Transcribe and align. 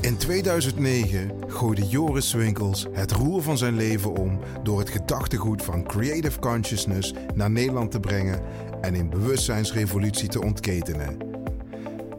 In 0.00 0.16
2009 0.16 1.30
gooide 1.46 1.86
Joris 1.86 2.32
Winkels 2.32 2.86
het 2.92 3.12
roer 3.12 3.42
van 3.42 3.58
zijn 3.58 3.76
leven 3.76 4.16
om 4.16 4.38
door 4.62 4.78
het 4.78 4.90
gedachtegoed 4.90 5.62
van 5.62 5.84
Creative 5.84 6.38
Consciousness 6.38 7.14
naar 7.34 7.50
Nederland 7.50 7.90
te 7.90 8.00
brengen 8.00 8.40
en 8.80 8.94
een 8.94 9.10
bewustzijnsrevolutie 9.10 10.28
te 10.28 10.42
ontketenen. 10.42 11.16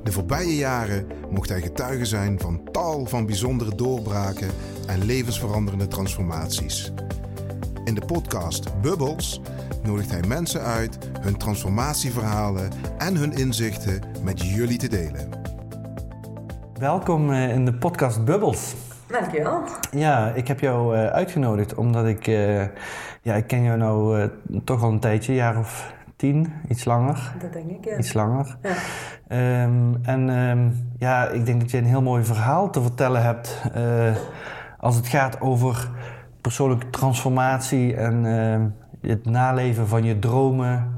De 0.04 0.12
voorbije 0.12 0.56
jaren 0.56 1.08
mocht 1.30 1.50
hij 1.50 1.62
getuige 1.62 2.06
zijn 2.06 2.40
van 2.40 2.62
tal 2.72 3.06
van 3.06 3.26
bijzondere 3.26 3.76
doorbraken 3.76 4.50
en 4.88 5.06
levensveranderende 5.06 5.88
transformaties. 5.88 6.92
In 7.86 7.96
de 7.96 8.06
podcast 8.06 8.82
Bubbles 8.82 9.42
nodigt 9.84 10.12
hij 10.12 10.24
mensen 10.28 10.62
uit 10.62 10.98
hun 11.20 11.38
transformatieverhalen 11.38 12.72
en 12.98 13.16
hun 13.16 13.34
inzichten 13.34 14.02
met 14.24 14.42
jullie 14.42 14.78
te 14.78 14.88
delen. 14.88 15.43
Welkom 16.84 17.32
eh, 17.32 17.54
in 17.54 17.66
de 17.66 17.74
podcast 17.74 18.26
Bubbles. 18.26 18.76
Dankjewel. 19.08 19.62
Ja, 19.92 20.30
ik 20.30 20.48
heb 20.48 20.60
jou 20.60 20.98
eh, 20.98 21.08
uitgenodigd 21.08 21.76
omdat 21.76 22.06
ik, 22.06 22.28
eh, 22.28 22.62
ja, 23.22 23.34
ik 23.34 23.48
ken 23.48 23.64
jou 23.64 23.78
nou 23.78 24.30
toch 24.64 24.84
al 24.84 24.92
een 24.92 25.00
tijdje, 25.00 25.32
een 25.32 25.38
jaar 25.38 25.58
of 25.58 25.94
tien, 26.16 26.54
iets 26.70 26.86
langer. 26.86 27.34
Dat 27.42 27.54
denk 27.54 27.70
ik, 27.70 27.86
ja. 27.86 27.98
Iets 27.98 28.14
langer. 28.14 28.58
Ja. 28.62 28.74
Ehm, 29.28 29.94
en 30.02 30.30
ehm, 30.30 30.70
ja, 30.98 31.28
ik 31.28 31.46
denk 31.46 31.62
dat 31.62 31.72
je 31.72 31.78
een 31.78 31.86
heel 31.86 32.02
mooi 32.02 32.24
verhaal 32.24 32.70
te 32.70 32.82
vertellen 32.82 33.24
hebt 33.24 33.62
als 34.80 34.96
het 34.96 35.08
gaat 35.08 35.42
over 35.42 35.90
persoonlijke 36.42 36.90
transformatie 36.90 37.96
en 37.96 38.26
ehm, 38.26 38.68
het 39.12 39.26
naleven 39.26 39.88
van 39.88 40.04
je 40.04 40.20
dromen. 40.20 40.94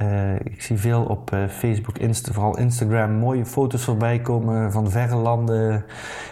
Eh, 0.00 0.34
ik 0.34 0.62
zie 0.62 0.78
veel 0.78 1.04
op 1.04 1.32
eh, 1.32 1.48
Facebook, 1.48 1.98
Insta, 1.98 2.32
vooral 2.32 2.58
Instagram, 2.58 3.12
mooie 3.12 3.46
foto's 3.46 3.84
voorbij 3.84 4.20
komen 4.20 4.72
van 4.72 4.90
verre 4.90 5.16
landen. 5.16 5.84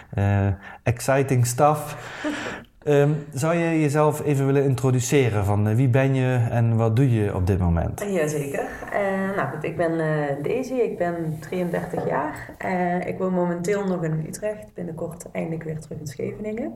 eh, 0.09 0.47
exciting 0.83 1.45
stuff. 1.45 1.95
Ehm, 2.83 3.09
zou 3.33 3.55
je 3.55 3.81
jezelf 3.81 4.23
even 4.23 4.45
willen 4.45 4.63
introduceren 4.63 5.45
van 5.45 5.75
wie 5.75 5.87
ben 5.87 6.15
je 6.15 6.47
en 6.49 6.75
wat 6.75 6.95
doe 6.95 7.11
je 7.13 7.35
op 7.35 7.47
dit 7.47 7.59
moment? 7.59 8.05
Jazeker. 8.11 8.67
Uh, 8.93 9.35
nou 9.35 9.49
goed, 9.53 9.63
ik 9.63 9.77
ben 9.77 9.99
eh, 9.99 10.43
Daisy, 10.43 10.73
ik 10.73 10.97
ben 10.97 11.37
33 11.39 12.07
jaar. 12.07 12.49
Eh, 12.57 13.07
ik 13.07 13.17
woon 13.17 13.33
momenteel 13.33 13.87
nog 13.87 14.03
in 14.03 14.25
Utrecht, 14.27 14.73
binnenkort 14.73 15.31
eindelijk 15.31 15.63
weer 15.63 15.79
terug 15.79 15.99
in 15.99 16.07
Scheveningen. 16.07 16.73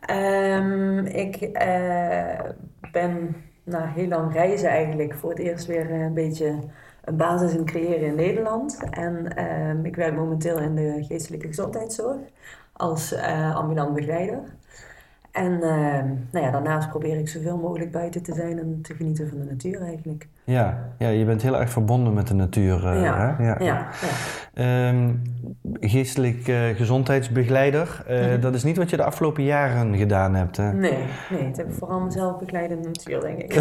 Ehm, 0.00 0.98
ik 1.06 1.36
eh, 1.36 2.40
ben 2.92 3.36
na 3.64 3.86
heel 3.86 4.08
lang 4.08 4.32
reizen 4.32 4.68
eigenlijk 4.68 5.14
voor 5.14 5.30
het 5.30 5.38
eerst 5.38 5.66
weer 5.66 5.90
een 5.90 6.14
beetje 6.14 6.58
een 7.04 7.16
basis 7.16 7.54
in 7.54 7.64
creëren 7.64 8.06
in 8.06 8.14
Nederland. 8.14 8.78
En 8.90 9.36
ehm, 9.36 9.84
ik 9.84 9.96
werk 9.96 10.14
momenteel 10.14 10.58
in 10.58 10.74
de 10.74 11.04
geestelijke 11.08 11.46
gezondheidszorg 11.46 12.18
als 12.72 13.12
eh, 13.12 13.56
ambulant 13.56 13.94
begeleider. 13.94 14.42
En 15.34 15.52
ehm, 15.62 16.06
nou 16.30 16.44
ja, 16.44 16.50
daarnaast 16.50 16.88
probeer 16.88 17.18
ik 17.18 17.28
zoveel 17.28 17.56
mogelijk 17.56 17.90
buiten 17.92 18.22
te 18.22 18.34
zijn 18.34 18.58
en 18.58 18.78
te 18.82 18.94
genieten 18.94 19.28
van 19.28 19.38
de 19.38 19.44
natuur 19.44 19.82
eigenlijk. 19.82 20.28
Ja, 20.44 20.78
ja 20.98 21.08
je 21.08 21.24
bent 21.24 21.42
heel 21.42 21.58
erg 21.60 21.70
verbonden 21.70 22.14
met 22.14 22.26
de 22.28 22.34
natuur. 22.34 22.86
eh, 22.86 23.02
ja, 23.02 23.36
hè? 23.38 23.44
ja. 23.46 23.56
ja. 23.60 23.86
Ehm, 24.54 25.10
geestelijk 25.80 26.48
eh, 26.48 26.68
gezondheidsbegeleider, 26.76 28.02
eh, 28.06 28.20
Mhm. 28.30 28.40
dat 28.40 28.54
is 28.54 28.64
niet 28.64 28.76
wat 28.76 28.90
je 28.90 28.96
de 28.96 29.04
afgelopen 29.04 29.42
jaren 29.44 29.96
gedaan 29.96 30.34
hebt. 30.34 30.56
Hè? 30.56 30.72
Nee, 30.72 30.98
nee, 31.30 31.44
het 31.46 31.56
heb 31.56 31.66
ik 31.68 31.74
vooral 31.74 32.00
mezelf 32.00 32.38
begeleid 32.38 32.70
in 32.70 32.82
de 32.82 32.88
natuur, 32.88 33.20
denk 33.20 33.38
ik. 33.42 33.54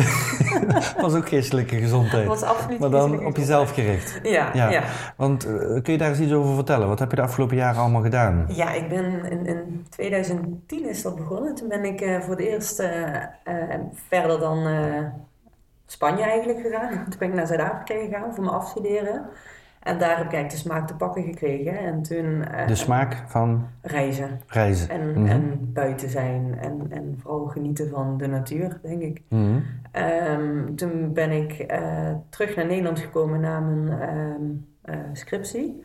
was 1.01 1.13
ook 1.15 1.27
geestelijke 1.27 1.75
gezondheid. 1.75 2.27
was 2.27 2.41
absoluut 2.43 2.79
Maar 2.79 2.89
dan 2.89 3.25
op 3.25 3.37
jezelf 3.37 3.71
gericht. 3.71 4.19
Ja, 4.23 4.29
Ja. 4.31 4.49
ja. 4.53 4.69
ja. 4.71 4.83
Want 5.17 5.47
kun 5.81 5.93
je 5.93 5.97
daar 5.97 6.09
eens 6.09 6.19
iets 6.19 6.31
over 6.33 6.55
vertellen? 6.55 6.87
Wat 6.87 6.99
heb 6.99 7.09
je 7.09 7.15
de 7.15 7.21
afgelopen 7.21 7.55
jaren 7.57 7.81
allemaal 7.81 8.01
gedaan? 8.01 8.45
ik 8.75 8.89
ben 8.89 9.31
in, 9.31 9.45
in 9.45 9.85
2010 9.89 10.89
is 10.89 11.01
dat 11.01 11.15
begonnen. 11.15 11.55
Toen 11.63 11.81
ben 11.81 11.85
ik 11.93 12.01
eh, 12.01 12.19
voor 12.19 12.29
het 12.35 12.39
eerst 12.45 12.79
eh, 12.79 13.13
eh, 13.43 13.79
verder 13.93 14.39
dan 14.39 14.67
Spanje 15.85 16.23
eigenlijk 16.23 16.59
gegaan. 16.59 16.89
Toen 17.09 17.19
ben 17.19 17.27
ik 17.27 17.33
naar 17.33 17.47
Zuid-Afrika 17.47 17.93
gegaan 18.05 18.33
voor 18.33 18.43
mijn 18.43 18.55
afstuderen. 18.55 19.25
En 19.79 19.97
daar 19.99 20.17
heb 20.17 20.25
ik 20.25 20.33
eigenlijk 20.33 20.49
de 20.49 20.57
smaak 20.69 20.87
te 20.87 20.95
pakken 20.95 21.23
gekregen. 21.23 21.77
En 21.77 22.01
toen 22.01 22.45
De 22.67 22.75
smaak 22.75 23.23
van 23.27 23.67
reizen. 23.81 24.41
reizen. 24.47 24.89
En, 24.89 25.11
Mhm. 25.21 25.25
en 25.31 25.71
buiten 25.73 26.09
zijn. 26.09 26.57
En, 26.61 26.87
en 26.89 27.15
vooral 27.21 27.45
genieten 27.45 27.89
van 27.89 28.17
de 28.17 28.27
natuur, 28.27 28.79
denk 28.81 29.01
ik. 29.01 29.21
Mhm. 29.29 29.59
Ehm, 29.91 30.75
toen 30.75 31.13
ben 31.13 31.31
ik 31.31 31.73
terug 32.29 32.55
naar 32.55 32.65
Nederland 32.65 32.99
gekomen 32.99 33.39
na 33.39 33.59
mijn 33.59 33.99
ehm, 34.01 34.41
eh, 34.81 34.99
scriptie. 35.13 35.83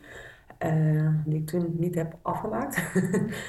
Eh, 0.59 1.07
die 1.25 1.39
ik 1.39 1.47
toen 1.47 1.75
niet 1.77 1.95
heb 1.95 2.13
afgemaakt. 2.21 2.81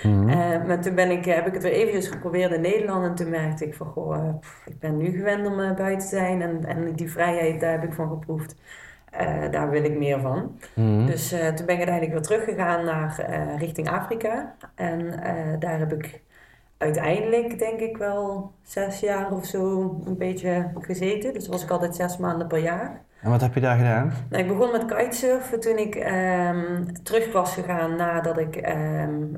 Mhm. 0.02 0.28
Eh, 0.28 0.66
maar 0.66 0.80
toen 0.80 0.94
ben 0.94 1.10
ik, 1.10 1.24
heb 1.24 1.46
ik 1.46 1.54
het 1.54 1.62
weer 1.62 1.72
eventjes 1.72 2.08
geprobeerd 2.08 2.52
in 2.52 2.60
Nederland. 2.60 3.04
En 3.06 3.14
toen 3.14 3.30
merkte 3.30 3.66
ik 3.66 3.74
van, 3.74 3.86
goh, 3.86 4.16
eh, 4.16 4.34
pff, 4.40 4.66
ik 4.66 4.78
ben 4.78 4.96
nu 4.96 5.10
gewend 5.10 5.46
om 5.46 5.60
eh, 5.60 5.74
buiten 5.74 6.08
te 6.08 6.16
zijn. 6.16 6.42
En, 6.42 6.64
en 6.64 6.92
die 6.92 7.10
vrijheid, 7.10 7.60
daar 7.60 7.70
heb 7.72 7.84
ik 7.84 7.92
van 7.92 8.08
geproefd. 8.08 8.56
Eh, 9.10 9.50
daar 9.50 9.70
wil 9.70 9.84
ik 9.84 9.98
meer 9.98 10.20
van. 10.20 10.58
Mhm. 10.74 11.06
Dus 11.06 11.32
eh, 11.32 11.48
toen 11.48 11.66
ben 11.66 11.78
ik 11.80 11.88
uiteindelijk 11.88 12.12
weer 12.12 12.22
teruggegaan 12.22 12.84
naar 12.84 13.18
eh, 13.18 13.58
richting 13.58 13.88
Afrika. 13.90 14.54
En 14.74 15.22
eh, 15.22 15.58
daar 15.58 15.78
heb 15.78 15.92
ik 15.92 16.20
uiteindelijk, 16.80 17.58
denk 17.58 17.80
ik 17.80 17.96
wel, 17.96 18.52
zes 18.62 19.00
jaar 19.00 19.32
of 19.32 19.46
zo 19.46 19.80
een 20.04 20.16
beetje 20.16 20.70
gezeten. 20.80 21.32
Dus 21.32 21.48
was 21.48 21.62
ik 21.62 21.70
altijd 21.70 21.96
zes 21.96 22.16
maanden 22.16 22.46
per 22.46 22.58
jaar. 22.58 23.02
En 23.22 23.30
wat 23.30 23.40
heb 23.40 23.54
je 23.54 23.60
daar 23.60 23.76
gedaan? 23.76 24.12
Nou, 24.30 24.42
ik 24.42 24.48
begon 24.48 24.72
met 24.72 24.84
kitesurfen 24.84 25.60
toen 25.60 25.78
ik 25.78 25.94
ehm, 25.94 26.84
terug 27.02 27.32
was 27.32 27.54
gegaan 27.54 27.96
nadat 27.96 28.38
ik 28.38 28.56
eh, 28.56 28.74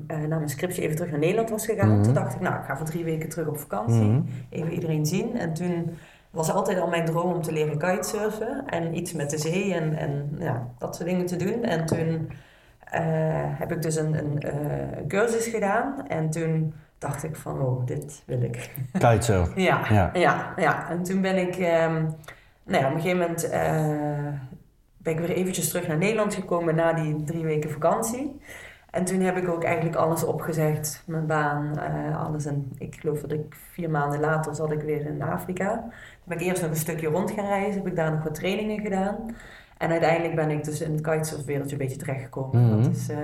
na 0.07 0.37
mijn 0.37 0.49
scriptie 0.49 0.83
even 0.83 0.97
terug 0.97 1.11
naar 1.11 1.21
Nederland 1.21 1.51
was 1.51 1.67
gegaan. 1.67 1.95
Mhm. 1.95 2.03
Toen 2.03 2.15
dacht 2.15 2.35
ik, 2.35 2.41
nou, 2.41 2.55
ik 2.55 2.65
ga 2.65 2.77
voor 2.77 2.87
drie 2.87 3.05
weken 3.05 3.29
terug 3.29 3.47
op 3.47 3.59
vakantie. 3.59 4.03
Mhm. 4.03 4.23
Even 4.51 4.73
iedereen 4.73 5.07
zien. 5.07 5.39
En 5.39 5.55
toen 5.55 5.97
was 6.31 6.53
altijd 6.53 6.81
al 6.81 6.89
mijn 6.89 7.05
droom 7.05 7.33
om 7.33 7.43
te 7.43 7.53
leren 7.53 7.79
kitesurfen. 7.79 8.67
En 8.67 8.97
iets 8.97 9.13
met 9.13 9.31
de 9.31 9.39
zee 9.39 9.75
en, 9.75 9.97
en 9.97 10.37
ja, 10.39 10.69
dat 10.79 10.97
soort 10.97 11.09
dingen 11.09 11.27
te 11.27 11.37
doen. 11.37 11.63
En 11.63 11.87
toen 11.87 12.31
eh, 12.85 13.03
heb 13.59 13.73
ik 13.73 13.83
dus 13.83 13.97
een, 13.97 14.19
een 14.19 14.41
eh, 14.41 15.07
cursus 15.09 15.47
gedaan. 15.47 16.09
En 16.09 16.31
toen 16.31 16.75
dacht 17.03 17.25
ik 17.25 17.37
van, 17.37 17.61
oh, 17.61 17.87
dit 17.87 18.23
wil 18.27 18.43
ik. 18.43 18.71
Kitesurf. 18.93 19.53
Ja, 19.69 19.81
Ja. 19.91 20.11
ja. 20.15 20.53
ja, 20.57 20.91
En 20.91 21.03
toen 21.03 21.21
ben 21.21 21.37
ik, 21.37 21.57
ehm, 21.57 22.03
nou 22.65 22.83
ja, 22.83 22.89
op 22.89 22.95
een 22.95 23.01
gegeven 23.01 23.19
moment 23.19 23.49
eh, 23.51 24.27
ben 24.97 25.13
ik 25.13 25.19
weer 25.19 25.31
eventjes 25.31 25.69
terug 25.69 25.89
naar 25.89 25.97
Nederland 25.99 26.35
gekomen 26.35 26.75
na 26.75 26.93
die 26.93 27.23
drie 27.25 27.45
weken 27.45 27.71
vakantie. 27.71 28.41
En 28.91 29.05
toen 29.05 29.21
heb 29.21 29.37
ik 29.37 29.49
ook 29.49 29.65
eigenlijk 29.65 29.97
alles 29.97 30.25
opgezegd, 30.25 31.03
mijn 31.07 31.27
baan, 31.27 31.79
eh, 31.79 32.27
alles. 32.27 32.47
En 32.47 32.73
ik 32.79 32.97
geloof 33.01 33.21
dat 33.21 33.33
ik 33.33 33.55
vier 33.73 33.91
maanden 33.91 34.21
later 34.21 34.55
zat 34.55 34.73
ik 34.73 34.81
weer 34.81 35.07
in 35.07 35.23
Afrika. 35.23 35.73
Toen 35.75 35.91
ben 36.25 36.39
ik 36.41 36.45
eerst 36.47 36.63
nog 36.63 36.71
een 36.71 36.77
stukje 36.77 37.09
rond 37.09 37.31
gaan 37.31 37.47
reizen, 37.47 37.75
heb 37.83 37.87
ik 37.87 37.97
daar 37.97 38.13
nog 38.13 38.23
wat 38.23 38.35
trainingen 38.35 38.81
gedaan. 38.81 39.17
En 39.79 39.91
uiteindelijk 39.91 40.35
ben 40.35 40.51
ik 40.51 40.65
dus 40.65 40.81
in 40.81 40.93
het 40.93 41.01
kitesurfwereldje 41.01 41.73
een 41.73 41.79
beetje 41.79 41.97
terechtgekomen. 41.97 42.65
Mhm. 42.67 42.83
Dat 42.83 42.93
is 42.95 43.09
eh, 43.09 43.19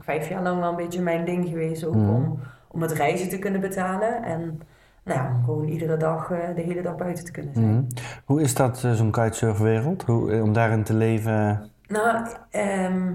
vijf 0.00 0.28
jaar 0.28 0.42
lang 0.42 0.60
wel 0.60 0.70
een 0.70 0.76
beetje 0.76 1.00
mijn 1.02 1.24
ding 1.24 1.48
geweest, 1.48 1.84
ook 1.84 1.94
Mhm. 1.94 2.08
om, 2.14 2.40
om 2.78 2.84
het 2.84 2.92
reizen 2.92 3.28
te 3.28 3.38
kunnen 3.38 3.60
betalen. 3.60 4.22
En 4.24 4.60
nou 5.04 5.18
ja, 5.18 5.32
gewoon 5.44 5.68
iedere 5.68 5.96
dag, 5.96 6.30
eh, 6.30 6.38
de 6.54 6.60
hele 6.62 6.82
dag 6.82 6.96
buiten 6.96 7.24
te 7.24 7.30
kunnen 7.30 7.54
zijn. 7.54 7.66
Mhm. 7.70 7.82
Hoe 8.24 8.40
is 8.42 8.54
dat, 8.54 8.84
eh, 8.84 8.92
zo'n 8.92 9.10
kitesurfwereld? 9.10 10.02
Hoe, 10.02 10.32
eh, 10.32 10.42
om 10.42 10.52
daarin 10.52 10.82
te 10.84 10.94
leven? 10.94 11.70
Nou, 11.88 12.26
ehm, 12.50 13.12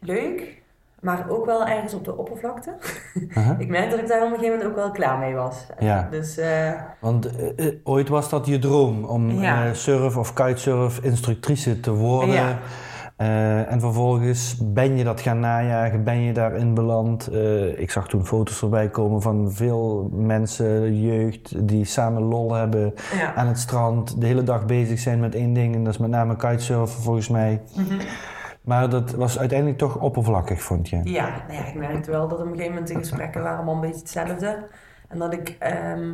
leuk, 0.00 0.62
maar 1.00 1.28
ook 1.28 1.46
wel 1.46 1.66
ergens 1.66 1.94
op 1.94 2.04
de 2.04 2.16
oppervlakte. 2.16 2.74
Ik 3.58 3.68
merk 3.68 3.90
dat 3.90 3.98
ik 3.98 4.08
daar 4.08 4.22
op 4.22 4.32
een 4.32 4.38
gegeven 4.38 4.50
moment 4.58 4.68
ook 4.70 4.76
wel 4.76 4.90
klaar 4.90 5.18
mee 5.18 5.34
was. 5.34 5.66
Ja. 5.78 6.08
Dus 6.10 6.40
Want 7.00 7.30
ooit 7.84 8.08
was 8.08 8.28
dat 8.28 8.46
je 8.46 8.58
droom 8.58 9.04
om 9.04 9.30
Ja. 9.30 9.74
surf- 9.74 10.16
of 10.16 10.32
kitesurf 10.32 10.98
instructrice 11.00 11.80
te 11.80 11.92
worden. 11.92 12.34
Ja. 12.34 12.58
Eh, 13.22 13.72
en 13.72 13.80
vervolgens 13.80 14.56
ben 14.62 14.96
je 14.96 15.04
dat 15.04 15.20
gaan 15.20 15.40
najagen, 15.40 16.04
ben 16.04 16.20
je 16.20 16.32
daarin 16.32 16.74
beland. 16.74 17.26
Eh, 17.26 17.78
ik 17.78 17.90
zag 17.90 18.08
toen 18.08 18.26
foto's 18.26 18.56
voorbij 18.56 18.88
komen 18.88 19.22
van 19.22 19.52
veel 19.52 20.10
mensen, 20.12 21.00
jeugd, 21.00 21.68
die 21.68 21.84
samen 21.84 22.22
lol 22.22 22.54
hebben 22.54 22.94
ja. 23.14 23.34
aan 23.34 23.46
het 23.46 23.58
strand. 23.58 24.20
De 24.20 24.26
hele 24.26 24.42
dag 24.42 24.66
bezig 24.66 24.98
zijn 24.98 25.20
met 25.20 25.34
één 25.34 25.52
ding 25.52 25.74
en 25.74 25.84
dat 25.84 25.92
is 25.92 25.98
met 25.98 26.10
name 26.10 26.36
kitesurfen 26.36 27.02
volgens 27.02 27.28
mij. 27.28 27.62
Mhm. 27.76 28.00
Maar 28.62 28.90
dat 28.90 29.10
was 29.10 29.38
uiteindelijk 29.38 29.78
toch 29.78 29.98
oppervlakkig, 29.98 30.62
vond 30.62 30.88
je? 30.88 31.00
Ja, 31.04 31.28
nou 31.48 31.60
ja, 31.60 31.66
ik 31.66 31.74
merkte 31.74 32.10
wel 32.10 32.28
dat 32.28 32.38
op 32.38 32.44
een 32.44 32.50
gegeven 32.50 32.72
moment 32.72 32.88
de 32.88 32.98
gesprekken 32.98 33.42
waren 33.42 33.56
allemaal 33.56 33.74
een 33.74 33.80
beetje 33.80 34.00
hetzelfde. 34.00 34.66
En 35.12 35.18
dat 35.18 35.32
ik, 35.32 35.56
ehm, 35.58 36.12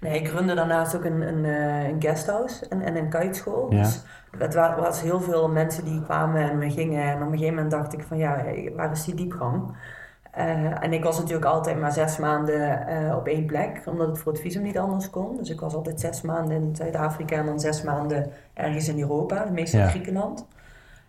nee, 0.00 0.20
ik 0.20 0.28
runde 0.28 0.54
daarnaast 0.54 0.96
ook 0.96 1.04
een, 1.04 1.20
een, 1.20 1.44
eh, 1.44 1.88
een 1.88 2.02
guesthouse 2.02 2.68
en, 2.68 2.82
en 2.82 2.96
een 2.96 3.08
kiteschool. 3.08 3.72
Ja. 3.72 3.78
Dus 3.82 4.02
het 4.38 4.54
wa- 4.54 4.76
was 4.80 5.00
heel 5.02 5.20
veel 5.20 5.48
mensen 5.48 5.84
die 5.84 6.02
kwamen 6.02 6.50
en 6.50 6.58
we 6.58 6.70
gingen. 6.70 7.02
En 7.04 7.14
op 7.16 7.20
een 7.20 7.30
gegeven 7.30 7.54
moment 7.54 7.70
dacht 7.70 7.92
ik 7.92 8.02
van 8.02 8.16
ja, 8.18 8.42
waar 8.76 8.90
is 8.90 9.04
die 9.04 9.14
diepgang? 9.14 9.76
Eh, 10.30 10.82
en 10.84 10.92
ik 10.92 11.04
was 11.04 11.18
natuurlijk 11.18 11.44
altijd 11.46 11.80
maar 11.80 11.92
zes 11.92 12.18
maanden 12.18 12.86
eh, 12.86 13.16
op 13.16 13.26
één 13.26 13.46
plek, 13.46 13.82
omdat 13.86 14.06
het 14.06 14.18
voor 14.18 14.32
het 14.32 14.40
visum 14.40 14.62
niet 14.62 14.78
anders 14.78 15.10
kon. 15.10 15.36
Dus 15.36 15.50
ik 15.50 15.60
was 15.60 15.74
altijd 15.74 16.00
zes 16.00 16.22
maanden 16.22 16.56
in 16.56 16.76
Zuid-Afrika 16.76 17.36
en 17.36 17.46
dan 17.46 17.60
zes 17.60 17.82
maanden 17.82 18.30
ergens 18.54 18.88
in 18.88 19.00
Europa, 19.00 19.44
meestal 19.52 19.78
Ja. 19.80 19.84
in 19.86 19.90
Griekenland. 19.92 20.46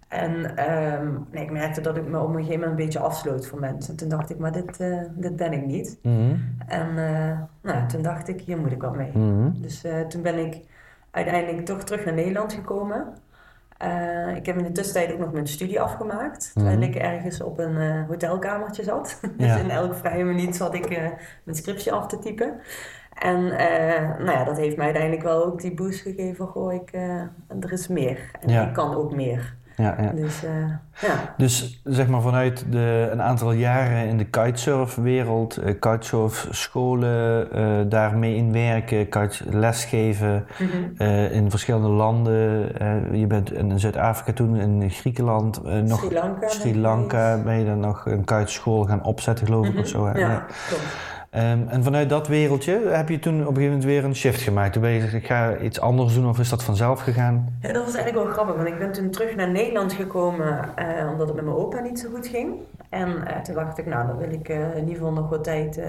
En 0.07 0.55
ehm, 0.57 1.11
nee, 1.31 1.43
ik 1.43 1.51
merkte 1.51 1.81
dat 1.81 1.97
ik 1.97 2.07
me 2.07 2.19
op 2.19 2.27
een 2.27 2.33
gegeven 2.35 2.53
moment 2.59 2.69
een 2.79 2.85
beetje 2.85 2.99
afsloot 2.99 3.47
voor 3.47 3.59
mensen. 3.59 3.91
En 3.91 3.97
toen 3.97 4.09
dacht 4.09 4.29
ik, 4.29 4.37
maar 4.37 4.51
dit, 4.51 4.79
uh, 4.81 5.01
dit 5.15 5.35
ben 5.35 5.53
ik 5.53 5.65
niet. 5.65 5.99
Mhm. 6.01 6.35
En 6.67 6.87
uh, 6.95 7.39
nou, 7.61 7.87
toen 7.87 8.01
dacht 8.01 8.27
ik, 8.27 8.41
hier 8.41 8.57
moet 8.57 8.71
ik 8.71 8.81
wat 8.81 8.95
mee. 8.95 9.11
Mhm. 9.13 9.51
Dus 9.61 9.85
uh, 9.85 9.99
toen 10.01 10.21
ben 10.21 10.37
ik 10.45 10.57
uiteindelijk 11.11 11.65
toch 11.65 11.83
terug 11.83 12.05
naar 12.05 12.13
Nederland 12.13 12.53
gekomen. 12.53 13.07
ik 14.35 14.45
heb 14.45 14.57
in 14.57 14.63
de 14.63 14.71
tussentijd 14.71 15.13
ook 15.13 15.19
nog 15.19 15.31
mijn 15.33 15.47
studie 15.47 15.81
afgemaakt. 15.81 16.51
Terwijl 16.53 16.81
ik 16.81 16.95
ergens 16.95 17.41
op 17.41 17.59
een 17.59 18.05
hotelkamertje 18.05 18.83
zat. 18.83 19.19
dus 19.37 19.47
Ja. 19.47 19.57
in 19.57 19.69
elke 19.69 19.95
vrije 19.95 20.23
minuut 20.23 20.55
zat 20.55 20.73
ik 20.73 20.89
mijn 21.43 21.57
scriptje 21.57 21.91
af 21.91 22.07
te 22.07 22.19
typen. 22.19 22.53
En 23.13 23.43
nou 24.17 24.31
ja, 24.31 24.43
dat 24.43 24.57
heeft 24.57 24.75
mij 24.77 24.85
uiteindelijk 24.85 25.23
wel 25.23 25.45
ook 25.45 25.61
die 25.61 25.73
boost 25.73 26.01
gegeven. 26.01 26.47
Goh, 26.47 26.73
ik, 26.73 26.93
er 27.59 27.71
is 27.71 27.87
meer. 27.87 28.31
En 28.39 28.49
Ja. 28.49 28.67
ik 28.67 28.73
kan 28.73 28.95
ook 28.95 29.15
meer. 29.15 29.55
Ja, 29.79 29.95
ja. 30.01 30.11
Dus 30.11 30.43
eh, 30.43 30.51
ja. 31.09 31.33
Dus 31.37 31.81
zeg 31.83 32.07
maar 32.07 32.21
vanuit 32.21 32.65
de, 32.71 33.09
een 33.11 33.21
aantal 33.21 33.51
jaren 33.51 34.07
in 34.07 34.17
de 34.17 34.25
kitesurfwereld, 34.25 35.59
uh, 35.59 35.65
kitesurfscholen, 35.79 37.47
uh, 37.55 37.89
daarmee 37.89 38.35
in 38.35 38.51
werken, 38.51 39.09
kite 39.09 39.43
lesgeven 39.49 40.45
Mhm. 40.59 41.03
in 41.33 41.49
verschillende 41.49 41.87
landen. 41.87 42.69
Je 43.19 43.27
bent 43.27 43.53
in 43.53 43.79
Zuid-Afrika 43.79 44.33
toen, 44.33 44.55
in 44.55 44.89
Griekenland, 44.89 45.63
nog 45.83 45.99
Sri 45.99 46.13
Lanka. 46.13 46.47
Sri 46.49 46.79
Lanka 46.79 47.37
ben 47.43 47.59
je 47.59 47.65
dan 47.65 47.79
nog 47.79 48.05
een 48.05 48.23
kiteschool 48.23 48.83
gaan 48.85 49.03
opzetten 49.03 49.45
geloof 49.45 49.65
ik 49.65 49.71
Mhm. 49.73 49.81
of 49.81 49.87
zo. 49.87 50.05
hè? 50.07 50.19
Ja, 50.19 50.45
klopt. 50.67 50.83
Um, 51.35 51.67
en 51.67 51.83
vanuit 51.83 52.09
dat 52.09 52.27
wereldje 52.27 52.87
heb 52.87 53.09
je 53.09 53.19
toen 53.19 53.33
op 53.33 53.39
een 53.39 53.45
gegeven 53.45 53.67
moment 53.67 53.83
weer 53.83 54.03
een 54.03 54.15
shift 54.15 54.41
gemaakt. 54.41 54.73
Toen 54.73 54.81
ben 54.81 54.91
je 54.91 54.99
gezegd, 54.99 55.23
ik 55.23 55.29
ga 55.29 55.57
iets 55.57 55.79
anders 55.79 56.13
doen 56.13 56.27
of 56.27 56.39
is 56.39 56.49
dat 56.49 56.63
vanzelf 56.63 56.99
gegaan? 56.99 57.57
Ja, 57.61 57.73
dat 57.73 57.85
was 57.85 57.95
eigenlijk 57.95 58.25
wel 58.25 58.33
grappig, 58.33 58.55
want 58.55 58.67
ik 58.67 58.79
ben 58.79 58.91
toen 58.91 59.09
terug 59.09 59.35
naar 59.35 59.51
Nederland 59.51 59.93
gekomen 59.93 60.75
eh, 60.75 61.11
omdat 61.11 61.27
het 61.27 61.35
met 61.35 61.45
mijn 61.45 61.57
opa 61.57 61.79
niet 61.79 61.99
zo 61.99 62.09
goed 62.09 62.27
ging. 62.27 62.53
En 62.89 63.27
eh, 63.27 63.41
toen 63.41 63.55
dacht 63.55 63.77
ik, 63.77 63.85
nou, 63.85 64.07
dan 64.07 64.17
wil 64.17 64.31
ik 64.31 64.49
eh, 64.49 64.75
in 64.75 64.79
ieder 64.79 64.95
geval 64.95 65.11
nog 65.11 65.29
wat 65.29 65.43
tijd, 65.43 65.81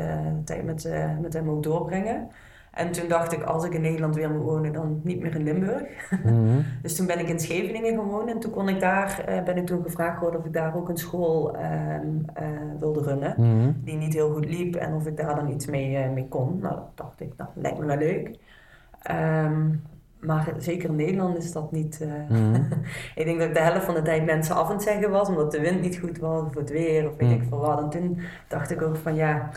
tijd 0.44 0.64
met, 0.64 0.88
met 1.20 1.32
hem 1.32 1.50
ook 1.50 1.62
doorbrengen. 1.62 2.28
En 2.72 2.92
toen 2.92 3.08
dacht 3.08 3.32
ik, 3.32 3.42
als 3.42 3.64
ik 3.64 3.74
in 3.74 3.80
Nederland 3.80 4.14
weer 4.14 4.30
moet 4.30 4.42
wonen, 4.42 4.72
dan 4.72 5.00
niet 5.04 5.20
meer 5.20 5.34
in 5.34 5.42
Limburg. 5.42 6.10
Mhm. 6.24 6.60
Dus 6.82 6.96
toen 6.96 7.06
ben 7.06 7.18
ik 7.18 7.28
in 7.28 7.40
Scheveningen 7.40 7.94
gewoond 7.94 8.30
en 8.30 8.38
toen 8.38 8.50
kon 8.50 8.68
ik 8.68 8.80
daar, 8.80 9.24
eh, 9.26 9.42
ben 9.42 9.56
ik 9.56 9.66
toen 9.66 9.82
gevraagd 9.82 10.16
geworden 10.16 10.40
of 10.40 10.46
ik 10.46 10.52
daar 10.52 10.76
ook 10.76 10.88
een 10.88 10.96
school 10.96 11.56
ehm, 11.56 12.06
eh, 12.34 12.46
wilde 12.78 13.02
runnen. 13.02 13.34
Mhm. 13.36 13.72
Die 13.84 13.96
niet 13.96 14.14
heel 14.14 14.32
goed 14.32 14.44
liep 14.44 14.74
en 14.74 14.94
of 14.94 15.06
ik 15.06 15.16
daar 15.16 15.34
dan 15.34 15.50
iets 15.50 15.66
mee, 15.66 15.96
eh, 15.96 16.10
mee 16.10 16.28
kon. 16.28 16.58
Nou, 16.60 16.74
dat 16.74 16.90
dacht 16.94 17.20
ik, 17.20 17.32
nou, 17.36 17.50
lijkt 17.54 17.78
me 17.78 17.86
wel 17.86 17.96
leuk. 17.96 18.38
Ehm, 19.02 19.68
maar 20.20 20.54
zeker 20.58 20.88
in 20.88 20.96
Nederland 20.96 21.36
is 21.36 21.52
dat 21.52 21.72
niet. 21.72 22.06
Mhm. 22.28 22.54
ik 23.14 23.24
denk 23.24 23.38
dat 23.38 23.48
ik 23.48 23.54
de 23.54 23.60
helft 23.60 23.84
van 23.84 23.94
de 23.94 24.02
tijd 24.02 24.24
mensen 24.24 24.54
af 24.54 24.66
aan 24.66 24.72
het 24.72 24.82
zeggen 24.82 25.10
was, 25.10 25.28
omdat 25.28 25.52
de 25.52 25.60
wind 25.60 25.80
niet 25.80 25.98
goed 25.98 26.18
was, 26.18 26.42
of 26.42 26.54
het 26.54 26.70
weer, 26.70 27.08
of 27.08 27.16
weet 27.16 27.30
ik 27.30 27.42
veel 27.48 27.58
wat. 27.58 27.80
En 27.80 27.88
toen 27.88 28.20
dacht 28.48 28.70
ik 28.70 28.82
ook 28.82 28.96
van 28.96 29.14
ja, 29.14 29.50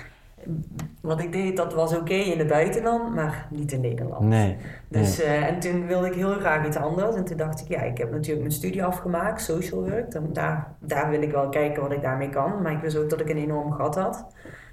wat 1.02 1.22
ik 1.22 1.32
deed, 1.32 1.58
dat 1.58 1.74
was 1.74 1.96
oké 1.96 2.14
in 2.14 2.40
het 2.40 2.48
buitenland, 2.48 3.16
maar 3.16 3.48
niet 3.50 3.72
in 3.72 3.82
Nederland. 3.82 4.22
Nee. 4.22 4.58
Dus, 4.88 5.22
eh, 5.22 5.48
en 5.48 5.60
toen 5.60 5.88
wilde 5.88 6.08
ik 6.08 6.14
heel 6.14 6.34
graag 6.34 6.68
iets 6.68 6.78
anders. 6.78 7.16
En 7.16 7.26
toen 7.26 7.38
dacht 7.38 7.62
ik, 7.62 7.68
ja, 7.68 7.82
ik 7.82 7.98
heb 7.98 8.12
natuurlijk 8.12 8.40
mijn 8.40 8.52
studie 8.52 8.84
afgemaakt, 8.84 9.42
social 9.42 9.90
work. 9.90 10.12
Dan, 10.12 10.34
daar, 10.34 10.76
daar 10.80 11.10
wil 11.10 11.22
ik 11.22 11.32
wel 11.32 11.50
kijken 11.50 11.82
wat 11.82 11.92
ik 11.92 12.02
daarmee 12.02 12.30
kan. 12.30 12.62
Maar 12.62 12.72
ik 12.72 12.82
wist 12.82 12.98
ook 12.98 13.10
dat 13.10 13.20
ik 13.20 13.30
een 13.30 13.38
enorm 13.38 13.72
gat 13.72 13.96
had. 13.96 14.26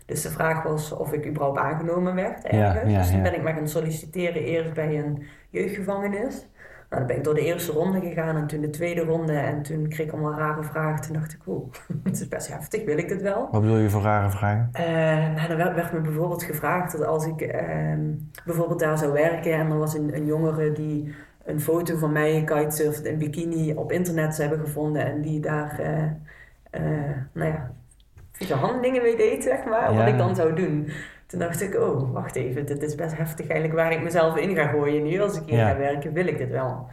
Dus 0.07 0.23
de 0.23 0.31
vraag 0.31 0.63
was 0.63 0.93
of 0.93 1.13
ik 1.13 1.27
überhaupt 1.27 1.59
aangenomen 1.59 2.15
werd 2.15 2.45
ergens. 2.45 2.93
ja, 2.93 2.99
dus 2.99 3.11
toen 3.11 3.23
ben 3.23 3.35
ik 3.35 3.43
maar 3.43 3.55
gaan 3.55 3.69
solliciteren 3.69 4.43
eerst 4.43 4.73
bij 4.73 4.99
een 4.99 5.23
jeugdgevangenis. 5.51 6.47
Dan 6.89 7.07
ben 7.07 7.17
ik 7.17 7.25
door 7.25 7.35
de 7.35 7.41
eerste 7.45 7.73
ronde 7.73 8.01
gegaan 8.01 8.37
en 8.37 8.47
toen 8.47 8.61
de 8.61 8.71
tweede 8.71 9.01
ronde. 9.05 9.33
En 9.33 9.63
toen 9.63 9.89
kreeg 9.89 10.07
ik 10.07 10.13
allemaal 10.13 10.39
rare 10.39 10.63
vragen. 10.63 11.03
Toen 11.03 11.13
dacht 11.15 11.33
ik, 11.33 11.41
oeh, 11.47 11.73
het 12.05 12.21
is 12.21 12.29
best 12.29 12.49
heftig, 12.49 12.85
wil 12.85 12.99
ik 12.99 13.09
dit 13.09 13.23
wel? 13.23 13.49
Wat 13.51 13.61
bedoel 13.61 13.77
je 13.77 13.91
voor 13.91 14.03
rare 14.03 14.31
vragen? 14.31 14.69
Eh, 14.73 15.35
nou, 15.35 15.49
dan 15.49 15.57
werd, 15.57 15.75
werd 15.75 15.93
me 15.93 16.01
bijvoorbeeld 16.01 16.43
gevraagd 16.43 16.93
dat 16.93 17.07
als 17.07 17.27
ik 17.27 17.41
ehm, 17.41 18.01
bijvoorbeeld 18.45 18.81
daar 18.81 18.99
zou 18.99 19.13
werken 19.13 19.53
en 19.53 19.71
er 19.71 19.79
was 19.79 19.95
een, 19.95 20.15
een 20.17 20.27
jongere 20.27 20.73
die 20.73 21.15
een 21.45 21.61
foto 21.61 21.97
van 21.97 22.13
mij 22.13 22.43
kitesurfd 22.45 23.05
in 23.05 23.19
bikini 23.19 23.73
op 23.75 23.93
internet 23.93 24.35
zou 24.35 24.49
hebben 24.49 24.67
gevonden 24.67 25.05
en 25.05 25.21
die 25.21 25.41
daar, 25.41 25.79
eh 25.79 26.03
nou 27.33 27.49
ja, 27.51 27.71
vieze 28.33 28.55
handelingen 28.55 29.03
mee 29.03 29.17
deed, 29.17 29.43
zeg 29.43 29.65
maar, 29.65 29.93
Ja. 29.93 29.99
wat 29.99 30.09
ik 30.09 30.19
dan 30.19 30.35
zou 30.37 30.55
doen. 30.55 30.89
Toen 31.29 31.41
dacht 31.41 31.61
ik, 31.61 31.75
oh, 31.75 32.13
wacht 32.13 32.37
even, 32.37 32.67
dit 32.67 32.83
is 32.83 32.95
best 32.95 33.17
heftig 33.17 33.47
eigenlijk 33.47 33.81
waar 33.81 33.93
ik 33.93 34.03
mezelf 34.03 34.37
in 34.37 34.55
ga 34.57 34.67
gooien 34.67 35.03
nu. 35.03 35.21
Als 35.21 35.37
ik 35.37 35.43
hier 35.47 35.59
Ja. 35.59 35.69
ga 35.71 35.79
werken, 35.79 36.13
wil 36.13 36.27
ik 36.27 36.39
dit 36.39 36.51
wel. 36.51 36.87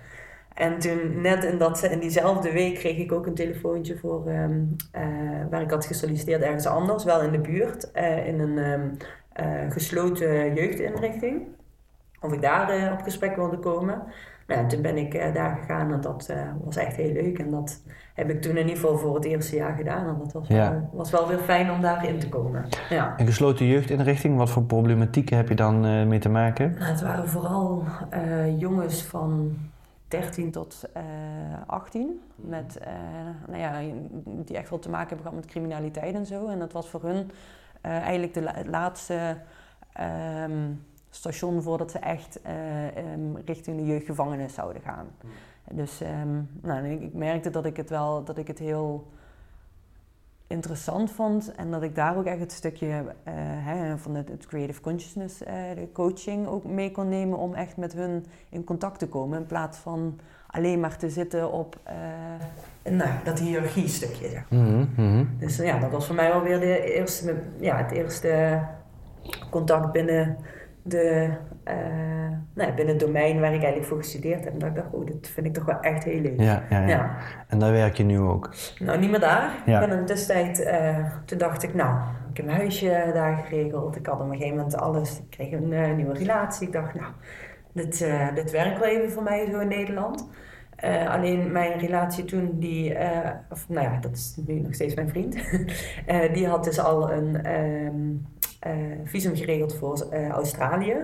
En 0.54 0.80
toen, 0.80 1.22
net 1.22 1.44
in, 1.44 1.58
dat, 1.58 1.84
in 1.84 2.00
diezelfde 2.00 2.52
week, 2.52 2.76
kreeg 2.76 2.98
ik 2.98 3.12
ook 3.12 3.26
een 3.26 3.34
telefoontje 3.34 3.98
voor, 3.98 4.28
ehm, 4.28 4.62
eh, 4.92 5.04
waar 5.50 5.62
ik 5.62 5.70
had 5.72 5.86
gesolliciteerd 5.86 6.42
ergens 6.42 6.66
anders, 6.66 7.04
wel 7.04 7.22
in 7.22 7.32
de 7.32 7.40
buurt, 7.40 7.92
eh, 7.92 8.28
in 8.28 8.40
een 8.40 8.58
ehm, 8.58 8.88
eh, 9.34 9.72
gesloten 9.72 10.54
jeugdinrichting. 10.54 11.48
Of 12.22 12.34
ik 12.34 12.42
daar 12.42 12.92
op 12.94 13.02
gesprek 13.02 13.36
wilde 13.36 13.58
komen. 13.60 14.04
Nou, 14.48 14.60
en 14.62 14.68
toen 14.68 14.82
ben 14.82 14.98
ik 14.98 15.14
eh, 15.14 15.34
daar 15.34 15.56
gegaan 15.58 15.94
en 15.94 16.02
dat 16.02 16.26
eh, 16.30 16.38
was 16.64 16.76
echt 16.76 16.96
heel 16.96 17.12
leuk. 17.12 17.40
En 17.40 17.52
dat 17.52 17.82
heb 18.14 18.30
ik 18.30 18.42
toen 18.42 18.52
in 18.52 18.68
ieder 18.68 18.76
geval 18.76 18.98
voor 18.98 19.16
het 19.16 19.26
eerste 19.26 19.56
jaar 19.56 19.76
gedaan. 19.76 20.08
En 20.08 20.16
dat 20.24 20.34
was, 20.34 20.48
Ja. 20.48 20.72
wel, 20.72 20.90
was 20.94 21.12
wel 21.12 21.28
weer 21.28 21.38
fijn 21.38 21.72
om 21.72 21.82
daarin 21.82 22.20
te 22.20 22.30
komen. 22.30 22.66
Ja. 22.90 23.14
Een 23.18 23.26
gesloten 23.26 23.66
jeugdinrichting, 23.66 24.38
wat 24.38 24.50
voor 24.50 24.64
problematieken 24.64 25.38
heb 25.38 25.50
je 25.50 25.56
dan 25.56 25.86
eh, 25.86 26.06
mee 26.06 26.20
te 26.20 26.30
maken? 26.30 26.74
Nou, 26.80 26.92
het 26.92 27.02
waren 27.02 27.28
vooral 27.30 27.84
jongens 28.58 29.04
van 29.04 29.58
13 30.08 30.52
tot 30.52 30.84
eh 30.94 31.02
18. 31.66 32.22
Met, 32.36 32.80
nou 33.48 33.60
ja, 33.60 33.80
die 34.26 34.58
echt 34.58 34.70
wel 34.70 34.80
te 34.80 34.90
maken 34.90 35.08
hebben 35.08 35.26
gehad 35.26 35.42
met 35.44 35.52
criminaliteit 35.52 36.16
en 36.16 36.26
zo. 36.26 36.48
En 36.48 36.60
dat 36.60 36.72
was 36.72 36.90
voor 36.90 37.02
hun 37.04 37.32
eigenlijk 37.82 38.34
de 38.34 38.44
laatste 38.70 39.38
ehm, 39.94 40.52
station 41.16 41.62
voordat 41.62 41.92
ze 41.92 42.00
echt 42.00 42.42
eh, 42.42 42.98
ehm, 42.98 43.36
richting 43.46 43.78
de 43.78 43.86
jeugdgevangenis 43.86 44.54
zouden 44.54 44.82
gaan. 44.82 45.08
Dus 45.72 46.02
ehm, 46.02 46.42
nou, 46.62 46.88
ik, 46.88 47.02
ik 47.02 47.14
merkte 47.14 47.50
dat 47.50 47.66
ik 47.66 47.78
het 47.78 47.90
wel, 47.90 48.24
dat 48.24 48.38
ik 48.38 48.48
het 48.48 48.60
heel 48.60 49.08
interessant 50.48 51.12
vond 51.12 51.56
en 51.56 51.72
dat 51.72 51.84
ik 51.84 51.96
daar 51.96 52.18
ook 52.18 52.26
echt 52.26 52.40
het 52.40 52.52
stukje 52.52 52.88
eh, 53.24 53.34
hè, 53.38 53.98
van 53.98 54.16
het, 54.16 54.30
het 54.30 54.46
creative 54.46 54.82
consciousness, 54.82 55.44
eh, 55.44 55.54
de 55.76 55.92
coaching 55.94 56.48
ook 56.48 56.64
mee 56.64 56.92
kon 56.92 57.10
nemen 57.10 57.38
om 57.38 57.54
echt 57.54 57.78
met 57.78 57.94
hun 57.94 58.26
in 58.50 58.64
contact 58.64 59.00
te 59.00 59.08
komen 59.08 59.40
in 59.40 59.46
plaats 59.46 59.78
van 59.78 60.20
alleen 60.48 60.80
maar 60.80 60.98
te 60.98 61.10
zitten 61.10 61.52
op 61.52 61.80
eh, 61.84 62.94
nou, 62.94 63.10
dat 63.24 63.40
hiërarchie 63.40 63.88
stukje. 63.88 64.30
Zeg. 64.30 64.50
Mhm, 64.50 64.86
mhm. 64.96 65.26
Dus 65.38 65.58
ja, 65.58 65.80
dat 65.80 65.92
was 65.92 66.06
voor 66.06 66.16
mij 66.16 66.32
alweer 66.32 66.60
de 66.60 66.94
eerste, 66.94 67.36
ja, 67.60 67.78
het 67.78 67.92
eerste 67.92 68.62
contact 69.50 69.92
binnen, 69.92 70.38
de, 70.88 71.30
eh, 71.64 71.76
nou, 72.54 72.74
binnen 72.74 72.96
het 72.96 73.00
domein 73.00 73.40
waar 73.40 73.54
ik 73.54 73.60
eigenlijk 73.60 73.86
voor 73.86 73.98
gestudeerd 73.98 74.44
heb. 74.44 74.54
En 74.54 74.60
dat 74.60 74.70
ik 74.70 74.76
dacht, 74.76 74.88
oh, 74.92 75.06
dit 75.06 75.28
vind 75.28 75.46
ik 75.46 75.54
toch 75.54 75.66
wel 75.66 75.80
echt 75.80 76.04
heel 76.04 76.22
leuk. 76.22 76.40
Ja, 76.40 76.64
ja, 76.70 76.80
ja, 76.80 76.88
Ja. 76.88 77.18
En 77.48 77.60
daar 77.60 77.72
werk 77.72 77.96
je 77.96 78.04
nu 78.04 78.20
ook. 78.20 78.50
Nou, 78.80 79.00
niet 79.00 79.10
meer 79.10 79.20
daar. 79.20 79.52
Ja. 79.66 79.82
Ik 79.82 79.88
ben 79.88 79.98
in 79.98 80.06
de 80.06 80.14
tussentijd, 80.14 80.64
eh, 80.64 81.06
toen 81.26 81.38
dacht 81.38 81.64
ik, 81.64 81.74
nou, 81.74 82.00
ik 82.32 82.38
heb 82.38 82.46
mijn 82.46 82.58
huisje 82.58 83.12
daar 83.14 83.38
geregeld. 83.38 83.96
Ik 83.96 84.06
had 84.06 84.20
op 84.20 84.26
een 84.26 84.32
gegeven 84.32 84.56
moment 84.56 84.76
alles. 84.76 85.18
Ik 85.18 85.30
kreeg 85.30 85.52
een 85.52 85.74
eh, 85.74 85.96
nieuwe 85.96 86.14
relatie. 86.14 86.68
Ik 86.68 86.74
dacht, 86.74 86.94
nou, 86.94 87.12
dit, 87.74 88.08
dit 88.36 88.52
werkt 88.52 88.80
wel 88.80 88.90
even 88.90 89.12
voor 89.12 89.24
mij 89.24 89.48
zo 89.52 89.60
in 89.60 89.68
Nederland. 89.68 90.28
Alleen 91.08 91.52
mijn 91.52 91.80
relatie 91.80 92.26
toen, 92.26 92.60
die, 92.60 92.98
of 93.50 93.70
nou 93.70 93.86
ja, 93.86 94.00
dat 94.00 94.12
is 94.12 94.38
nu 94.46 94.60
nog 94.60 94.74
steeds 94.74 94.96
mijn 94.96 95.10
vriend. 95.10 95.36
Die 96.34 96.48
had 96.48 96.64
dus 96.64 96.80
al 96.80 97.12
een 97.12 97.44
ehm, 97.44 97.46
eh, 97.46 98.35
visum 99.04 99.36
geregeld 99.36 99.76
voor 99.76 100.08
eh, 100.12 100.30
Australië. 100.30 100.96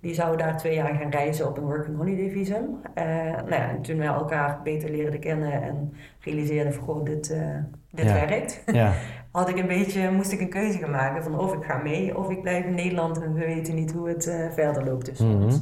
Die 0.00 0.14
zou 0.14 0.36
daar 0.36 0.56
twee 0.58 0.74
jaar 0.74 0.94
gaan 0.94 1.10
reizen 1.10 1.48
op 1.48 1.56
een 1.56 1.64
working 1.64 1.96
holiday 1.96 2.30
visum. 2.30 2.64
Eh, 2.94 3.04
nou 3.30 3.50
ja, 3.50 3.68
en 3.70 3.82
toen 3.82 3.98
we 3.98 4.04
elkaar 4.04 4.60
beter 4.64 4.90
leerden 4.90 5.20
kennen 5.20 5.62
en 5.62 5.92
realiseerden 6.20 6.74
van, 6.74 6.84
goh, 6.84 7.04
dit, 7.04 7.30
eh, 7.30 7.56
dit 7.90 8.04
Ja. 8.04 8.12
werkt. 8.12 8.62
Ja, 8.66 8.92
Had 9.32 9.48
ik 9.48 9.58
een 9.58 9.66
beetje, 9.66 10.10
moest 10.10 10.32
ik 10.32 10.40
een 10.40 10.48
keuze 10.50 10.78
gaan 10.78 10.90
maken 10.90 11.22
van 11.22 11.38
of 11.38 11.54
ik 11.54 11.64
ga 11.64 11.76
mee 11.76 12.18
of 12.18 12.30
ik 12.30 12.42
blijf 12.42 12.64
in 12.64 12.74
Nederland 12.74 13.22
en 13.22 13.32
we 13.34 13.44
weten 13.44 13.74
niet 13.74 13.92
hoe 13.92 14.08
het 14.08 14.26
eh, 14.26 14.50
verder 14.50 14.84
loopt 14.84 15.04
tussen 15.04 15.28
Mhm. 15.36 15.42
ons. 15.44 15.60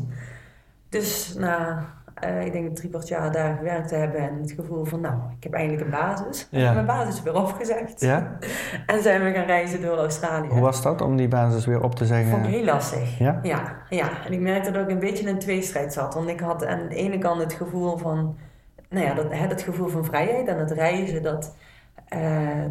Dus 0.89 1.35
na, 1.39 1.85
eh, 2.21 2.45
ik 2.45 2.53
denk 2.53 2.77
drie 2.77 2.91
kwart 2.91 3.09
jaar 3.09 3.33
daar 3.33 3.57
gewerkt 3.57 3.89
te 3.89 3.95
hebben 3.95 4.21
en 4.21 4.39
het 4.41 4.53
gevoel 4.53 4.85
van, 4.85 5.01
nou, 5.01 5.15
ik 5.37 5.43
heb 5.43 5.53
eindelijk 5.53 5.85
een 5.85 5.91
basis. 5.91 6.49
Ja. 6.51 6.59
Ik 6.59 6.65
heb 6.65 6.75
mijn 6.75 6.87
basis 6.87 7.23
weer 7.23 7.35
opgezegd. 7.35 8.01
ja? 8.01 8.37
En 8.87 9.03
zijn 9.03 9.25
we 9.25 9.33
gaan 9.33 9.47
reizen 9.47 9.83
door 9.83 9.97
Australië. 9.97 10.49
Hoe 10.49 10.61
was 10.61 10.83
dat 10.83 11.01
om 11.01 11.17
die 11.17 11.29
basis 11.29 11.67
weer 11.67 11.83
op 11.83 11.95
te 11.95 12.07
zeggen? 12.07 12.31
Vond 12.31 12.47
ik 12.47 12.53
heel 12.53 12.65
lastig. 12.65 13.19
Ja? 13.19 13.41
Ja, 13.43 13.77
ja. 13.89 14.09
En 14.27 14.33
ik 14.33 14.41
merkte 14.41 14.71
dat 14.71 14.83
ik 14.83 14.91
een 14.91 14.99
beetje 14.99 15.23
in 15.23 15.29
een 15.29 15.39
tweestrijd 15.39 15.93
zat. 15.93 16.15
Want 16.15 16.29
ik 16.29 16.41
had 16.41 16.67
aan 16.67 16.89
de 16.89 16.95
ene 16.95 17.19
kant 17.19 17.41
het 17.41 17.53
gevoel 17.53 17.97
van, 17.97 18.37
nou 18.89 19.07
ja, 19.07 19.15
dat, 19.15 19.33
hè, 19.33 19.47
het 19.47 19.63
gevoel 19.63 19.89
van 19.89 20.05
vrijheid 20.05 20.49
en 20.49 20.59
het 20.59 20.71
reizen, 20.71 21.23
dat, 21.23 21.55
eh, 22.09 22.21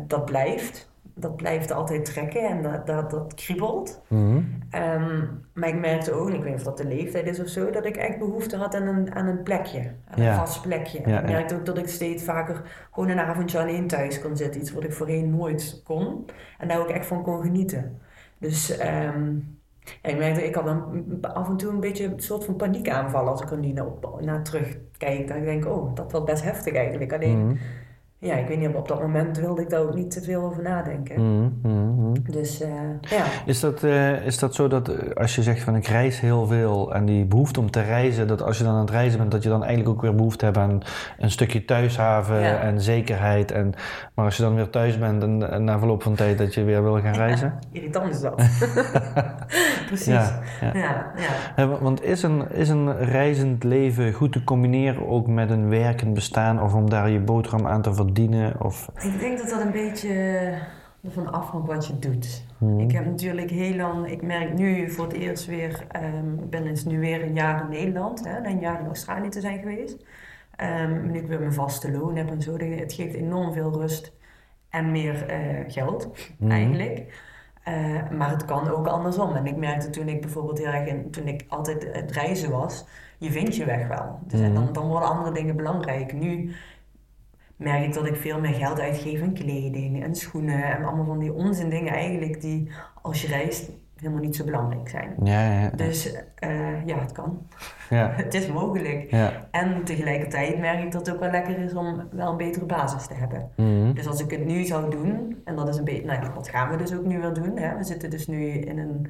dat 0.08 0.26
blijft. 0.26 0.89
Dat 1.22 1.36
blijft 1.36 1.72
altijd 1.72 2.06
trekken 2.06 2.42
en 2.48 2.62
dat, 2.62 2.88
dat, 2.88 3.10
dat 3.12 3.34
kriebelt. 3.34 4.02
Mhm. 4.08 4.42
Ehm, 4.70 5.26
maar 5.54 5.70
ik 5.70 5.80
merkte 5.80 6.12
ook, 6.12 6.30
ik 6.30 6.36
weet 6.42 6.46
niet 6.46 6.56
of 6.56 6.64
dat 6.64 6.78
de 6.78 6.86
leeftijd 6.88 7.28
is 7.28 7.40
of 7.40 7.48
zo, 7.48 7.70
dat 7.70 7.86
ik 7.86 7.96
echt 7.98 8.20
behoefte 8.20 8.58
had 8.58 8.76
aan 8.76 8.88
een, 8.88 9.16
aan 9.16 9.28
een 9.28 9.44
plekje. 9.44 9.80
Aan 10.10 10.24
Ja. 10.24 10.30
een 10.32 10.38
vast 10.38 10.62
plekje. 10.62 11.00
Ja, 11.06 11.20
ik 11.22 11.28
ja. 11.30 11.32
merkte 11.34 11.56
ook 11.56 11.66
dat 11.66 11.78
ik 11.78 11.88
steeds 11.88 12.24
vaker 12.24 12.62
gewoon 12.92 13.10
een 13.10 13.20
avondje 13.20 13.60
alleen 13.60 13.88
thuis 13.88 14.22
kon 14.22 14.38
zitten. 14.38 14.62
Iets 14.62 14.74
wat 14.74 14.84
ik 14.84 14.94
voorheen 14.94 15.30
nooit 15.30 15.82
kon. 15.84 16.26
En 16.58 16.68
daar 16.68 16.80
ook 16.80 16.90
echt 16.90 17.06
van 17.06 17.24
kon 17.24 17.42
genieten. 17.42 18.00
Dus 18.38 18.78
ehm, 18.78 19.36
ik 20.02 20.18
merkte, 20.18 20.46
ik 20.46 20.56
had 20.56 20.66
dan 20.66 21.06
af 21.22 21.50
en 21.50 21.58
toe 21.58 21.72
een 21.72 21.80
beetje 21.80 22.06
een 22.06 22.20
soort 22.20 22.46
van 22.46 22.56
paniekaanval 22.56 23.28
als 23.28 23.42
ik 23.42 23.52
er 23.52 23.58
nu 23.58 23.72
naar, 23.72 23.86
naar 24.20 24.44
terugkijk. 24.44 25.30
Ik 25.30 25.44
denk, 25.44 25.66
oh, 25.66 25.96
dat 25.96 26.12
was 26.12 26.24
best 26.24 26.44
heftig 26.44 26.74
eigenlijk. 26.76 27.14
Alleen, 27.14 27.46
Mhm. 27.48 27.56
Ja, 28.22 28.36
ik 28.36 28.48
weet 28.48 28.60
niet, 28.60 28.76
op 28.76 28.88
dat 28.88 29.02
moment 29.02 29.38
wilde 29.40 29.62
ik 29.62 29.70
daar 29.70 29.82
ook 29.82 29.96
niet 29.96 30.12
te 30.12 30.22
veel 30.22 30.42
over 30.42 30.64
nadenken. 30.64 31.16
Mhm. 31.62 31.74
Mhm. 31.74 32.32
Dus 32.32 32.62
eh, 32.62 32.70
ja. 33.02 33.24
Is 33.46 33.60
dat, 33.60 33.84
eh, 33.84 34.26
is 34.26 34.40
dat 34.40 34.56
zo 34.56 34.68
dat 34.68 34.90
eh, 34.90 35.16
als 35.16 35.36
je 35.36 35.44
zegt 35.44 35.62
van 35.62 35.76
ik 35.76 35.88
reis 35.88 36.20
heel 36.20 36.46
veel 36.48 36.94
en 36.94 37.06
die 37.06 37.26
behoefte 37.26 37.60
om 37.60 37.72
te 37.72 37.82
reizen, 37.82 38.28
dat 38.28 38.42
als 38.42 38.58
je 38.58 38.64
dan 38.64 38.74
aan 38.74 38.80
het 38.80 38.90
reizen 38.90 39.20
bent, 39.20 39.32
dat 39.32 39.44
je 39.44 39.50
dan 39.50 39.64
eigenlijk 39.64 39.90
ook 39.96 40.02
weer 40.02 40.16
behoefte 40.16 40.46
hebt 40.46 40.58
aan 40.58 40.82
een 41.18 41.32
stukje 41.32 41.66
thuishaven 41.66 42.40
Ja. 42.40 42.60
en 42.60 42.82
zekerheid. 42.82 43.52
En, 43.52 43.74
maar 44.14 44.26
als 44.26 44.38
je 44.38 44.44
dan 44.44 44.56
weer 44.56 44.70
thuis 44.70 45.00
bent 45.00 45.24
en, 45.24 45.52
en 45.52 45.64
na 45.64 45.78
verloop 45.78 46.04
van 46.04 46.16
tijd 46.16 46.38
dat 46.38 46.54
je 46.54 46.64
weer 46.64 46.84
wil 46.84 47.00
gaan 47.02 47.14
reizen? 47.14 47.54
Irritant 47.72 48.14
is 48.14 48.22
dat. 48.22 48.36
Precies. 49.88 50.08
Ja, 50.08 50.40
Ja, 50.62 50.72
ja. 50.74 51.14
ja. 51.56 51.68
Want 51.80 52.04
is 52.04 52.24
een, 52.24 52.52
is 52.52 52.70
een 52.70 52.98
reizend 52.98 53.64
leven 53.64 54.14
goed 54.14 54.32
te 54.32 54.44
combineren 54.44 55.08
ook 55.08 55.28
met 55.28 55.50
een 55.50 55.70
werkend 55.70 56.14
bestaan 56.14 56.62
of 56.62 56.74
om 56.74 56.90
daar 56.90 57.10
je 57.10 57.20
boterham 57.20 57.68
aan 57.68 57.82
te 57.82 57.94
verdienen? 57.94 58.08
Of, 58.60 58.90
Ik 59.02 59.20
denk 59.20 59.38
dat 59.38 59.50
dat 59.50 59.62
een 59.62 59.72
beetje 59.72 60.10
ervan 61.04 61.32
afhangt 61.32 61.68
wat 61.68 61.88
je 61.88 62.00
doet. 62.00 62.44
Mhm. 62.58 62.80
Ik 62.80 62.92
heb 62.92 63.06
natuurlijk 63.06 63.50
heel 63.50 63.76
lang, 63.76 64.08
ik 64.12 64.22
merk 64.22 64.54
nu 64.58 64.90
voor 64.92 65.06
het 65.06 65.14
eerst 65.14 65.46
weer, 65.46 65.86
ehm, 65.92 66.34
ik 66.34 66.50
ben 66.50 66.64
dus 66.64 66.86
nu 66.86 67.00
weer 67.00 67.24
een 67.24 67.34
jaar 67.34 67.62
in 67.62 67.70
Nederland, 67.70 68.26
hè, 68.28 68.46
een 68.50 68.60
jaar 68.60 68.80
in 68.80 68.86
Australië 68.86 69.30
te 69.30 69.40
zijn 69.42 69.60
geweest. 69.60 70.06
Ehm, 70.56 71.12
nu 71.12 71.18
ik 71.20 71.28
weer 71.28 71.40
mijn 71.40 71.54
vaste 71.54 71.92
loon 71.92 72.16
heb 72.16 72.30
en 72.30 72.42
zo, 72.42 72.58
dat- 72.58 72.80
het 72.80 72.94
geeft 72.94 73.16
enorm 73.16 73.54
veel 73.54 73.72
rust 73.72 74.14
en 74.70 74.92
meer 74.92 75.26
eh, 75.26 75.40
geld 75.68 76.10
Mhm. 76.38 76.52
eigenlijk. 76.52 77.28
Eh, 77.64 78.10
maar 78.18 78.30
het 78.30 78.46
kan 78.46 78.70
ook 78.70 78.88
andersom. 78.88 79.36
En 79.36 79.46
ik 79.46 79.56
merkte 79.56 79.90
toen 79.90 80.08
ik 80.08 80.22
bijvoorbeeld 80.22 80.58
heel 80.58 80.68
erg 80.68 80.88
in, 80.88 81.12
toen 81.12 81.28
ik 81.28 81.46
altijd 81.48 81.88
het 81.92 82.12
reizen 82.12 82.52
was, 82.52 82.86
je 83.18 83.32
vindt 83.32 83.56
je 83.56 83.66
weg 83.66 83.88
wel. 83.88 84.20
Dus 84.28 84.40
en 84.40 84.52
Mhm. 84.52 84.64
dan, 84.64 84.74
dan 84.74 84.88
worden 84.88 85.10
andere 85.10 85.32
dingen 85.32 85.56
belangrijk. 85.56 86.14
Nu 86.14 86.52
merk 87.60 87.84
ik 87.84 87.94
dat 87.94 88.06
ik 88.06 88.16
veel 88.16 88.40
meer 88.40 88.54
geld 88.54 88.80
uitgeef 88.80 89.22
aan 89.22 89.34
kleding 89.34 90.04
en 90.04 90.16
schoenen 90.16 90.64
en 90.64 90.84
allemaal 90.84 91.06
van 91.06 91.20
die 91.20 91.34
onzin 91.34 91.70
dingen 91.70 91.94
eigenlijk 91.94 92.42
die 92.42 92.72
als 93.02 93.22
je 93.22 93.28
reist 93.28 93.70
helemaal 93.96 94.22
niet 94.22 94.36
zo 94.36 94.46
belangrijk 94.46 94.90
zijn. 94.90 95.16
ja, 95.24 95.52
ja, 95.52 95.62
ja. 95.62 95.70
Dus 95.70 96.14
eh, 96.36 96.86
ja, 96.86 97.00
het 97.00 97.12
kan. 97.12 97.48
ja, 97.90 98.12
Het 98.24 98.34
is 98.34 98.48
mogelijk. 98.48 99.12
ja. 99.12 99.48
En 99.52 99.84
tegelijkertijd 99.84 100.60
merk 100.60 100.84
ik 100.84 100.92
dat 100.92 101.06
het 101.06 101.16
ook 101.16 101.22
wel 101.22 101.32
lekker 101.32 101.58
is 101.58 101.74
om 101.74 102.08
wel 102.12 102.32
een 102.32 102.38
betere 102.38 102.66
basis 102.66 103.08
te 103.08 103.14
hebben. 103.14 103.50
Mhm. 103.56 103.94
Dus 103.94 104.08
als 104.08 104.22
ik 104.24 104.32
het 104.32 104.46
nu 104.46 104.64
zou 104.64 104.92
doen, 104.92 105.42
en 105.46 105.56
dat 105.56 105.68
is 105.68 105.78
een 105.78 105.84
beetje, 105.84 106.06
nou 106.06 106.24
ja, 106.24 106.30
dat 106.34 106.50
gaan 106.50 106.70
we 106.70 106.78
dus 106.78 106.94
ook 106.94 107.06
nu 107.06 107.20
weer 107.20 107.34
doen. 107.34 107.58
Hè? 107.58 107.78
We 107.78 107.84
zitten 107.84 108.10
dus 108.10 108.28
nu 108.28 108.48
in 108.48 108.78
een, 108.78 109.08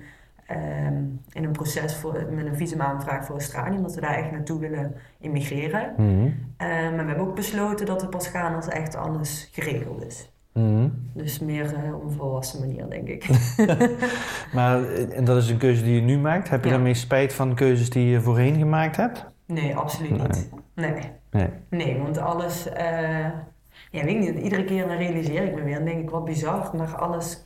ehm, 0.49 1.03
in 1.31 1.43
een 1.43 1.51
proces 1.51 1.95
voor, 1.95 2.25
met 2.31 2.45
een 2.45 2.55
visumaanvraag 2.55 3.25
voor 3.25 3.35
Australië, 3.35 3.75
omdat 3.77 3.95
we 3.95 4.01
daar 4.01 4.15
echt 4.15 4.31
naartoe 4.31 4.59
willen 4.59 4.93
immigreren. 5.19 5.93
Mhm. 5.97 6.27
Eh, 6.57 6.67
maar 6.67 6.91
we 6.91 7.07
hebben 7.07 7.27
ook 7.27 7.35
besloten 7.35 7.85
dat 7.85 8.01
we 8.01 8.07
pas 8.07 8.27
gaan 8.27 8.55
als 8.55 8.67
echt 8.67 8.95
alles 8.95 9.49
geregeld 9.51 10.05
is. 10.05 10.31
Mhm. 10.53 10.87
Dus 11.13 11.39
meer 11.39 11.73
eh, 11.75 11.95
op 11.95 12.03
een 12.03 12.11
volwassen 12.11 12.59
manier, 12.59 12.89
denk 12.89 13.07
ik. 13.07 13.27
Maar 14.53 14.83
eh, 14.83 15.17
en 15.17 15.23
dat 15.25 15.37
is 15.37 15.49
een 15.49 15.57
keuze 15.57 15.83
die 15.83 15.95
je 15.95 16.01
nu 16.01 16.17
maakt. 16.17 16.49
Heb 16.49 16.63
je 16.63 16.69
Ja. 16.69 16.73
daarmee 16.75 16.93
spijt 16.93 17.33
van 17.33 17.55
keuzes 17.55 17.89
die 17.89 18.05
je 18.07 18.21
voorheen 18.21 18.55
gemaakt 18.57 18.95
hebt? 18.95 19.25
Nee, 19.45 19.75
absoluut 19.75 20.11
niet. 20.21 20.49
Nee. 20.75 20.93
Nee. 21.31 21.47
Nee, 21.69 21.97
want 22.01 22.17
alles... 22.17 22.69
eh, 22.69 23.25
ja, 23.91 24.03
weet 24.03 24.07
ik 24.07 24.19
niet, 24.19 24.43
iedere 24.43 24.63
keer 24.63 24.87
dan 24.87 24.97
realiseer 24.97 25.43
ik 25.43 25.55
me 25.55 25.63
weer 25.63 25.77
en 25.77 25.85
denk 25.85 25.99
ik, 25.99 26.09
wat 26.09 26.25
bizar, 26.25 26.69
maar 26.77 26.95
alles, 26.95 27.45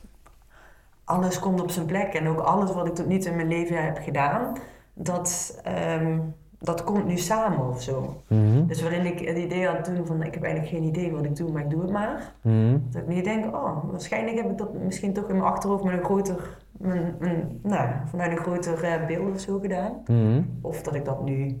alles 1.04 1.38
komt 1.38 1.60
op 1.60 1.70
zijn 1.70 1.86
plek. 1.86 2.14
En 2.14 2.28
ook 2.28 2.40
alles 2.40 2.72
wat 2.72 2.86
ik 2.86 2.94
tot 2.94 3.06
nu 3.06 3.18
toe 3.18 3.30
in 3.30 3.36
mijn 3.36 3.48
leven 3.48 3.84
heb 3.84 3.98
gedaan, 4.02 4.56
dat, 4.94 5.60
ehm, 5.64 6.18
dat 6.58 6.84
komt 6.84 7.06
nu 7.06 7.16
samen 7.16 7.68
of 7.68 7.82
zo. 7.82 8.22
Mhm. 8.28 8.66
Dus 8.66 8.82
waarin 8.82 9.06
ik 9.06 9.18
het 9.18 9.38
idee 9.38 9.66
had 9.66 9.84
toen 9.84 10.06
van, 10.06 10.22
ik 10.22 10.34
heb 10.34 10.42
eigenlijk 10.42 10.74
geen 10.74 10.84
idee 10.84 11.12
wat 11.12 11.24
ik 11.24 11.36
doe, 11.36 11.52
maar 11.52 11.62
ik 11.62 11.70
doe 11.70 11.82
het 11.82 11.90
maar. 11.90 12.34
Mhm. 12.42 12.78
Dat 12.90 13.02
ik 13.02 13.08
nu 13.08 13.22
denk, 13.22 13.54
oh, 13.54 13.90
waarschijnlijk 13.90 14.36
heb 14.36 14.50
ik 14.50 14.58
dat 14.58 14.74
misschien 14.74 15.12
toch 15.12 15.28
in 15.28 15.36
mijn 15.36 15.52
achterhoofd 15.52 15.84
met 15.84 15.92
een 15.92 16.04
groter, 16.04 16.58
mijn, 16.78 17.16
mijn, 17.18 17.60
nou, 17.62 17.88
vanuit 18.04 18.30
een 18.30 18.38
groter 18.38 18.84
eh, 18.84 19.06
beeld 19.06 19.34
of 19.34 19.40
zo 19.40 19.58
gedaan. 19.58 20.02
Mhm. 20.06 20.42
Of 20.60 20.82
dat 20.82 20.94
ik 20.94 21.04
dat 21.04 21.24
nu 21.24 21.60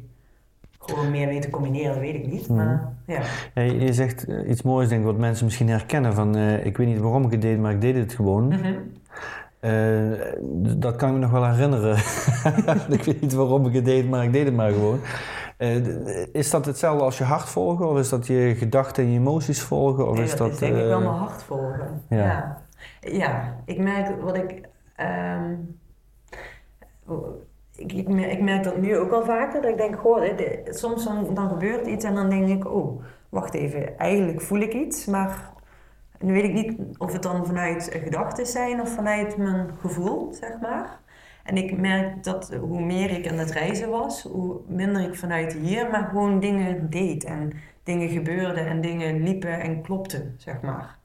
gewoon 0.86 1.10
meer 1.10 1.28
weet 1.28 1.42
te 1.42 1.50
combineren, 1.50 2.00
weet 2.00 2.14
ik 2.14 2.26
niet. 2.26 2.48
Mhm. 2.48 2.56
Maar 2.56 2.92
ja, 3.06 3.20
Ja, 3.54 3.62
je 3.62 3.92
zegt 3.92 4.24
eh, 4.24 4.48
iets 4.48 4.62
moois, 4.62 4.88
denk 4.88 5.00
ik, 5.00 5.06
wat 5.06 5.18
mensen 5.18 5.44
misschien 5.44 5.68
herkennen 5.68 6.14
van 6.14 6.36
eh, 6.36 6.66
ik 6.66 6.76
weet 6.76 6.86
niet 6.86 6.98
waarom 7.00 7.24
ik 7.24 7.30
het 7.30 7.42
deed, 7.42 7.58
maar 7.58 7.72
ik 7.72 7.80
deed 7.80 7.94
het 7.96 8.12
gewoon. 8.12 8.46
Mhm. 8.48 8.74
Eh, 9.60 10.20
dat 10.76 10.96
kan 10.96 11.08
ik 11.08 11.14
me 11.14 11.20
nog 11.20 11.30
wel 11.30 11.46
herinneren. 11.50 11.96
ik 12.98 13.02
weet 13.04 13.20
niet 13.20 13.32
waarom 13.32 13.66
ik 13.66 13.72
het 13.72 13.84
deed, 13.84 14.08
maar 14.10 14.24
ik 14.24 14.32
deed 14.32 14.44
het 14.44 14.54
maar 14.54 14.70
gewoon. 14.72 14.98
Is 16.32 16.50
dat 16.50 16.66
hetzelfde 16.66 17.04
als 17.04 17.18
je 17.18 17.24
hart 17.24 17.48
volgen? 17.48 17.88
Of 17.88 17.98
is 17.98 18.08
dat 18.08 18.26
je 18.26 18.54
gedachten 18.58 19.04
en 19.04 19.10
je 19.10 19.18
emoties 19.18 19.62
volgen? 19.62 20.08
Of 20.08 20.14
Nee, 20.14 20.24
is 20.24 20.30
dat, 20.30 20.38
dat, 20.38 20.50
is 20.50 20.58
denk 20.58 20.76
ik 20.76 20.84
wel 20.84 21.00
mijn 21.00 21.12
hart 21.12 21.42
volgen. 21.42 22.02
ja. 22.08 22.16
Ja. 22.16 22.62
ja. 23.00 23.54
ik 23.64 23.78
merk 23.78 24.22
wat 24.22 24.36
ik, 24.36 24.68
ehm, 24.96 25.54
ik, 27.76 27.92
ik, 27.92 28.08
merk, 28.42 28.64
dat 28.64 28.76
nu 28.76 28.96
ook 28.96 29.12
al 29.12 29.24
vaker. 29.24 29.62
Dat 29.62 29.70
ik 29.70 29.76
denk, 29.76 29.96
goh, 29.96 30.36
dit- 30.36 30.60
soms 30.70 31.04
dan, 31.04 31.34
dan 31.34 31.48
gebeurt 31.48 31.86
iets 31.86 32.04
en 32.04 32.14
dan 32.14 32.30
denk 32.30 32.48
ik, 32.48 32.66
oh, 32.72 33.02
wacht 33.28 33.54
even, 33.54 33.98
eigenlijk 33.98 34.40
voel 34.40 34.60
ik 34.60 34.72
iets, 34.74 35.06
maar 35.06 35.52
nu 36.18 36.32
weet 36.32 36.44
ik 36.44 36.52
niet 36.52 36.76
of 36.98 37.12
het 37.12 37.22
dan 37.22 37.46
vanuit 37.46 37.90
gedachten 38.04 38.46
zijn 38.46 38.80
of 38.80 38.94
vanuit 38.94 39.36
mijn 39.36 39.70
gevoel, 39.80 40.32
zeg 40.32 40.60
maar. 40.60 40.98
En 41.44 41.56
ik 41.56 41.78
merk 41.78 42.24
dat 42.24 42.54
hoe 42.60 42.80
meer 42.84 43.10
ik 43.10 43.28
aan 43.30 43.38
het 43.38 43.50
reizen 43.50 43.90
was, 43.90 44.22
hoe 44.22 44.60
minder 44.66 45.02
ik 45.02 45.14
vanuit 45.14 45.52
hier, 45.52 45.90
maar 45.90 46.04
gewoon 46.08 46.40
dingen 46.40 46.90
deed. 46.90 47.24
En 47.24 47.52
dingen 47.82 48.08
gebeurden 48.08 48.66
en 48.66 48.80
dingen 48.80 49.22
liepen 49.22 49.60
en 49.60 49.82
klopten, 49.82 50.34
zeg 50.38 50.60
maar. 50.60 50.98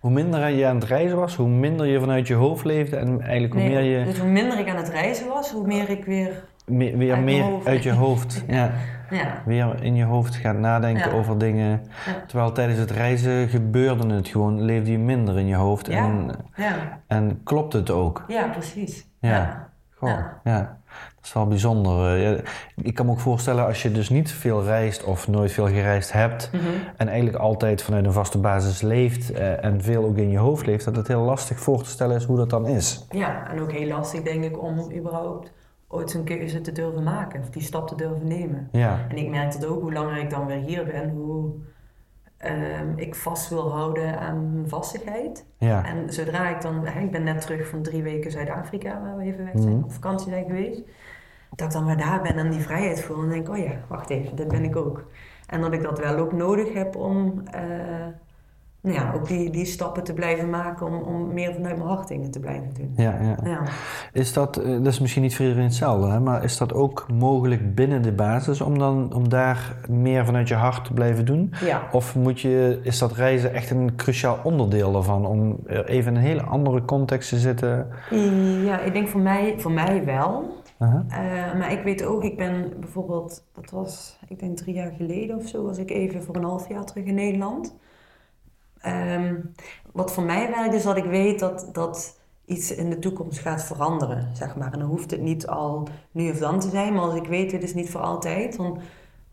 Hoe 0.00 0.10
minder 0.10 0.48
je 0.48 0.66
aan 0.66 0.74
het 0.74 0.84
reizen 0.84 1.16
was, 1.16 1.36
hoe 1.36 1.48
minder 1.48 1.86
je 1.86 2.00
vanuit 2.00 2.26
je 2.26 2.34
hoofd 2.34 2.64
leefde 2.64 2.96
en 2.96 3.20
eigenlijk 3.20 3.52
hoe 3.52 3.62
Nee, 3.62 3.70
meer 3.70 3.98
je 3.98 4.04
Dus 4.04 4.18
hoe 4.18 4.28
minder 4.30 4.58
ik 4.58 4.68
aan 4.68 4.76
het 4.76 4.88
reizen 4.88 5.28
was, 5.28 5.50
hoe 5.52 5.66
meer 5.66 5.90
ik 5.90 6.04
weer... 6.04 6.44
me- 6.66 6.96
weer 6.96 7.14
uit 7.14 7.24
meer 7.24 7.42
hoofd. 7.42 7.66
uit 7.66 7.82
je 7.82 7.92
hoofd, 7.92 8.44
ja, 8.48 8.70
Ja, 9.10 9.42
weer 9.44 9.82
in 9.82 9.94
je 9.96 10.04
hoofd 10.04 10.34
gaat 10.36 10.58
nadenken 10.58 11.10
Ja. 11.10 11.16
over 11.16 11.38
dingen. 11.38 11.70
Ja. 12.06 12.12
Terwijl 12.26 12.52
tijdens 12.52 12.78
het 12.78 12.90
reizen 12.90 13.48
gebeurde 13.48 14.14
het 14.14 14.28
gewoon, 14.28 14.62
leefde 14.62 14.90
je 14.90 14.98
minder 14.98 15.38
in 15.38 15.46
je 15.46 15.54
hoofd 15.54 15.86
Ja. 15.86 16.04
en, 16.04 16.30
ja, 16.56 17.00
en 17.06 17.40
klopt 17.44 17.72
het 17.72 17.90
ook. 17.90 18.24
ja 18.28 18.46
precies. 18.48 19.06
Ja. 19.20 19.68
Ja. 20.00 20.08
Ja. 20.08 20.40
ja. 20.44 20.78
dat 21.16 21.24
is 21.24 21.32
wel 21.32 21.46
bijzonder. 21.46 22.22
Eh, 22.34 22.38
ik 22.76 22.94
kan 22.94 23.06
me 23.06 23.12
ook 23.12 23.20
voorstellen 23.20 23.66
als 23.66 23.82
je 23.82 23.92
dus 23.92 24.08
niet 24.08 24.32
veel 24.32 24.64
reist 24.64 25.04
of 25.04 25.28
nooit 25.28 25.52
veel 25.52 25.66
gereisd 25.68 26.12
hebt 26.12 26.50
Mhm. 26.52 26.62
en 26.96 27.08
eigenlijk 27.08 27.36
altijd 27.38 27.82
vanuit 27.82 28.06
een 28.06 28.12
vaste 28.12 28.38
basis 28.38 28.80
leeft 28.82 29.30
eh, 29.32 29.64
en 29.64 29.82
veel 29.82 30.04
ook 30.04 30.16
in 30.16 30.30
je 30.30 30.38
hoofd 30.38 30.66
leeft, 30.66 30.84
dat 30.84 30.96
het 30.96 31.08
heel 31.08 31.20
lastig 31.22 31.58
voor 31.60 31.82
te 31.82 31.88
stellen 31.90 32.16
is 32.16 32.24
hoe 32.24 32.36
dat 32.36 32.50
dan 32.50 32.66
is. 32.66 33.06
Ja, 33.10 33.50
en 33.50 33.60
ook 33.60 33.72
heel 33.72 33.88
lastig 33.88 34.22
denk 34.22 34.44
ik 34.44 34.62
om 34.62 34.92
überhaupt 34.96 35.52
ooit 35.88 36.10
zo'n 36.10 36.24
keuze 36.24 36.60
te 36.60 36.72
durven 36.72 37.02
maken. 37.02 37.40
Of 37.40 37.50
die 37.50 37.62
stap 37.62 37.88
te 37.88 37.94
durven 37.94 38.26
nemen. 38.26 38.68
Ja, 38.72 38.98
En 39.08 39.16
ik 39.16 39.28
merk 39.28 39.52
dat 39.52 39.66
ook, 39.66 39.80
hoe 39.80 39.92
langer 39.92 40.16
ik 40.16 40.30
dan 40.30 40.46
weer 40.46 40.56
hier 40.60 40.84
ben, 40.84 41.10
hoe 41.10 41.50
ehm, 42.38 42.92
ik 42.96 43.14
vast 43.14 43.48
wil 43.48 43.70
houden 43.72 44.18
aan 44.20 44.52
mijn 44.54 44.68
vastigheid. 44.68 45.46
ja. 45.58 45.84
En 45.84 46.12
zodra 46.12 46.48
ik 46.48 46.60
dan, 46.62 46.86
ik 46.86 47.10
ben 47.10 47.24
net 47.24 47.40
terug 47.40 47.68
van 47.68 47.82
drie 47.82 48.02
weken 48.02 48.30
Zuid-Afrika, 48.30 49.00
waar 49.02 49.16
we 49.16 49.22
even 49.24 49.44
weg 49.44 49.52
zijn, 49.62 49.74
Mhm. 49.74 49.82
op 49.84 49.92
vakantie 49.92 50.30
zijn 50.30 50.44
geweest. 50.44 50.82
Dat 51.56 51.66
ik 51.66 51.72
dan 51.72 51.86
weer 51.86 51.96
daar 51.96 52.22
ben 52.22 52.36
en 52.36 52.50
die 52.50 52.60
vrijheid 52.60 53.02
voel. 53.02 53.22
En 53.22 53.28
denk, 53.28 53.48
oh 53.48 53.56
ja, 53.58 53.72
wacht 53.88 54.10
even, 54.10 54.36
dit 54.36 54.48
ben 54.48 54.64
ik 54.64 54.76
ook. 54.76 55.04
En 55.46 55.60
dat 55.60 55.72
ik 55.72 55.82
dat 55.82 55.98
wel 55.98 56.16
ook 56.16 56.32
nodig 56.32 56.72
heb 56.72 56.96
om 56.96 57.42
eh, 57.50 57.62
nou 58.80 58.94
ja, 58.94 59.12
ook 59.14 59.28
die, 59.28 59.50
die 59.50 59.64
stappen 59.64 60.04
te 60.04 60.12
blijven 60.12 60.50
maken, 60.50 60.86
om, 60.86 60.94
om 60.94 61.34
meer 61.34 61.54
vanuit 61.54 61.76
mijn 61.76 61.88
hart 61.88 62.08
dingen 62.08 62.30
te 62.30 62.40
blijven 62.40 62.74
doen. 62.74 62.92
Ja, 62.96 63.18
ja. 63.22 63.36
Ja. 63.50 63.62
Is 64.12 64.32
dat, 64.32 64.56
eh, 64.56 64.70
dat 64.70 64.86
is 64.86 65.00
misschien 65.00 65.22
niet 65.22 65.36
voor 65.36 65.44
iedereen 65.44 65.66
hetzelfde, 65.66 66.06
hè? 66.06 66.20
maar 66.20 66.44
is 66.44 66.58
dat 66.58 66.74
ook 66.74 67.06
mogelijk 67.12 67.74
binnen 67.74 68.02
de 68.02 68.12
basis 68.12 68.60
om, 68.60 68.78
dan, 68.78 69.14
om 69.14 69.28
daar 69.28 69.76
meer 69.88 70.24
vanuit 70.24 70.48
je 70.48 70.54
hart 70.54 70.84
te 70.84 70.92
blijven 70.92 71.24
doen? 71.24 71.52
ja. 71.64 71.88
Of 71.92 72.16
moet 72.16 72.40
je, 72.40 72.80
is 72.82 72.98
dat 72.98 73.12
reizen 73.12 73.54
echt 73.54 73.70
een 73.70 73.96
cruciaal 73.96 74.38
onderdeel 74.42 74.92
daarvan 74.92 75.26
om 75.26 75.58
even 75.66 76.12
in 76.12 76.16
een 76.16 76.26
hele 76.26 76.42
andere 76.42 76.84
context 76.84 77.28
te 77.28 77.38
zitten? 77.38 77.88
Ja, 78.64 78.80
ik 78.80 78.92
denk 78.92 79.08
voor 79.08 79.20
mij, 79.20 79.54
voor 79.56 79.72
mij 79.72 80.04
wel. 80.04 80.56
Eh, 80.78 81.54
maar 81.58 81.72
ik 81.72 81.82
weet 81.82 82.04
ook, 82.04 82.24
ik 82.24 82.36
ben 82.36 82.72
bijvoorbeeld, 82.80 83.44
dat 83.54 83.70
was, 83.70 84.18
ik 84.28 84.38
denk 84.38 84.56
drie 84.56 84.74
jaar 84.74 84.92
geleden 84.96 85.36
of 85.36 85.46
zo, 85.46 85.62
was 85.62 85.78
ik 85.78 85.90
even 85.90 86.22
voor 86.22 86.36
een 86.36 86.44
half 86.44 86.68
jaar 86.68 86.84
terug 86.84 87.04
in 87.04 87.14
Nederland. 87.14 87.76
Ehm, 88.80 89.34
wat 89.92 90.12
voor 90.12 90.22
mij 90.22 90.50
werkt 90.50 90.74
is 90.74 90.82
dat 90.82 90.96
ik 90.96 91.04
weet 91.04 91.38
dat, 91.38 91.68
dat 91.72 92.18
iets 92.44 92.74
in 92.74 92.90
de 92.90 92.98
toekomst 92.98 93.38
gaat 93.38 93.64
veranderen, 93.64 94.28
zeg 94.32 94.56
maar. 94.56 94.72
En 94.72 94.78
dan 94.78 94.88
hoeft 94.88 95.10
het 95.10 95.20
niet 95.20 95.46
al 95.46 95.88
nu 96.10 96.30
of 96.30 96.38
dan 96.38 96.60
te 96.60 96.68
zijn, 96.68 96.92
maar 96.92 97.02
als 97.02 97.14
ik 97.14 97.26
weet, 97.26 97.50
dit 97.50 97.62
is 97.62 97.74
niet 97.74 97.90
voor 97.90 98.00
altijd, 98.00 98.56
dan 98.56 98.78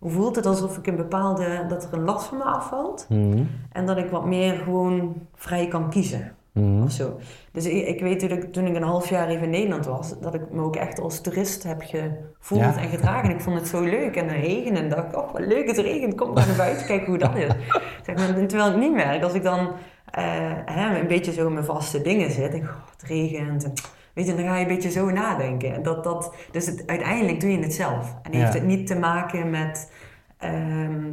voelt 0.02 0.36
het 0.36 0.46
alsof 0.46 0.78
ik 0.78 0.88
een 0.88 0.96
bepaalde, 0.96 1.66
dat 1.68 1.84
er 1.84 1.94
een 1.94 2.04
last 2.04 2.25
van 2.25 2.38
me 2.38 2.44
afvalt. 2.44 3.06
Mhm. 3.10 3.44
En 3.72 3.86
dat 3.86 3.98
ik 3.98 4.10
wat 4.10 4.25
meer 4.25 4.54
gewoon 4.54 5.14
vrij 5.36 5.68
kan 5.68 5.90
kiezen. 5.90 6.36
Mhm. 6.56 6.84
Of 6.84 6.92
zo. 6.92 7.20
Dus 7.52 7.66
ik, 7.66 7.88
ik 7.88 8.00
weet 8.02 8.20
toen 8.20 8.30
ik, 8.30 8.54
toen 8.54 8.66
ik 8.68 8.76
een 8.76 8.84
half 8.84 9.10
jaar 9.10 9.28
even 9.28 9.44
in 9.44 9.50
Nederland 9.50 9.86
was, 9.86 10.20
dat 10.20 10.34
ik 10.34 10.42
me 10.52 10.62
ook 10.62 10.76
echt 10.76 11.00
als 11.00 11.22
toerist 11.22 11.64
heb 11.64 11.82
gevoeld 11.82 12.62
Ja. 12.62 12.78
en 12.78 12.90
gedragen. 12.90 13.30
Ik 13.30 13.40
vond 13.42 13.60
het 13.60 13.68
zo 13.68 13.82
leuk. 13.82 14.16
En 14.16 14.28
de 14.28 14.34
regen 14.34 14.76
en 14.76 14.90
dacht 14.90 15.04
ik, 15.08 15.18
oh 15.18 15.32
wat 15.32 15.42
leuk, 15.46 15.68
het 15.68 15.78
regent. 15.78 16.16
Kom 16.16 16.34
maar 16.34 16.48
naar 16.48 16.56
buiten, 16.56 16.86
kijken 16.86 17.06
hoe 17.08 17.18
dat 17.18 17.36
is. 17.36 17.48
Zeg 18.06 18.16
maar, 18.16 18.48
terwijl 18.48 18.72
ik 18.72 18.78
niet 18.78 18.94
merk, 18.94 19.24
als 19.24 19.34
ik 19.34 19.44
dan 19.44 19.72
eh, 20.12 20.24
hè, 20.66 21.00
een 21.00 21.08
beetje 21.08 21.34
zo 21.34 21.48
in 21.48 21.54
mijn 21.54 21.66
vaste 21.66 22.02
dingen 22.02 22.32
zit. 22.32 22.54
En, 22.54 22.62
oh, 22.62 22.70
het 22.92 23.04
regent. 23.10 23.64
En, 23.64 23.74
weet 24.14 24.28
je, 24.28 24.36
dan 24.36 24.46
ga 24.46 24.56
je 24.56 24.62
een 24.62 24.68
beetje 24.76 24.92
zo 24.92 25.10
nadenken. 25.10 25.74
En 25.74 25.84
Dat, 25.84 26.04
dat, 26.04 26.36
dus 26.52 26.66
het, 26.66 26.84
uiteindelijk 26.88 27.40
doe 27.40 27.52
je 27.52 27.60
het 27.60 27.74
zelf. 27.74 28.16
En 28.24 28.32
Ja. 28.32 28.38
heeft 28.40 28.54
het 28.54 28.64
niet 28.66 28.88
te 28.88 28.96
maken 29.00 29.50
met... 29.50 29.92
ehm, 30.38 31.04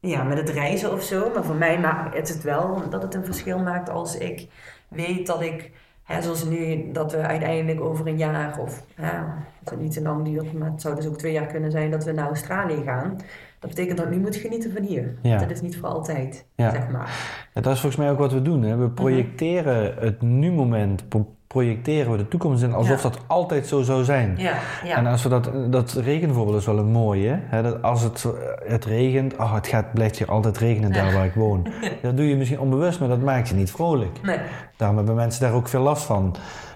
ja, 0.00 0.22
met 0.22 0.38
het 0.38 0.48
reizen 0.48 0.92
of 0.92 1.02
zo. 1.02 1.30
Maar 1.34 1.44
voor 1.44 1.54
mij 1.54 1.78
maakt 1.80 2.16
het 2.16 2.28
het 2.28 2.42
wel 2.42 2.82
dat 2.90 3.02
het 3.02 3.14
een 3.14 3.24
verschil 3.24 3.58
maakt 3.58 3.90
als 3.90 4.18
ik 4.18 4.46
weet 4.88 5.26
dat 5.26 5.42
ik, 5.42 5.70
hè, 6.04 6.22
zoals 6.22 6.44
nu, 6.44 6.92
dat 6.92 7.12
we 7.12 7.18
uiteindelijk 7.18 7.80
over 7.80 8.06
een 8.06 8.16
jaar 8.18 8.58
of, 8.58 8.84
hè, 8.94 9.18
als 9.64 9.70
het 9.70 9.80
niet 9.80 9.92
te 9.92 10.02
lang 10.02 10.24
duurt, 10.24 10.52
maar 10.52 10.70
het 10.70 10.80
zou 10.80 10.94
dus 10.94 11.06
ook 11.06 11.18
twee 11.18 11.32
jaar 11.32 11.46
kunnen 11.46 11.70
zijn 11.70 11.90
dat 11.90 12.04
we 12.04 12.12
naar 12.12 12.26
Australië 12.26 12.82
gaan. 12.84 13.16
Dat 13.58 13.70
betekent 13.70 13.96
dat 13.98 14.06
ik 14.06 14.12
nu 14.12 14.20
moet 14.20 14.36
genieten 14.36 14.72
van 14.72 14.82
hier. 14.82 15.14
Ja. 15.22 15.38
Dat 15.38 15.50
is 15.50 15.60
niet 15.60 15.76
voor 15.78 15.88
altijd, 15.88 16.46
Ja. 16.54 16.70
zeg 16.70 16.88
maar. 16.88 17.10
Ja, 17.54 17.60
dat 17.60 17.72
is 17.72 17.80
volgens 17.80 18.02
mij 18.02 18.10
ook 18.10 18.18
wat 18.18 18.32
we 18.32 18.42
doen. 18.42 18.62
Hè? 18.62 18.76
We 18.76 18.84
Mhm. 18.84 18.94
projecteren 18.94 19.94
het 19.98 20.22
nu-moment, 20.22 21.08
projecteren 21.54 22.10
we 22.12 22.16
de 22.16 22.28
toekomst 22.28 22.62
in 22.62 22.72
alsof 22.74 23.02
Ja. 23.02 23.08
dat 23.08 23.18
altijd 23.26 23.66
zo 23.66 23.82
zou 23.82 24.04
zijn. 24.04 24.34
Ja, 24.36 24.54
ja. 24.84 24.96
En 24.96 25.06
als 25.06 25.22
we 25.22 25.28
dat, 25.28 25.50
dat 25.70 25.92
regenvoorbeeld 25.92 26.56
is 26.58 26.66
wel 26.66 26.78
een 26.78 26.90
mooie. 26.90 27.38
Hè? 27.42 27.62
Dat 27.62 27.82
als 27.82 28.02
het, 28.02 28.26
het 28.64 28.84
regent, 28.84 29.36
oh, 29.36 29.54
het 29.54 29.66
gaat, 29.66 29.92
blijft 29.92 30.18
hier 30.18 30.28
altijd 30.30 30.58
regenen 30.58 30.92
daar 30.92 31.12
waar 31.12 31.24
ik 31.24 31.34
woon. 31.34 31.66
Dat 32.02 32.16
doe 32.16 32.28
je 32.28 32.36
misschien 32.36 32.60
onbewust, 32.60 33.00
maar 33.00 33.08
dat 33.08 33.20
maakt 33.22 33.48
je 33.48 33.54
niet 33.54 33.70
vrolijk. 33.70 34.18
Nee. 34.22 34.38
Daarom 34.76 34.96
hebben 34.96 35.14
mensen 35.14 35.40
daar 35.42 35.52
ook 35.52 35.68
veel 35.68 35.82
last 35.82 36.02
van. 36.02 36.34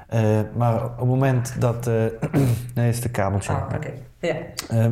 Eh, 0.08 0.20
maar 0.56 0.84
op 0.84 0.96
het 0.98 1.06
moment 1.08 1.56
dat. 1.60 1.86
eh 1.86 1.94
nee, 2.74 2.88
is 2.88 3.00
de 3.00 3.08
kabeltje. 3.10 3.52
Ah, 3.52 3.62
oké. 3.74 3.90
Ja. 4.26 4.34
Ehm, 4.68 4.90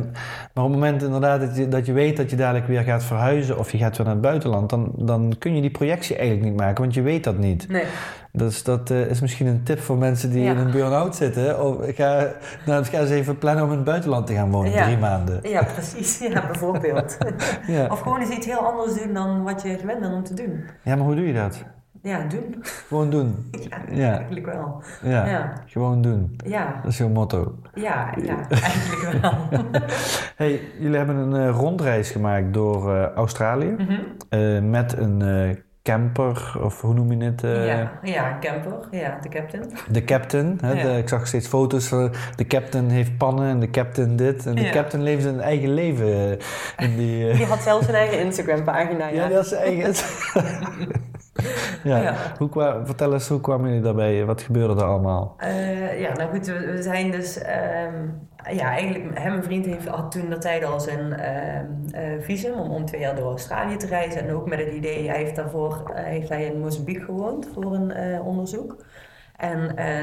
maar 0.53 0.63
op 0.63 0.71
het 0.71 0.79
moment 0.79 1.03
inderdaad 1.03 1.39
dat 1.41 1.55
je, 1.57 1.67
dat 1.67 1.85
je 1.85 1.93
weet 1.93 2.17
dat 2.17 2.29
je 2.29 2.35
dadelijk 2.35 2.67
weer 2.67 2.81
gaat 2.81 3.03
verhuizen 3.03 3.57
of 3.59 3.71
je 3.71 3.77
gaat 3.77 3.97
weer 3.97 4.05
naar 4.05 4.15
het 4.15 4.23
buitenland, 4.23 4.69
dan, 4.69 4.91
dan 4.97 5.35
kun 5.39 5.55
je 5.55 5.61
die 5.61 5.71
projectie 5.71 6.15
eigenlijk 6.15 6.49
niet 6.49 6.59
maken, 6.59 6.81
want 6.83 6.93
je 6.93 7.01
weet 7.01 7.23
dat 7.23 7.37
niet. 7.37 7.67
Nee. 7.69 7.83
Dus 8.31 8.63
dat 8.63 8.89
eh, 8.91 8.99
is 9.09 9.21
misschien 9.21 9.47
een 9.47 9.63
tip 9.63 9.79
voor 9.79 9.97
mensen 9.97 10.29
die 10.31 10.43
Ja. 10.43 10.51
in 10.51 10.57
een 10.57 10.71
burn-out 10.71 11.15
zitten. 11.15 11.63
Oh, 11.65 11.83
ga, 11.95 12.31
nou, 12.65 12.83
ga 12.85 12.99
eens 12.99 13.09
even 13.09 13.37
plannen 13.37 13.63
om 13.63 13.69
in 13.69 13.75
het 13.75 13.85
buitenland 13.85 14.27
te 14.27 14.33
gaan 14.33 14.51
wonen, 14.51 14.71
Ja. 14.71 14.83
drie 14.83 14.97
maanden. 14.97 15.39
Ja, 15.49 15.63
precies. 15.63 16.19
Ja, 16.19 16.45
bijvoorbeeld. 16.51 17.17
Ja. 17.67 17.87
Of 17.91 17.99
gewoon 17.99 18.19
eens 18.19 18.29
iets 18.35 18.45
heel 18.45 18.57
anders 18.59 19.01
doen 19.03 19.13
dan 19.13 19.43
wat 19.43 19.61
je 19.61 19.77
gewend 19.79 19.99
bent 19.99 20.13
om 20.13 20.23
te 20.23 20.33
doen. 20.33 20.63
ja, 20.83 20.95
maar 20.95 21.05
hoe 21.05 21.15
doe 21.15 21.27
je 21.27 21.33
dat? 21.33 21.63
Ja, 22.03 22.23
doen. 22.29 22.55
Gewoon 22.87 23.09
doen. 23.09 23.35
Ja, 23.69 23.77
Ja. 23.95 24.15
eigenlijk 24.15 24.45
wel. 24.45 24.81
Ja, 25.03 25.25
Ja. 25.25 25.53
gewoon 25.65 26.01
doen. 26.01 26.35
Ja, 26.45 26.79
Dat 26.83 26.91
is 26.91 26.97
jouw 26.97 27.09
motto. 27.09 27.55
ja, 27.73 28.13
ja, 28.21 28.37
eigenlijk 28.49 29.21
wel. 29.21 29.33
Hey, 30.35 30.61
jullie 30.79 30.97
hebben 30.97 31.15
een 31.15 31.35
eh, 31.47 31.55
rondreis 31.55 32.11
gemaakt 32.11 32.53
door 32.53 32.95
eh, 32.95 33.11
Australië 33.15 33.75
Mhm. 33.77 33.93
eh, 34.29 34.59
met 34.61 34.97
een 34.97 35.21
eh, 35.21 35.55
camper, 35.83 36.57
of 36.63 36.81
hoe 36.81 36.93
noem 36.93 37.11
je 37.11 37.23
het? 37.25 37.43
eh, 37.43 37.67
ja, 37.67 37.91
ja, 38.03 38.37
camper. 38.39 38.87
Ja, 38.91 39.17
de 39.21 39.29
captain. 39.29 39.63
De 39.91 40.03
captain. 40.03 40.57
Hè, 40.61 40.71
Ja. 40.71 40.83
de- 40.83 40.97
ik 40.97 41.09
zag 41.09 41.27
steeds 41.27 41.47
foto's 41.47 41.87
van 41.87 42.11
de 42.35 42.47
captain 42.47 42.89
heeft 42.89 43.17
pannen 43.17 43.49
en 43.49 43.59
de 43.59 43.69
captain 43.69 44.15
dit. 44.15 44.45
En 44.45 44.55
de 44.55 44.61
Ja. 44.61 44.71
captain 44.71 45.03
leeft 45.03 45.23
zijn 45.23 45.39
eigen 45.41 45.73
leven 45.73 46.37
in 46.77 46.95
die... 46.95 47.29
eh, 47.29 47.35
Die 47.37 47.45
had 47.45 47.61
zelfs 47.61 47.87
een 47.87 47.93
eigen 47.95 48.19
Instagram-pagina. 48.19 49.07
ja, 49.07 49.13
Ja, 49.23 49.27
dat 49.29 49.43
is 49.43 49.49
zijn 49.49 49.61
eigen... 49.63 49.93
ja. 51.83 51.97
Ja. 51.97 52.15
Hoe 52.37 52.81
vertel 52.83 53.13
eens, 53.13 53.27
hoe 53.27 53.41
kwamen 53.41 53.67
jullie 53.67 53.83
daarbij? 53.83 54.25
Wat 54.25 54.41
gebeurde 54.41 54.73
er 54.81 54.87
allemaal? 54.87 55.33
Eh, 55.37 55.99
ja, 55.99 56.13
nou 56.13 56.29
goed, 56.29 56.45
we, 56.45 56.71
we 56.71 56.81
zijn 56.81 57.11
dus... 57.11 57.37
ehm, 57.37 58.09
ja, 58.51 58.69
eigenlijk, 58.69 59.13
mijn 59.13 59.43
vriend, 59.43 59.65
heeft, 59.65 59.87
had 59.87 60.11
toen 60.11 60.29
de 60.29 60.37
tijd 60.37 60.63
al 60.63 60.79
zijn 60.79 61.13
ehm, 61.13 61.65
eh, 61.91 62.21
visum 62.21 62.53
om, 62.53 62.71
om 62.71 62.85
twee 62.85 63.01
jaar 63.01 63.15
door 63.15 63.29
Australië 63.29 63.77
te 63.77 63.87
reizen. 63.87 64.21
En 64.21 64.33
ook 64.33 64.49
met 64.49 64.59
het 64.59 64.73
idee, 64.73 65.07
hij 65.07 65.17
heeft 65.17 65.35
daarvoor 65.35 65.91
eh, 65.95 66.03
heeft 66.03 66.29
hij 66.29 66.45
in 66.45 66.59
Mozambique 66.59 67.05
gewoond 67.05 67.47
voor 67.53 67.73
een 67.73 68.21
onderzoek. 68.21 68.85
En 69.35 69.59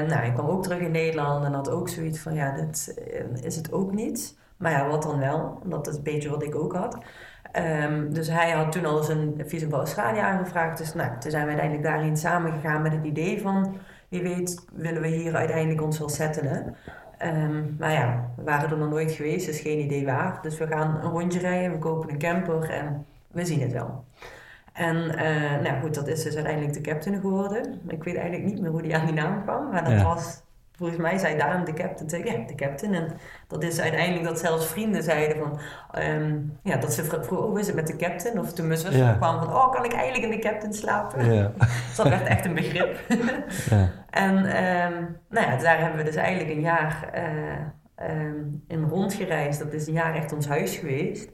nou, 0.07 0.13
hij 0.13 0.31
kwam 0.33 0.49
ook 0.49 0.63
terug 0.63 0.79
in 0.79 0.91
Nederland 0.91 1.45
en 1.45 1.53
had 1.53 1.69
ook 1.69 1.89
zoiets 1.89 2.19
van, 2.19 2.33
ja, 2.33 2.51
dit 2.55 3.03
is 3.43 3.55
het 3.55 3.71
ook 3.71 3.91
niet. 3.91 4.37
Maar 4.57 4.71
ja, 4.71 4.87
wat 4.87 5.03
dan 5.03 5.19
wel? 5.19 5.59
Dat 5.63 5.87
is 5.87 5.95
een 5.95 6.03
beetje 6.03 6.29
wat 6.29 6.43
ik 6.43 6.55
ook 6.55 6.73
had. 6.73 6.97
Ehm, 7.51 8.11
dus 8.13 8.27
hij 8.27 8.51
had 8.51 8.71
toen 8.71 8.85
al 8.85 9.03
zijn 9.03 9.33
visum 9.45 9.69
voor 9.69 9.77
Australië 9.77 10.19
aangevraagd. 10.19 10.77
Dus 10.77 10.93
nou, 10.93 11.09
toen 11.19 11.31
zijn 11.31 11.43
we 11.43 11.49
uiteindelijk 11.49 11.87
daarin 11.87 12.17
samengegaan 12.17 12.81
met 12.81 12.91
het 12.91 13.03
idee 13.05 13.41
van... 13.41 13.75
wie 14.09 14.21
weet 14.21 14.65
willen 14.73 15.01
we 15.01 15.07
hier 15.07 15.35
uiteindelijk 15.35 15.81
ons 15.81 15.99
wel 15.99 16.09
settelen. 16.09 16.75
Ehm, 17.17 17.63
maar 17.79 17.91
ja, 17.91 18.29
we 18.35 18.43
waren 18.43 18.69
er 18.69 18.77
nog 18.77 18.89
nooit 18.89 19.11
geweest, 19.11 19.45
dus 19.45 19.59
geen 19.59 19.79
idee 19.79 20.05
waar. 20.05 20.39
Dus 20.41 20.57
we 20.57 20.67
gaan 20.67 20.95
een 21.03 21.11
rondje 21.11 21.39
rijden, 21.39 21.71
we 21.71 21.77
kopen 21.77 22.09
een 22.09 22.17
camper 22.17 22.69
en 22.69 23.05
we 23.27 23.45
zien 23.45 23.61
het 23.61 23.71
wel. 23.71 24.03
En 24.73 25.17
eh, 25.17 25.61
nou 25.61 25.81
goed, 25.81 25.95
dat 25.95 26.07
is 26.07 26.23
dus 26.23 26.35
uiteindelijk 26.35 26.73
de 26.73 26.81
captain 26.81 27.19
geworden. 27.21 27.81
Ik 27.87 28.03
weet 28.03 28.15
eigenlijk 28.15 28.45
niet 28.51 28.61
meer 28.61 28.71
hoe 28.71 28.81
die 28.81 28.95
aan 28.95 29.05
die 29.05 29.15
naam 29.15 29.43
kwam, 29.43 29.69
maar 29.71 29.83
dat 29.83 29.93
Ja. 29.93 30.03
was... 30.03 30.41
Volgens 30.81 31.01
mij 31.01 31.17
zei 31.17 31.37
Daan 31.37 31.65
de 31.65 31.73
captain 31.73 32.07
tegen 32.09 32.39
ja, 32.41 32.47
de 32.47 32.55
captain. 32.55 32.93
En 32.93 33.07
dat 33.47 33.63
is 33.63 33.79
uiteindelijk 33.79 34.23
dat 34.25 34.39
zelfs 34.39 34.67
vrienden 34.67 35.03
zeiden 35.03 35.37
van... 35.37 35.59
ehm, 35.91 36.37
ja, 36.63 36.77
dat 36.77 36.93
ze 36.93 37.03
vro- 37.03 37.23
vroegen, 37.23 37.47
hoe 37.47 37.59
is 37.59 37.67
het 37.67 37.75
met 37.75 37.87
de 37.87 37.95
captain? 37.95 38.39
Of 38.39 38.53
toen 38.53 38.67
mijn 38.67 38.79
zus 38.79 38.95
Ja. 38.95 39.13
kwam 39.13 39.39
van, 39.39 39.53
oh, 39.53 39.71
kan 39.71 39.85
ik 39.85 39.93
eigenlijk 39.93 40.23
in 40.33 40.39
de 40.41 40.47
captain 40.47 40.73
slapen? 40.73 41.33
Ja. 41.33 41.51
Dus 41.57 41.95
dat 41.97 42.07
werd 42.07 42.27
echt 42.27 42.45
een 42.45 42.53
begrip. 42.53 42.99
ja. 43.69 43.89
En 44.09 44.45
ehm, 44.45 45.03
nou 45.29 45.47
ja, 45.51 45.55
daar 45.57 45.79
hebben 45.79 45.97
we 45.97 46.03
dus 46.05 46.15
eigenlijk 46.15 46.49
een 46.55 46.61
jaar 46.61 47.09
eh, 47.13 47.25
ehm, 48.09 48.35
in 48.67 48.83
rondgereisd. 48.89 49.59
Dat 49.59 49.73
is 49.73 49.87
een 49.87 49.93
jaar 49.93 50.15
echt 50.15 50.33
ons 50.33 50.47
huis 50.47 50.77
geweest. 50.77 51.29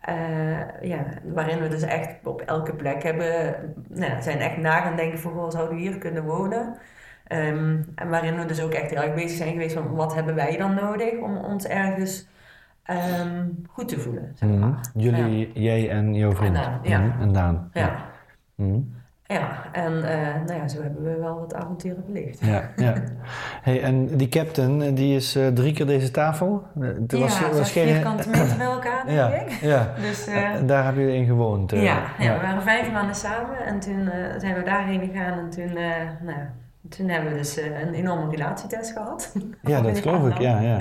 Eh, 0.00 0.80
ja, 0.82 1.04
waarin 1.24 1.60
we 1.60 1.68
dus 1.68 1.82
echt 1.82 2.26
op 2.26 2.40
elke 2.40 2.74
plek 2.74 3.02
hebben, 3.02 3.54
nou, 3.88 4.22
zijn 4.22 4.38
echt 4.38 4.56
na 4.56 4.80
gaan 4.80 4.96
denken 4.96 5.18
van, 5.18 5.32
goh, 5.32 5.50
zouden 5.50 5.74
we 5.76 5.80
hier 5.80 5.98
kunnen 5.98 6.24
wonen? 6.24 6.76
Ehm, 7.30 7.76
en 7.94 8.08
waarin 8.08 8.36
we 8.38 8.44
dus 8.44 8.62
ook 8.62 8.72
echt 8.72 8.90
heel 8.90 9.02
erg 9.02 9.14
bezig 9.14 9.36
zijn 9.36 9.52
geweest 9.52 9.74
van, 9.74 9.94
wat 9.94 10.14
hebben 10.14 10.34
wij 10.34 10.56
dan 10.56 10.74
nodig 10.74 11.12
om 11.22 11.36
ons 11.36 11.66
ergens 11.66 12.28
ehm, 12.82 13.44
goed 13.68 13.88
te 13.88 14.00
voelen, 14.00 14.32
zeg 14.34 14.48
Mhm. 14.48 14.72
Jullie, 14.94 15.50
jij 15.54 15.90
en 15.90 16.14
jouw 16.14 16.32
vriend. 16.34 16.56
En 16.56 16.62
Daan, 16.62 16.80
ja. 16.82 16.98
Mhm. 17.00 17.20
En 17.22 17.32
Daan. 17.32 17.70
Ja, 17.72 17.96
Mhm. 18.54 18.78
ja. 19.26 19.48
en 19.72 20.02
eh, 20.10 20.34
nou 20.46 20.60
ja, 20.60 20.68
zo 20.68 20.82
hebben 20.82 21.02
we 21.02 21.16
wel 21.18 21.38
wat 21.38 21.54
avonturen 21.54 22.04
beleefd. 22.06 22.44
Ja, 22.46 22.70
ja. 22.76 22.94
Hey, 23.62 23.82
en 23.82 24.06
die 24.16 24.28
captain, 24.28 24.82
eh, 24.82 24.94
die 24.94 25.16
is 25.16 25.36
eh, 25.36 25.46
drie 25.46 25.72
keer 25.72 25.86
deze 25.86 26.10
tafel. 26.10 26.62
Eh, 26.80 26.86
er 26.88 27.04
ja, 27.06 27.18
was, 27.18 27.40
was 27.40 27.72
geen- 27.72 27.88
vierkante 27.88 28.28
meter 28.28 28.56
bij 28.56 28.66
elkaar, 28.66 29.04
denk 29.06 29.18
Ja, 29.18 29.28
ik. 29.28 29.50
ja. 29.50 29.92
Dus, 30.00 30.26
eh, 30.26 30.50
daar 30.66 30.84
hebben 30.84 31.02
jullie 31.02 31.18
in 31.18 31.26
gewoond. 31.26 31.72
eh. 31.72 31.82
ja, 31.82 32.02
ja, 32.18 32.34
we 32.34 32.40
waren 32.40 32.62
vijf 32.62 32.92
maanden 32.92 33.14
samen 33.14 33.58
en 33.66 33.80
toen 33.80 34.08
eh, 34.08 34.38
zijn 34.38 34.54
we 34.54 34.62
daarheen 34.62 35.00
gegaan 35.00 35.38
en 35.38 35.50
toen, 35.50 35.76
eh, 35.76 35.90
nou, 36.22 36.38
ja, 36.38 36.52
toen 36.96 37.08
hebben 37.08 37.30
we 37.32 37.36
dus 37.38 37.56
eh, 37.58 37.80
een 37.80 37.94
enorme 37.94 38.30
relatietest 38.30 38.92
gehad. 38.92 39.32
Ja, 39.62 39.80
dat 39.80 39.98
geloof 39.98 40.28
ik, 40.28 40.38
ja. 40.38 40.60
ja. 40.60 40.78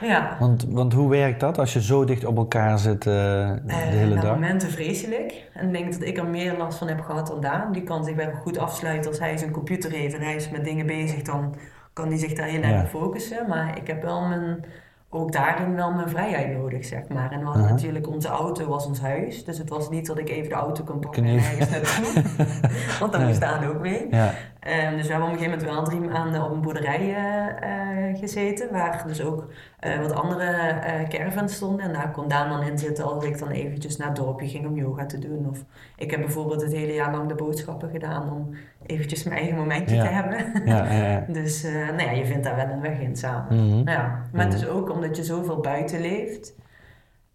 Ja. 0.00 0.36
Want, 0.38 0.66
want 0.68 0.92
hoe 0.92 1.08
werkt 1.10 1.40
dat 1.40 1.58
als 1.58 1.72
je 1.72 1.82
zo 1.82 2.04
dicht 2.04 2.24
op 2.24 2.36
elkaar 2.36 2.78
zit 2.78 3.06
eh, 3.06 3.12
de 3.12 3.60
Eh, 3.66 3.76
hele 3.76 4.14
nou, 4.14 4.20
dag? 4.26 4.34
momenten 4.34 4.70
vreselijk. 4.70 5.48
En 5.54 5.66
ik 5.66 5.72
denk 5.72 5.92
dat 5.92 6.02
ik 6.02 6.18
er 6.18 6.26
meer 6.26 6.56
last 6.58 6.78
van 6.78 6.88
heb 6.88 7.00
gehad 7.00 7.26
dan 7.26 7.40
Daan. 7.40 7.72
Die 7.72 7.82
kan 7.82 8.04
zich 8.04 8.14
wel 8.14 8.32
goed 8.32 8.58
afsluiten 8.58 9.10
als 9.10 9.18
hij 9.20 9.36
zijn 9.36 9.50
computer 9.50 9.90
heeft 9.90 10.14
en 10.14 10.20
hij 10.22 10.34
is 10.34 10.50
met 10.50 10.64
dingen 10.64 10.86
bezig, 10.86 11.22
dan 11.22 11.54
kan 11.92 12.08
hij 12.08 12.16
zich 12.18 12.32
daar 12.32 12.46
heel 12.46 12.62
erg 12.62 12.70
Ja. 12.72 12.80
op 12.82 12.88
focussen. 12.88 13.48
Maar 13.48 13.76
ik 13.76 13.86
heb 13.86 14.02
wel 14.02 14.20
mijn, 14.20 14.64
ook 15.10 15.32
daarin 15.32 15.74
wel 15.74 15.92
mijn 15.92 16.08
vrijheid 16.08 16.56
nodig, 16.56 16.84
zeg 16.84 17.08
maar. 17.08 17.30
En 17.30 17.38
we 17.40 17.44
hadden 17.46 17.64
natuurlijk, 17.68 18.08
onze 18.08 18.28
auto 18.28 18.66
was 18.68 18.86
ons 18.86 19.00
huis. 19.00 19.44
Dus 19.44 19.58
het 19.58 19.68
was 19.68 19.90
niet 19.90 20.06
dat 20.06 20.18
ik 20.18 20.28
even 20.28 20.48
de 20.48 20.54
auto 20.54 20.84
kon 20.84 21.00
pakken 21.00 21.24
en 21.24 21.36
ergens 21.36 21.70
naartoe. 21.70 22.22
Want 23.00 23.12
dan 23.12 23.20
Nee. 23.20 23.28
moest 23.28 23.40
Daan 23.40 23.64
ook 23.66 23.80
mee. 23.80 24.06
Ja, 24.10 24.30
Ehm, 24.62 24.96
dus 24.96 25.06
we 25.06 25.12
hebben 25.12 25.28
op 25.30 25.34
een 25.34 25.40
gegeven 25.40 25.58
moment 25.58 25.76
wel 25.76 25.84
drie 25.84 26.10
maanden 26.10 26.42
op 26.44 26.50
een 26.50 26.60
boerderij 26.60 27.14
eh, 27.14 28.08
eh, 28.08 28.18
gezeten, 28.18 28.72
waar 28.72 29.04
dus 29.06 29.22
ook 29.22 29.52
eh, 29.78 29.98
wat 30.00 30.12
andere 30.12 30.82
caravans 31.08 31.54
stonden. 31.54 31.86
En 31.86 31.92
daar 31.92 32.10
kon 32.10 32.28
Daan 32.28 32.48
dan 32.48 32.62
in 32.62 32.78
zitten 32.78 33.04
als 33.04 33.24
ik 33.24 33.38
dan 33.38 33.50
eventjes 33.50 33.96
naar 33.96 34.06
het 34.08 34.16
dorpje 34.16 34.48
ging 34.48 34.66
om 34.66 34.76
yoga 34.76 35.06
te 35.06 35.18
doen. 35.18 35.48
Of 35.48 35.64
ik 35.96 36.10
heb 36.10 36.20
bijvoorbeeld 36.20 36.62
het 36.62 36.72
hele 36.72 36.92
jaar 36.92 37.10
lang 37.12 37.28
de 37.28 37.34
boodschappen 37.34 37.90
gedaan 37.90 38.32
om 38.32 38.54
eventjes 38.86 39.24
mijn 39.24 39.36
eigen 39.36 39.56
momentje 39.56 39.94
Ja. 39.96 40.02
te 40.02 40.08
hebben. 40.08 40.66
ja. 40.66 41.24
Dus 41.40 41.62
nou 41.62 42.02
ja, 42.02 42.10
je 42.10 42.26
vindt 42.26 42.44
daar 42.44 42.56
wel 42.56 42.68
een 42.68 42.80
weg 42.80 42.98
in 43.00 43.16
samen. 43.16 43.66
Mhm. 43.68 43.88
Ja, 43.88 44.22
maar 44.32 44.44
het 44.44 44.54
is 44.54 44.66
ook 44.66 44.90
omdat 44.90 45.16
je 45.16 45.24
zoveel 45.24 45.60
buiten 45.60 46.00
leeft. 46.00 46.54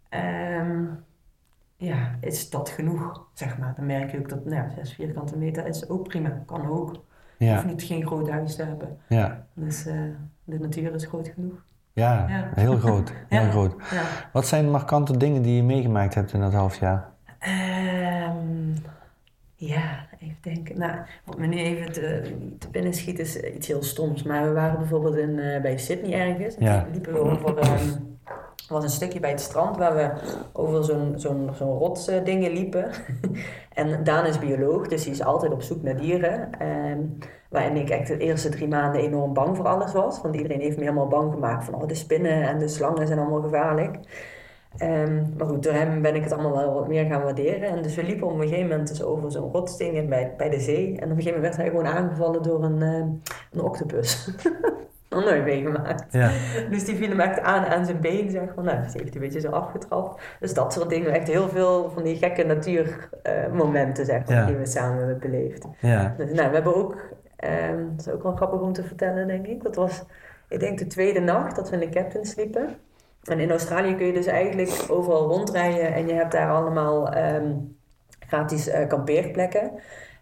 ehm, 0.10 0.84
ja, 1.78 2.16
is 2.22 2.50
dat 2.50 2.70
genoeg, 2.70 3.28
zeg 3.34 3.58
maar. 3.58 3.74
Dan 3.76 3.86
merk 3.86 4.12
je 4.12 4.18
ook 4.20 4.30
dat, 4.30 4.46
nou 4.46 4.56
ja, 4.56 4.70
6 4.76 4.94
vierkante 4.94 5.38
meter 5.38 5.68
is 5.68 5.90
ook 5.90 6.08
prima, 6.08 6.44
kan 6.46 6.68
ook. 6.70 7.06
Je 7.38 7.46
Ja, 7.46 7.54
hoeft 7.54 7.66
niet 7.66 7.84
geen 7.84 8.06
groot 8.06 8.30
huis 8.30 8.56
te 8.56 8.64
hebben. 8.64 8.98
ja. 9.08 9.46
Dus 9.54 9.86
eh, 9.86 9.94
de 10.44 10.60
natuur 10.60 10.94
is 10.94 11.06
groot 11.06 11.28
genoeg. 11.36 11.64
Ja, 11.94 12.26
Ja. 12.30 12.50
heel 12.56 12.78
groot. 12.78 13.14
Heel 13.30 13.42
Ja. 13.42 13.50
groot. 13.50 13.76
Ja. 13.92 14.02
Wat 14.34 14.48
zijn 14.48 14.72
markante 14.72 15.18
dingen 15.18 15.42
die 15.42 15.56
je 15.56 15.64
meegemaakt 15.64 16.14
hebt 16.16 16.34
in 16.34 16.40
dat 16.40 16.54
half 16.54 16.80
jaar? 16.80 17.10
Ehm, 17.40 18.76
ja, 19.56 20.06
even 20.20 20.38
denken. 20.42 20.80
Nou, 20.80 20.98
wat 21.26 21.38
me 21.38 21.48
nu 21.48 21.58
even 21.58 21.92
te, 21.92 22.36
te 22.60 22.70
binnen 22.70 22.94
schiet 22.94 23.20
is 23.20 23.40
iets 23.40 23.68
heel 23.68 23.84
stoms. 23.84 24.24
Maar 24.24 24.44
we 24.48 24.52
waren 24.54 24.80
bijvoorbeeld 24.80 25.16
in, 25.18 25.40
eh, 25.40 25.62
bij 25.62 25.78
Sydney 25.78 26.14
ergens. 26.14 26.56
En 26.56 26.66
Ja. 26.66 26.86
liepen 26.92 27.14
we 27.14 27.20
over... 27.20 27.58
er 27.58 27.80
was 28.70 28.84
een 28.84 28.90
stukje 28.90 29.20
bij 29.20 29.30
het 29.30 29.40
strand 29.40 29.78
waar 29.78 29.96
we 29.96 30.12
over 30.54 30.84
zo'n 30.84 31.14
zo'n 31.16 31.50
zo'n 31.54 31.78
rotsdingen 31.78 32.52
liepen. 32.52 32.92
en 33.74 34.04
Daan 34.04 34.26
is 34.26 34.40
bioloog, 34.40 34.88
dus 34.88 35.04
die 35.04 35.12
is 35.12 35.24
altijd 35.24 35.52
op 35.52 35.62
zoek 35.62 35.84
naar 35.84 35.98
dieren. 35.98 36.52
Ehm, 36.60 37.00
waarin 37.50 37.76
ik 37.76 37.90
echt 37.90 38.08
de 38.08 38.18
eerste 38.18 38.50
drie 38.50 38.68
maanden 38.68 39.02
enorm 39.02 39.34
bang 39.34 39.58
voor 39.58 39.68
alles 39.68 39.94
was. 39.94 40.22
Want 40.22 40.36
iedereen 40.36 40.62
heeft 40.62 40.78
me 40.78 40.84
helemaal 40.84 41.08
bang 41.08 41.34
gemaakt 41.34 41.66
van 41.66 41.74
oh, 41.74 41.88
de 41.88 41.96
spinnen 41.96 42.48
en 42.48 42.60
de 42.60 42.68
slangen 42.68 43.08
zijn 43.08 43.20
allemaal 43.20 43.42
gevaarlijk. 43.42 43.98
Ehm, 44.78 45.24
maar 45.38 45.48
goed, 45.48 45.64
door 45.64 45.74
hem 45.74 46.02
ben 46.02 46.16
ik 46.16 46.24
het 46.24 46.32
allemaal 46.32 46.56
wel 46.56 46.74
wat 46.74 46.88
meer 46.88 47.06
gaan 47.06 47.24
waarderen. 47.24 47.70
En 47.70 47.82
dus 47.82 47.96
we 47.96 48.04
liepen 48.04 48.28
op 48.28 48.34
een 48.34 48.48
gegeven 48.48 48.68
moment 48.70 48.88
dus 48.88 49.04
over 49.04 49.32
zo'n 49.32 49.52
rotsding 49.52 50.10
bij, 50.10 50.34
bij 50.38 50.50
de 50.50 50.60
zee. 50.60 50.88
En 50.88 51.12
op 51.12 51.18
een 51.18 51.24
gegeven 51.24 51.34
moment 51.34 51.42
werd 51.42 51.56
hij 51.56 51.70
gewoon 51.70 51.88
aangevallen 51.88 52.44
door 52.44 52.64
een, 52.64 52.82
eh, 52.82 53.30
een 53.52 53.62
octopus. 53.62 54.30
Nog 55.10 55.24
nooit 55.24 55.44
meegemaakt. 55.44 56.14
Ja. 56.14 56.30
Dus 56.72 56.86
die 56.86 56.96
viel 56.96 57.10
hem 57.10 57.20
echt 57.20 57.40
aan 57.40 57.66
aan 57.66 57.86
zijn 57.86 58.00
been, 58.02 58.30
zeg 58.30 58.56
maar. 58.56 58.66
Nou, 58.66 58.82
die 58.82 59.02
heeft 59.02 59.16
een 59.16 59.22
beetje 59.22 59.40
zo 59.40 59.50
afgetrapt. 59.50 60.22
Dus 60.40 60.54
dat 60.54 60.74
soort 60.74 60.90
dingen. 60.90 61.12
Echt 61.14 61.28
heel 61.28 61.50
veel 61.50 61.90
van 61.90 62.04
die 62.04 62.16
gekke 62.16 62.44
natuurmomenten, 62.44 64.06
zeg 64.06 64.26
maar, 64.28 64.38
Ja. 64.38 64.46
die 64.46 64.56
we 64.56 64.66
samen 64.66 64.98
hebben 64.98 65.20
beleefd. 65.20 65.66
Ja. 65.80 66.14
Dus, 66.18 66.32
nou, 66.32 66.48
we 66.50 66.54
hebben 66.56 66.76
ook, 66.76 66.96
ehm, 67.36 67.86
dat 67.96 68.08
is 68.08 68.14
ook 68.14 68.24
wel 68.24 68.36
grappig 68.36 68.60
om 68.60 68.74
te 68.74 68.84
vertellen, 68.84 69.28
denk 69.28 69.48
ik. 69.48 69.64
Dat 69.64 69.76
was, 69.76 70.04
ik 70.50 70.60
denk, 70.60 70.78
de 70.80 70.88
tweede 70.88 71.20
nacht 71.20 71.56
dat 71.56 71.70
we 71.70 71.76
in 71.76 71.90
de 71.92 72.00
Captain 72.00 72.26
sliepen. 72.26 72.76
En 73.24 73.40
in 73.40 73.50
Australië 73.50 73.96
kun 73.96 74.06
je 74.06 74.14
dus 74.14 74.26
eigenlijk 74.26 74.86
overal 74.88 75.28
rondrijden 75.28 75.94
en 75.94 76.08
je 76.08 76.14
hebt 76.14 76.32
daar 76.32 76.50
allemaal 76.52 77.10
ehm, 77.10 77.52
gratis 78.20 78.68
eh, 78.68 78.88
kampeerplekken. 78.88 79.72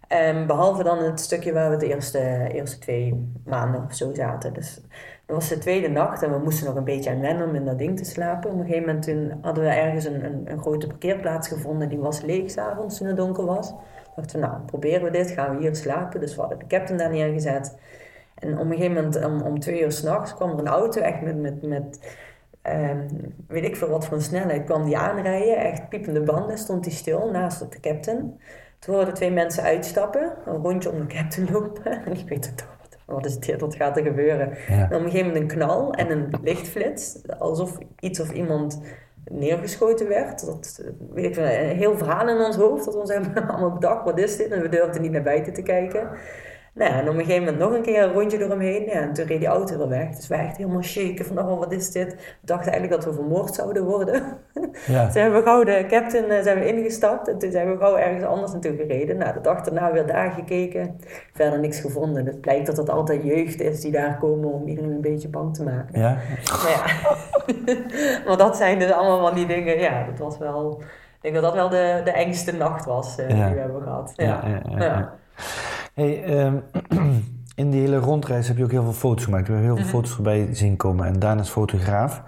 Ehm, 0.08 0.48
behalve 0.48 0.84
dan 0.84 0.98
het 0.98 1.20
stukje 1.20 1.54
waar 1.54 1.72
we 1.72 1.78
de 1.78 1.88
eerste, 1.88 2.50
eerste 2.52 2.80
twee 2.80 3.32
maanden 3.46 3.84
of 3.84 3.94
zo 3.96 4.13
zaten. 4.13 4.54
Dus 4.54 4.82
dat 5.26 5.36
was 5.36 5.50
de 5.50 5.58
tweede 5.58 5.88
nacht 5.88 6.24
en 6.24 6.32
we 6.32 6.38
moesten 6.38 6.65
nog 6.65 6.76
een 6.76 6.84
beetje 6.84 7.10
aan 7.10 7.22
wennen 7.22 7.48
om 7.48 7.56
in 7.56 7.65
dat 7.65 7.78
ding 7.78 7.98
te 7.98 8.06
slapen. 8.06 8.52
Op 8.52 8.60
een 8.60 8.65
gegeven 8.65 8.86
moment 8.86 9.04
toen 9.04 9.39
hadden 9.41 9.63
we 9.63 9.70
ergens 9.70 10.06
een, 10.06 10.26
een, 10.26 10.52
een 10.52 10.60
grote 10.60 10.88
parkeerplaats 10.88 11.48
gevonden. 11.48 11.89
Die 11.89 12.00
was 12.00 12.22
leeg 12.22 12.52
s'avonds 12.52 12.98
toen 12.98 13.08
het 13.08 13.18
donker 13.18 13.46
was. 13.46 13.74
Dachten 14.15 14.39
we, 14.39 14.46
nou, 14.46 14.62
proberen 14.65 15.04
we 15.04 15.12
dit, 15.12 15.32
gaan 15.32 15.56
we 15.56 15.62
hier 15.62 15.76
slapen. 15.76 16.20
Dus 16.20 16.36
we 16.36 16.41
hadden 16.41 16.60
de 16.60 16.68
captain 16.68 16.98
daar 16.98 17.10
neergezet. 17.10 17.78
En 18.36 18.60
op 18.60 18.65
een 18.65 18.72
gegeven 18.72 18.94
moment, 18.94 19.26
om, 19.26 19.41
om 19.41 19.60
twee 19.60 19.82
uur 19.82 19.91
s'nachts, 19.91 20.36
kwam 20.36 20.52
er 20.52 20.60
een 20.60 20.68
auto 20.68 21.02
echt 21.02 21.22
met, 21.22 21.41
met, 21.41 21.62
met 21.62 22.18
ehm, 22.62 23.08
weet 23.48 23.63
ik 23.63 23.76
veel 23.76 23.89
wat 23.89 24.06
voor 24.06 24.18
een 24.18 24.24
snelheid, 24.24 24.63
kwam 24.63 24.86
die 24.86 24.98
aanrijden. 24.98 25.58
Echt 25.58 25.89
piepende 25.89 26.22
banden, 26.22 26.58
stond 26.58 26.86
hij 26.86 26.94
stil 26.94 27.30
naast 27.32 27.72
de 27.72 27.80
captain. 27.80 28.39
Toen 28.86 28.95
hoorden 28.95 29.13
twee 29.13 29.32
mensen 29.32 29.63
uitstappen, 29.63 30.34
een 30.45 30.62
rondje 30.62 30.91
om 30.91 31.00
de 31.00 31.06
captain 31.06 31.52
lopen. 31.52 32.06
En 32.06 32.12
ik 32.19 32.30
weet 32.30 32.45
het 32.45 32.58
toch, 32.58 32.78
wat, 33.06 33.26
is 33.26 33.39
dit, 33.39 33.62
wat 33.62 33.76
gaat 33.76 33.98
er 33.98 34.04
gebeuren? 34.04 34.58
Ja. 34.67 34.74
En 34.74 34.86
op 34.86 34.91
een 34.91 35.12
gegeven 35.12 35.28
moment 35.28 35.52
een 35.52 35.58
knal 35.58 35.93
en 35.93 36.12
een 36.12 36.34
lichtflits. 36.41 37.28
Alsof 37.39 37.78
iets 38.00 38.19
of 38.19 38.32
iemand 38.32 38.82
neergeschoten 39.32 40.08
werd. 40.08 40.45
Dat, 40.45 40.84
weet 41.13 41.26
ik 41.26 41.36
een 41.38 41.78
heel 41.78 41.98
verhaal 41.98 42.30
in 42.30 42.45
ons 42.45 42.56
hoofd. 42.56 42.86
Dat 42.86 42.93
we 42.93 43.00
ons 43.00 43.12
hebben 43.12 43.48
allemaal 43.48 43.74
bedacht, 43.74 44.06
wat 44.06 44.19
is 44.19 44.38
dit? 44.38 44.52
En 44.52 44.62
we 44.62 44.69
durfden 44.69 45.02
niet 45.02 45.12
naar 45.12 45.24
buiten 45.24 45.54
te 45.54 45.62
kijken. 45.62 46.10
Nou, 46.76 46.92
en 46.94 47.10
op 47.10 47.14
een 47.14 47.20
gegeven 47.26 47.44
moment 47.44 47.58
nog 47.60 47.74
een 47.74 47.82
keer 47.82 48.04
een 48.04 48.14
rondje 48.14 48.44
eromheen. 48.44 48.86
Ja, 48.86 48.92
en 48.92 49.14
toen 49.14 49.26
reed 49.26 49.40
die 49.40 49.48
auto 49.48 49.78
weer 49.78 49.88
weg. 49.88 50.10
Dus 50.16 50.28
wij 50.28 50.40
echt 50.40 50.58
helemaal 50.58 50.82
shaken 50.84 51.26
van, 51.26 51.40
oh, 51.40 51.60
wat 51.60 51.72
is 51.72 51.92
dit? 51.92 52.14
We 52.16 52.22
dachten 52.42 52.72
eigenlijk 52.72 53.02
dat 53.02 53.12
we 53.14 53.22
vermoord 53.22 53.54
zouden 53.56 53.84
worden. 53.86 54.24
Ja. 54.88 55.08
Toen 55.08 55.22
hebben 55.22 55.40
we 55.40 55.46
gauw 55.46 55.64
de 55.64 55.86
captain 55.90 56.30
eh, 56.30 56.44
zijn 56.44 56.60
we 56.60 56.68
ingestapt. 56.68 57.28
En 57.28 57.38
toen 57.38 57.52
zijn 57.52 57.72
we 57.72 57.78
gauw 57.78 57.98
ergens 57.98 58.24
anders 58.24 58.52
naartoe 58.52 58.76
gereden. 58.76 59.18
Nou, 59.18 59.34
de 59.34 59.42
dag 59.42 59.62
daarna 59.62 59.92
weer 59.92 60.06
daar 60.08 60.32
gekeken. 60.32 61.00
Verder 61.34 61.60
niks 61.60 61.80
gevonden. 61.80 62.26
Het 62.26 62.42
blijkt 62.42 62.66
dat 62.66 62.78
het 62.78 62.90
altijd 62.90 63.24
jeugd 63.24 63.62
is 63.62 63.82
die 63.82 63.92
daar 63.92 64.18
komen 64.18 64.54
om 64.54 64.68
iedereen 64.68 64.92
een 64.92 65.02
beetje 65.02 65.28
bang 65.28 65.56
te 65.56 65.64
maken. 65.64 66.00
Ja. 66.00 66.18
Maar 66.52 66.70
ja, 66.70 66.84
maar 68.28 68.38
dat 68.38 68.58
zijn 68.58 68.80
dus 68.80 68.92
allemaal 68.92 69.28
van 69.28 69.36
die 69.36 69.46
dingen. 69.46 69.80
Ja, 69.80 70.06
dat 70.06 70.20
was 70.20 70.38
wel... 70.38 70.82
Ik 70.82 71.32
denk 71.32 71.34
dat 71.34 71.44
dat 71.44 71.54
wel 71.54 71.70
de, 71.70 72.02
de 72.04 72.12
engste 72.12 72.56
nacht 72.56 72.86
was 72.86 73.18
eh, 73.18 73.30
Ja. 73.30 73.46
die 73.46 73.54
we 73.54 73.60
hebben 73.60 73.82
gehad. 73.82 74.14
Ja, 74.16 74.44
Ja. 74.78 75.14
Hey, 75.95 76.23
ehm, 76.23 76.55
in 77.62 77.69
die 77.69 77.81
hele 77.81 77.97
rondreis 77.97 78.47
heb 78.47 78.58
je 78.58 78.63
ook 78.63 78.71
heel 78.71 78.84
veel 78.84 78.93
foto's 78.93 79.23
gemaakt. 79.23 79.47
We 79.47 79.53
hebben 79.53 79.69
heel 79.71 79.75
veel 79.77 79.86
Mhm. 79.86 79.95
foto's 79.95 80.12
voorbij 80.12 80.47
zien 80.51 80.77
komen. 80.77 81.05
En 81.05 81.19
Daan 81.19 81.39
is 81.39 81.49
fotograaf. 81.49 82.21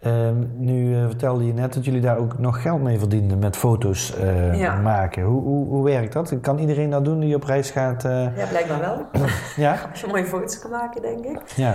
Ehm, 0.00 0.34
nu 0.56 0.94
eh, 0.96 1.04
vertelde 1.06 1.46
je 1.46 1.52
net 1.52 1.74
dat 1.74 1.84
jullie 1.84 2.00
daar 2.00 2.18
ook 2.18 2.38
nog 2.38 2.62
geld 2.62 2.82
mee 2.82 2.98
verdienden 2.98 3.38
met 3.38 3.56
foto's 3.56 4.16
eh, 4.16 4.58
Ja. 4.58 4.74
maken. 4.76 5.22
Hoe, 5.22 5.42
hoe, 5.42 5.66
hoe 5.68 5.84
werkt 5.84 6.12
dat? 6.12 6.40
Kan 6.40 6.58
iedereen 6.58 6.90
dat 6.90 7.04
doen 7.04 7.18
die 7.20 7.34
op 7.34 7.44
reis 7.44 7.70
gaat? 7.70 8.04
eh? 8.04 8.36
Ja, 8.36 8.46
blijkbaar 8.48 8.80
wel. 8.80 9.06
ja? 9.56 9.76
Als 9.90 10.00
je 10.00 10.06
mooie 10.06 10.24
foto's 10.24 10.58
kan 10.58 10.70
maken, 10.70 11.02
denk 11.02 11.24
ik. 11.24 11.40
Ja. 11.56 11.74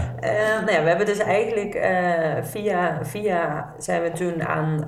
Nou 0.60 0.72
ja, 0.72 0.82
we 0.84 0.88
hebben 0.90 1.06
dus 1.06 1.20
eigenlijk 1.20 1.74
via, 2.44 2.98
via 3.06 3.70
zijn 3.78 4.02
we 4.04 4.12
toen 4.12 4.44
aan 4.48 4.86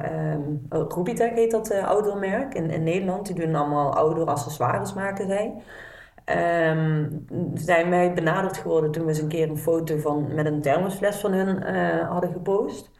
um, 0.71 0.87
Rubitech 0.95 1.33
heet 1.33 1.51
dat 1.51 1.73
outdoormerk 1.85 2.53
in, 2.53 2.69
in 2.69 2.83
Nederland. 2.83 3.25
Die 3.25 3.45
doen 3.45 3.55
allemaal 3.55 3.93
outdoor 3.95 4.25
accessoires 4.27 4.93
maken 4.93 5.27
zij. 5.27 5.53
Ehm, 6.29 7.09
zijn 7.53 7.89
wij 7.89 8.13
benaderd 8.13 8.57
geworden 8.57 8.91
toen 8.91 9.03
we 9.03 9.09
eens 9.09 9.21
een 9.21 9.27
keer 9.27 9.49
een 9.49 9.57
foto 9.57 9.97
van, 9.97 10.33
met 10.33 10.45
een 10.45 10.61
thermosfles 10.61 11.15
van 11.15 11.33
hun 11.33 11.63
eh, 11.63 12.09
hadden 12.09 12.31
gepost. 12.31 12.91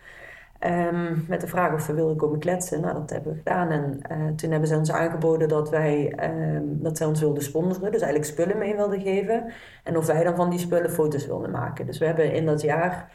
Ehm, 0.60 1.16
met 1.28 1.42
de 1.42 1.48
vraag 1.48 1.74
of 1.74 1.88
we 1.88 1.94
wilden 1.94 2.18
komen 2.18 2.40
kletsen. 2.40 2.82
Nou, 2.82 2.94
dat 2.94 3.10
hebben 3.10 3.32
we 3.32 3.38
gedaan. 3.38 3.70
En 3.70 4.00
eh, 4.02 4.28
toen 4.36 4.52
hebben 4.52 4.70
ze 4.70 4.76
ons 4.76 4.92
aangeboden 4.92 5.48
dat, 5.48 5.70
wij, 5.70 6.14
ehm, 6.16 6.64
dat 6.66 6.98
zij 6.98 7.08
ons 7.08 7.20
wilden 7.20 7.44
sponsoren. 7.44 7.92
Dus 7.92 8.02
eigenlijk 8.02 8.32
spullen 8.32 8.58
mee 8.58 8.76
wilden 8.76 9.02
geven. 9.02 9.52
En 9.84 9.98
of 9.98 10.06
wij 10.06 10.24
dan 10.24 10.36
van 10.36 10.50
die 10.50 10.60
spullen 10.60 10.92
foto's 10.92 11.26
wilden 11.26 11.52
maken. 11.52 11.86
Dus 11.86 11.98
we 11.98 12.06
hebben 12.06 12.34
in 12.34 12.46
dat 12.46 12.62
jaar 12.62 13.12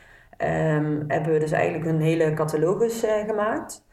hebben 1.08 1.32
we 1.32 1.38
dus 1.38 1.52
eigenlijk 1.52 1.84
een 1.84 2.00
hele 2.00 2.34
catalogus 2.34 3.04
eh, 3.04 3.24
gemaakt. 3.26 3.84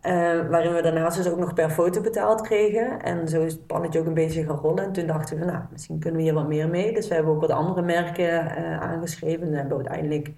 Eh, 0.00 0.12
waarin 0.50 0.74
we 0.74 0.82
daarnaast 0.82 1.16
dus 1.16 1.30
ook 1.30 1.38
nog 1.38 1.54
per 1.54 1.70
foto 1.70 2.00
betaald 2.00 2.40
kregen. 2.40 3.02
En 3.02 3.28
zo 3.28 3.42
is 3.42 3.52
het 3.52 3.66
pannetje 3.66 4.00
ook 4.00 4.06
een 4.06 4.14
beetje 4.14 4.44
gaan 4.44 4.56
rollen. 4.56 4.84
En 4.84 4.92
toen 4.92 5.06
dachten 5.06 5.38
we, 5.38 5.44
nou, 5.44 5.62
misschien 5.72 5.98
kunnen 5.98 6.18
we 6.18 6.24
hier 6.24 6.34
wat 6.34 6.48
meer 6.48 6.68
mee. 6.68 6.94
Dus 6.94 7.08
we 7.08 7.14
hebben 7.14 7.32
ook 7.32 7.40
wat 7.40 7.50
andere 7.50 7.82
merken 7.82 8.56
eh, 8.56 8.80
aangeschreven. 8.80 9.46
En 9.46 9.52
hebben 9.52 9.78
we 9.78 9.88
uiteindelijk 9.88 10.30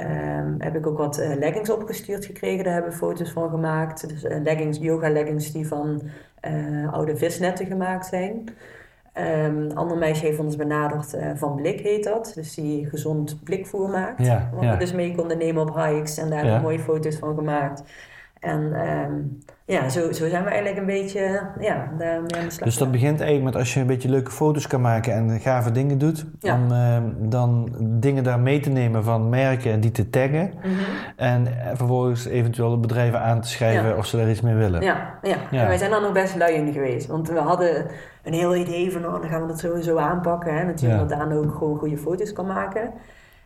Um, 0.00 0.54
heb 0.58 0.76
ik 0.76 0.86
ook 0.86 0.98
wat 0.98 1.18
uh, 1.18 1.36
leggings 1.36 1.70
opgestuurd 1.70 2.24
gekregen, 2.24 2.64
daar 2.64 2.72
hebben 2.72 2.90
we 2.90 2.96
foto's 2.96 3.30
van 3.30 3.50
gemaakt. 3.50 4.08
Dus 4.08 4.24
uh, 4.24 4.42
leggings, 4.42 4.78
yoga 4.78 5.10
leggings 5.10 5.52
die 5.52 5.68
van 5.68 6.02
uh, 6.48 6.92
oude 6.92 7.16
visnetten 7.16 7.66
gemaakt 7.66 8.06
zijn. 8.06 8.48
Um, 9.14 9.56
een 9.56 9.76
ander 9.76 9.96
meisje 9.96 10.26
heeft 10.26 10.38
ons 10.38 10.56
benaderd, 10.56 11.16
van 11.34 11.56
Blik 11.56 11.80
heet 11.80 12.04
dat. 12.04 12.32
Dus 12.34 12.54
die 12.54 12.86
gezond 12.86 13.44
blikvoer 13.44 13.88
maakt. 13.88 14.26
Ja, 14.26 14.50
wat 14.52 14.62
ja. 14.62 14.72
we 14.72 14.78
dus 14.78 14.92
mee 14.92 15.14
konden 15.14 15.38
nemen 15.38 15.62
op 15.62 15.74
hikes 15.74 16.18
en 16.18 16.30
daar 16.30 16.46
Ja. 16.46 16.60
mooie 16.60 16.80
foto's 16.80 17.16
van 17.16 17.34
gemaakt. 17.34 17.82
En 18.40 18.88
um, 18.88 19.38
ja, 19.64 19.88
zo, 19.88 20.12
zo 20.12 20.28
zijn 20.28 20.44
we 20.44 20.50
eigenlijk 20.50 20.78
een 20.78 20.86
beetje 20.86 21.40
ja, 21.60 21.90
daarmee 21.98 22.36
aan 22.36 22.44
de 22.44 22.50
slag. 22.50 22.64
Dus 22.64 22.76
dat 22.78 22.90
begint 22.90 23.20
eigenlijk 23.20 23.52
met 23.52 23.62
als 23.62 23.74
je 23.74 23.80
een 23.80 23.86
beetje 23.86 24.08
leuke 24.08 24.30
foto's 24.30 24.66
kan 24.66 24.80
maken 24.80 25.12
en 25.12 25.40
gave 25.40 25.70
dingen 25.70 25.98
doet, 25.98 26.26
Ja. 26.38 26.54
om 26.54 26.72
ehm, 26.72 27.02
dan 27.30 27.74
dingen 27.80 28.24
daar 28.24 28.40
mee 28.40 28.60
te 28.60 28.70
nemen 28.70 29.04
van 29.04 29.28
merken 29.28 29.72
en 29.72 29.80
die 29.80 29.90
te 29.90 30.10
taggen. 30.10 30.52
Mhm. 30.58 30.70
En 31.16 31.46
vervolgens 31.74 32.26
eventueel 32.26 32.70
de 32.70 32.78
bedrijven 32.78 33.20
aan 33.20 33.40
te 33.40 33.48
schrijven 33.48 33.88
Ja. 33.88 33.96
of 33.96 34.06
ze 34.06 34.16
daar 34.16 34.30
iets 34.30 34.40
mee 34.40 34.54
willen. 34.54 34.82
Ja, 34.82 35.18
ja. 35.22 35.36
Ja. 35.50 35.60
En 35.60 35.66
wij 35.66 35.78
zijn 35.78 35.90
daar 35.90 36.02
nog 36.02 36.12
best 36.12 36.36
lui 36.36 36.54
in 36.54 36.72
geweest. 36.72 37.06
Want 37.06 37.28
we 37.28 37.38
hadden 37.38 37.86
een 38.22 38.32
heel 38.32 38.56
idee 38.56 38.92
van, 38.92 39.06
oh, 39.06 39.20
dan 39.20 39.30
gaan 39.30 39.40
we 39.42 39.48
dat 39.48 39.58
sowieso 39.58 39.96
aanpakken. 39.96 40.54
Hè. 40.54 40.64
Natuurlijk 40.64 41.08
dat 41.08 41.18
Daan 41.18 41.32
ook 41.32 41.54
gewoon 41.54 41.78
goede 41.78 41.98
foto's 41.98 42.32
kan 42.32 42.46
maken. 42.46 42.92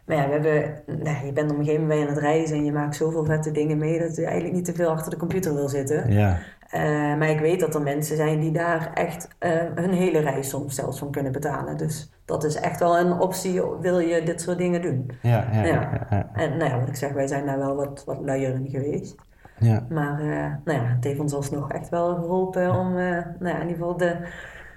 Maar 0.07 0.17
ja, 0.17 0.27
we 0.27 0.33
hebben, 0.33 0.83
nou, 1.05 1.27
je 1.27 1.33
bent 1.33 1.51
op 1.51 1.59
een 1.59 1.65
gegeven 1.65 1.87
moment 1.87 2.09
aan 2.09 2.15
het 2.15 2.23
reizen 2.23 2.57
en 2.57 2.65
je 2.65 2.73
maakt 2.73 2.97
zoveel 2.97 3.25
vette 3.25 3.51
dingen 3.51 3.79
mee 3.79 3.99
dat 3.99 4.17
je 4.17 4.25
eigenlijk 4.25 4.55
niet 4.55 4.65
te 4.65 4.75
veel 4.75 4.91
achter 4.91 5.11
de 5.11 5.17
computer 5.17 5.55
wil 5.55 5.69
zitten. 5.69 6.13
Ja, 6.13 6.39
Eh, 6.71 6.81
maar 7.17 7.29
ik 7.31 7.41
weet 7.41 7.61
dat 7.61 7.75
er 7.75 7.83
mensen 7.83 8.17
zijn 8.17 8.41
die 8.41 8.53
daar 8.53 8.91
echt 8.95 9.29
eh, 9.39 9.51
hun 9.75 9.91
hele 9.93 10.19
reis 10.19 10.49
soms 10.49 10.75
zelfs 10.75 10.99
van 10.99 11.11
kunnen 11.11 11.33
betalen. 11.33 11.77
Dus 11.77 12.11
dat 12.25 12.45
is 12.45 12.55
echt 12.57 12.81
wel 12.81 12.99
een 12.99 13.13
optie, 13.13 13.63
wil 13.81 13.99
je 13.99 14.23
dit 14.23 14.41
soort 14.41 14.59
dingen 14.59 14.83
doen. 14.83 15.11
ja, 15.23 15.49
ja. 15.53 15.65
Ja. 15.65 15.67
ja, 15.67 16.07
ja, 16.11 16.31
En 16.35 16.57
nou 16.57 16.71
ja, 16.71 16.79
wat 16.79 16.89
ik 16.89 16.97
zeg, 16.97 17.13
wij 17.13 17.27
zijn 17.27 17.47
daar 17.47 17.59
wel 17.59 17.75
wat, 17.77 18.03
wat 18.07 18.19
luier 18.21 18.55
in 18.55 18.69
geweest. 18.71 19.15
ja. 19.59 19.87
Maar 19.89 20.21
eh, 20.21 20.53
nou 20.65 20.79
ja, 20.79 20.85
het 20.95 21.05
heeft 21.05 21.21
ons 21.21 21.35
alsnog 21.35 21.73
echt 21.73 21.89
wel 21.89 22.15
geholpen 22.15 22.71
om 22.75 22.93
nou 22.95 23.25
ja, 23.41 23.55
in 23.61 23.69
ieder 23.69 23.77
geval 23.77 23.97
de, 23.97 24.17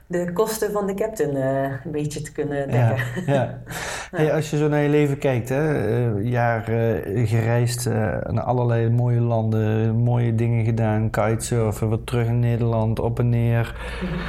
de 0.07 0.33
kosten 0.33 0.71
van 0.71 0.87
de 0.87 0.93
captain 0.93 1.35
eh, 1.35 1.85
een 1.85 1.91
beetje 1.91 2.21
te 2.21 2.31
kunnen 2.31 2.71
Ja, 2.71 2.87
dekken. 2.87 3.33
ja. 3.33 3.57
Hey, 4.11 4.33
als 4.33 4.49
je 4.49 4.57
zo 4.57 4.67
naar 4.67 4.81
je 4.81 4.89
leven 4.89 5.17
kijkt, 5.17 5.49
hè, 5.49 5.87
uh, 6.17 6.31
jaar 6.31 6.69
uh, 6.69 7.27
gereisd 7.27 7.85
naar 7.85 8.41
allerlei 8.43 8.89
mooie 8.89 9.19
landen, 9.19 9.95
mooie 9.95 10.35
dingen 10.35 10.65
gedaan, 10.65 11.09
kitesurfen, 11.09 11.89
weer 11.89 12.03
terug 12.03 12.27
in 12.27 12.39
Nederland, 12.39 12.99
op 12.99 13.19
en 13.19 13.29
neer, 13.29 13.75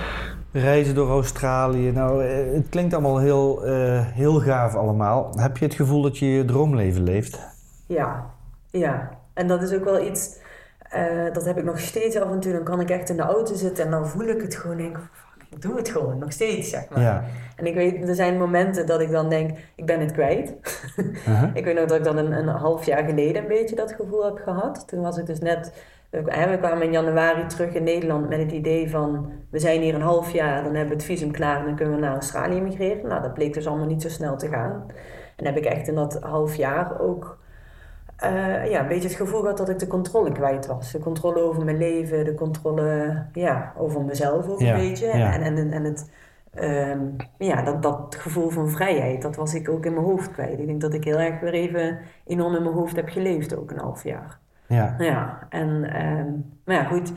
reizen 0.52 0.94
door 0.94 1.08
Australië. 1.10 1.92
Nou, 1.92 2.24
het 2.24 2.68
klinkt 2.68 2.92
allemaal 2.92 3.18
heel, 3.18 3.62
heel 4.14 4.40
gaaf 4.40 4.74
allemaal. 4.74 5.32
Heb 5.38 5.56
je 5.56 5.64
het 5.64 5.74
gevoel 5.74 6.02
dat 6.02 6.18
je 6.18 6.26
je 6.26 6.44
droomleven 6.44 7.02
leeft? 7.02 7.38
Ja, 7.86 8.30
ja. 8.70 9.10
En 9.34 9.46
dat 9.46 9.62
is 9.62 9.72
ook 9.72 9.84
wel 9.84 10.06
iets, 10.06 10.38
dat 11.32 11.44
heb 11.44 11.58
ik 11.58 11.64
nog 11.64 11.78
steeds 11.80 12.16
af 12.16 12.30
en 12.30 12.40
toe. 12.40 12.52
Dan 12.52 12.64
kan 12.64 12.80
ik 12.80 12.90
echt 12.90 13.10
in 13.10 13.16
de 13.16 13.22
auto 13.22 13.54
zitten 13.54 13.84
en 13.84 13.90
dan 13.90 14.08
voel 14.08 14.26
ik 14.26 14.42
het 14.42 14.54
gewoon. 14.56 14.76
Denk, 14.76 14.98
ik 15.56 15.62
doe 15.62 15.76
het 15.76 15.88
gewoon 15.88 16.18
nog 16.18 16.32
steeds, 16.32 16.70
zeg 16.70 16.88
maar. 16.88 17.00
Ja. 17.00 17.24
En 17.56 17.66
ik 17.66 17.74
weet, 17.74 18.08
er 18.08 18.14
zijn 18.14 18.38
momenten 18.38 18.86
dat 18.86 19.00
ik 19.00 19.10
dan 19.10 19.28
denk, 19.28 19.58
ik 19.74 19.86
ben 19.86 20.00
het 20.00 20.12
kwijt. 20.12 20.54
Uh-huh. 20.96 21.50
ik 21.54 21.64
weet 21.64 21.74
nog 21.74 21.84
dat 21.84 21.98
ik 21.98 22.04
dan 22.04 22.16
een, 22.16 22.32
een 22.32 22.48
half 22.48 22.86
jaar 22.86 23.04
geleden 23.04 23.42
een 23.42 23.48
beetje 23.48 23.76
dat 23.76 23.92
gevoel 23.92 24.24
heb 24.24 24.38
gehad. 24.44 24.88
Toen 24.88 25.02
was 25.02 25.18
ik 25.18 25.26
dus 25.26 25.40
net, 25.40 25.72
we, 26.10 26.22
we 26.22 26.56
kwamen 26.58 26.82
in 26.82 26.92
januari 26.92 27.46
terug 27.46 27.72
in 27.72 27.84
Nederland 27.84 28.28
met 28.28 28.38
het 28.38 28.52
idee 28.52 28.90
van, 28.90 29.32
we 29.50 29.58
zijn 29.58 29.80
hier 29.80 29.94
een 29.94 30.00
half 30.00 30.32
jaar, 30.32 30.62
dan 30.62 30.74
hebben 30.74 30.88
we 30.88 31.02
het 31.02 31.04
visum 31.04 31.30
klaar 31.30 31.58
en 31.58 31.64
dan 31.64 31.76
kunnen 31.76 31.94
we 31.94 32.00
naar 32.00 32.12
Australië 32.12 32.60
migreren. 32.60 33.08
Nou, 33.08 33.22
dat 33.22 33.34
bleek 33.34 33.54
dus 33.54 33.66
allemaal 33.66 33.86
niet 33.86 34.02
zo 34.02 34.08
snel 34.08 34.36
te 34.36 34.48
gaan. 34.48 34.86
En 35.36 35.44
heb 35.44 35.56
ik 35.56 35.64
echt 35.64 35.88
in 35.88 35.94
dat 35.94 36.18
half 36.22 36.54
jaar 36.54 37.00
ook 37.00 37.38
uh, 38.24 38.70
ja, 38.70 38.80
een 38.80 38.88
beetje 38.88 39.08
het 39.08 39.16
gevoel 39.16 39.40
gehad 39.40 39.56
dat 39.56 39.68
ik 39.68 39.78
de 39.78 39.86
controle 39.86 40.32
kwijt 40.32 40.66
was. 40.66 40.92
De 40.92 40.98
controle 40.98 41.40
over 41.40 41.64
mijn 41.64 41.76
leven, 41.76 42.24
de 42.24 42.34
controle 42.34 43.22
ja, 43.32 43.72
over 43.76 44.02
mezelf 44.02 44.48
ook 44.48 44.60
een 44.60 44.76
beetje. 44.76 45.06
En, 45.06 45.42
en, 45.42 45.72
en 45.72 45.84
het, 45.84 46.10
um, 46.60 47.16
ja, 47.38 47.62
dat, 47.62 47.82
dat 47.82 48.16
gevoel 48.18 48.48
van 48.48 48.70
vrijheid, 48.70 49.22
dat 49.22 49.36
was 49.36 49.54
ik 49.54 49.68
ook 49.68 49.86
in 49.86 49.92
mijn 49.92 50.04
hoofd 50.04 50.30
kwijt. 50.30 50.58
Ik 50.58 50.66
denk 50.66 50.80
dat 50.80 50.94
ik 50.94 51.04
heel 51.04 51.18
erg 51.18 51.40
weer 51.40 51.52
even 51.52 51.98
enorm 52.26 52.54
in 52.54 52.62
mijn 52.62 52.74
hoofd 52.74 52.96
heb 52.96 53.08
geleefd, 53.08 53.56
ook 53.56 53.70
een 53.70 53.78
half 53.78 54.02
jaar. 54.02 54.38
Ja. 54.66 54.94
Ja, 54.98 55.46
en 55.48 55.68
um, 56.02 56.58
maar 56.64 56.74
ja, 56.74 56.84
goed, 56.84 57.12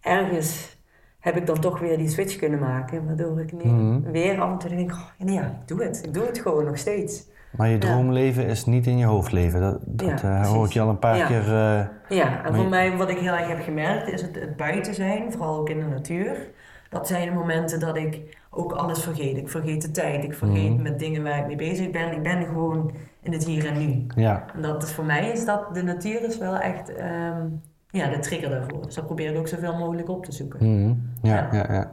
ergens 0.00 0.78
heb 1.20 1.36
ik 1.36 1.46
dan 1.46 1.60
toch 1.60 1.78
weer 1.78 1.96
die 1.96 2.08
switch 2.08 2.36
kunnen 2.36 2.58
maken, 2.58 3.06
waardoor 3.06 3.40
ik 3.40 3.52
nu 3.52 3.70
mm 3.70 4.12
weer 4.12 4.40
af 4.40 4.50
en 4.50 4.58
toe 4.58 4.76
denk, 4.76 4.92
oh, 4.92 5.28
ja, 5.28 5.42
ik 5.42 5.68
doe 5.68 5.82
het. 5.82 6.04
Ik 6.04 6.14
doe 6.14 6.26
het 6.26 6.38
gewoon 6.38 6.64
nog 6.64 6.78
steeds. 6.78 7.28
Maar 7.50 7.68
je 7.68 7.78
droomleven 7.78 8.46
is 8.46 8.64
niet 8.64 8.86
in 8.86 8.98
je 8.98 9.04
hoofd 9.04 9.32
leven. 9.32 9.60
Dat, 9.60 9.78
dat 9.86 10.20
ja, 10.20 10.40
uh, 10.40 10.46
hoort 10.46 10.72
je 10.72 10.80
al 10.80 10.88
een 10.88 10.98
paar 10.98 11.26
keer. 11.26 11.46
Uh, 11.46 12.16
ja, 12.18 12.44
en 12.44 12.54
voor 12.54 12.68
mij, 12.68 12.96
wat 12.96 13.10
ik 13.10 13.18
heel 13.18 13.32
erg 13.32 13.48
heb 13.48 13.62
gemerkt, 13.62 14.08
is 14.08 14.22
het, 14.22 14.34
het 14.34 14.56
buiten 14.56 14.94
zijn, 14.94 15.32
vooral 15.32 15.58
ook 15.58 15.70
in 15.70 15.78
de 15.78 15.86
natuur. 15.86 16.50
Dat 16.88 17.06
zijn 17.06 17.28
de 17.28 17.34
momenten 17.34 17.80
dat 17.80 17.96
ik 17.96 18.38
ook 18.50 18.72
alles 18.72 19.02
vergeet. 19.02 19.36
Ik 19.36 19.48
vergeet 19.48 19.82
de 19.82 19.90
tijd, 19.90 20.24
ik 20.24 20.34
vergeet 20.34 20.72
mhm. 20.72 20.82
met 20.82 20.98
dingen 20.98 21.22
waar 21.22 21.38
ik 21.38 21.46
mee 21.46 21.56
bezig 21.56 21.90
ben. 21.90 22.12
Ik 22.12 22.22
ben 22.22 22.44
gewoon 22.44 22.92
in 23.22 23.32
het 23.32 23.44
hier 23.44 23.66
en 23.66 23.78
nu. 23.78 24.06
Ja. 24.22 24.44
En 24.54 24.62
dat 24.62 24.82
is, 24.82 24.92
voor 24.92 25.04
mij 25.04 25.30
is 25.30 25.44
dat, 25.44 25.74
de 25.74 25.82
natuur 25.82 26.24
is 26.24 26.38
wel 26.38 26.56
echt 26.56 26.90
um, 26.90 27.60
ja, 27.90 28.08
de 28.08 28.18
trigger 28.18 28.50
daarvoor. 28.50 28.82
Dus 28.82 28.94
dat 28.94 29.06
probeer 29.06 29.30
ik 29.30 29.38
ook 29.38 29.48
zoveel 29.48 29.76
mogelijk 29.76 30.08
op 30.08 30.24
te 30.24 30.32
zoeken. 30.32 30.66
Mm 30.66 31.02
Ja, 31.22 31.48
ja, 31.52 31.72
ja. 31.72 31.92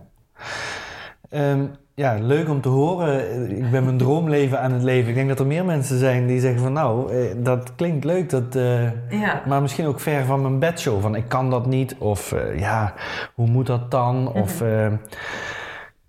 Um, 1.52 1.72
ja, 1.98 2.18
leuk 2.22 2.50
om 2.50 2.62
te 2.62 2.70
horen. 2.70 3.50
Ik 3.58 3.72
ben 3.72 3.84
mijn 3.84 3.98
droomleven 3.98 4.62
aan 4.62 4.72
het 4.72 4.84
leven. 4.84 5.10
Ik 5.10 5.16
denk 5.16 5.28
dat 5.28 5.40
er 5.40 5.46
meer 5.46 5.66
mensen 5.66 6.00
zijn 6.00 6.28
die 6.28 6.40
zeggen 6.40 6.62
van 6.62 6.74
nou, 6.74 7.12
eh, 7.12 7.36
dat 7.38 7.76
klinkt 7.76 8.06
leuk, 8.06 8.30
dat, 8.30 8.56
uh, 8.56 9.10
ja. 9.10 9.42
maar 9.48 9.62
misschien 9.62 9.86
ook 9.86 10.00
ver 10.00 10.26
van 10.26 10.42
mijn 10.42 10.60
bedshow. 10.60 11.02
Van 11.02 11.16
ik 11.16 11.28
kan 11.28 11.50
dat 11.50 11.66
niet 11.66 11.96
of 11.98 12.32
uh, 12.32 12.60
ja, 12.60 12.94
hoe 13.34 13.48
moet 13.48 13.66
dat 13.66 13.92
dan? 13.92 14.22
Mhm. 14.24 14.38
Of, 14.38 14.64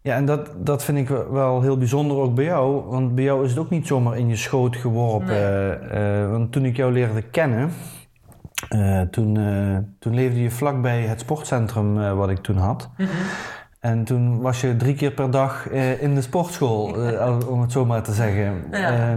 ja, 0.03 0.15
en 0.15 0.25
dat, 0.25 0.51
dat 0.57 0.85
vind 0.85 0.99
ik 0.99 1.09
wel 1.31 1.63
heel 1.63 1.79
bijzonder 1.79 2.17
ook 2.17 2.35
bij 2.35 2.45
jou. 2.45 2.85
Want 2.91 3.15
bij 3.15 3.25
jou 3.25 3.45
is 3.45 3.51
het 3.51 3.59
ook 3.59 3.71
niet 3.71 3.87
zomaar 3.87 4.19
in 4.19 4.29
je 4.29 4.37
schoot 4.37 4.77
geworpen. 4.77 5.37
Nee. 5.93 6.27
want 6.27 6.53
toen 6.53 6.65
ik 6.65 6.77
jou 6.77 6.93
leerde 6.93 7.23
kennen, 7.23 7.71
toen, 9.11 9.39
toen 9.99 10.15
leefde 10.15 10.43
je 10.43 10.51
vlakbij 10.51 11.01
het 11.01 11.21
sportcentrum 11.21 12.17
wat 12.17 12.31
ik 12.31 12.39
toen 12.39 12.57
had. 12.57 12.91
Mm 12.97 13.07
en 13.89 14.05
toen 14.05 14.41
was 14.41 14.61
je 14.61 14.77
drie 14.77 14.95
keer 14.95 15.11
per 15.11 15.31
dag 15.31 15.71
uh, 15.71 16.03
in 16.03 16.15
de 16.15 16.21
sportschool, 16.21 17.11
uh, 17.13 17.39
om 17.49 17.61
het 17.61 17.73
zo 17.73 17.85
maar 17.85 18.03
te 18.03 18.13
zeggen. 18.13 18.65
Ja. 18.71 19.17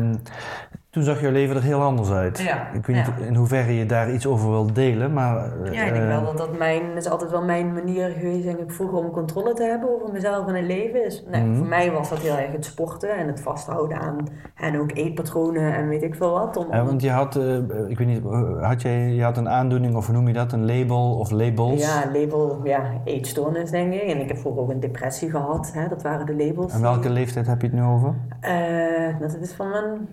Toen 0.91 1.03
zag 1.03 1.21
jouw 1.21 1.31
leven 1.31 1.55
er 1.55 1.63
heel 1.63 1.81
anders 1.81 2.11
uit. 2.11 2.39
Ja, 2.39 2.71
ik 2.73 2.85
weet 2.85 2.95
niet 2.95 3.27
in 3.27 3.35
hoeverre 3.35 3.75
je 3.75 3.85
daar 3.85 4.13
iets 4.13 4.25
over 4.25 4.49
wilt 4.49 4.75
delen, 4.75 5.13
maar... 5.13 5.51
Ja, 5.71 5.83
ik 5.83 5.93
denk 5.93 6.07
wel 6.07 6.19
eh, 6.19 6.25
dat 6.25 6.37
dat 6.37 6.57
mijn, 6.57 6.81
is 6.95 7.09
altijd 7.09 7.31
wel 7.31 7.43
mijn 7.43 7.73
manier 7.73 8.09
geweest, 8.09 8.43
denk 8.43 8.59
ik, 8.59 8.71
vroeger 8.71 8.97
om 8.97 9.11
controle 9.11 9.53
te 9.53 9.63
hebben 9.63 9.93
over 9.93 10.11
mezelf 10.13 10.47
en 10.47 10.55
het 10.55 10.65
leven. 10.65 11.11
Nee, 11.31 11.43
mhm. 11.43 11.55
Voor 11.57 11.67
mij 11.67 11.91
was 11.91 12.09
dat 12.09 12.19
heel 12.19 12.37
erg 12.37 12.51
het 12.51 12.65
sporten 12.65 13.17
en 13.17 13.27
het 13.27 13.39
vasthouden 13.39 13.99
aan, 13.99 14.27
en 14.55 14.79
ook 14.79 14.91
eetpatronen 14.93 15.75
en 15.75 15.87
weet 15.87 16.03
ik 16.03 16.15
veel 16.15 16.31
wat. 16.31 16.57
Om, 16.57 16.67
ja, 16.71 16.83
want 16.83 17.01
je 17.01 17.11
had, 17.11 17.35
uh, 17.35 17.57
ik 17.87 17.97
weet 17.97 18.07
niet, 18.07 18.21
had 18.61 18.81
jij, 18.81 19.09
je 19.09 19.23
had 19.23 19.37
een 19.37 19.49
aandoening 19.49 19.95
of 19.95 20.05
hoe 20.05 20.15
noem 20.15 20.27
je 20.27 20.33
dat, 20.33 20.51
een 20.51 20.65
label 20.65 21.17
of 21.17 21.31
labels? 21.31 21.81
Ja, 21.81 22.11
label, 22.13 22.61
ja, 22.63 22.83
eetstoornis 23.03 23.69
denk 23.69 23.93
ik. 23.93 24.01
En 24.01 24.21
ik 24.21 24.27
heb 24.27 24.37
vroeger 24.37 24.61
ook 24.61 24.69
een 24.69 24.79
depressie 24.79 25.29
gehad, 25.29 25.71
hè, 25.73 25.87
dat 25.87 26.01
waren 26.01 26.25
de 26.25 26.45
labels. 26.45 26.73
En 26.73 26.81
welke 26.81 27.09
leeftijd 27.09 27.47
heb 27.47 27.61
je 27.61 27.67
het 27.67 27.75
nu 27.75 27.83
over? 27.83 28.13
Uh, 28.43 29.19
dat 29.19 29.37
is 29.41 29.53
van 29.53 29.69
mijn 29.69 30.07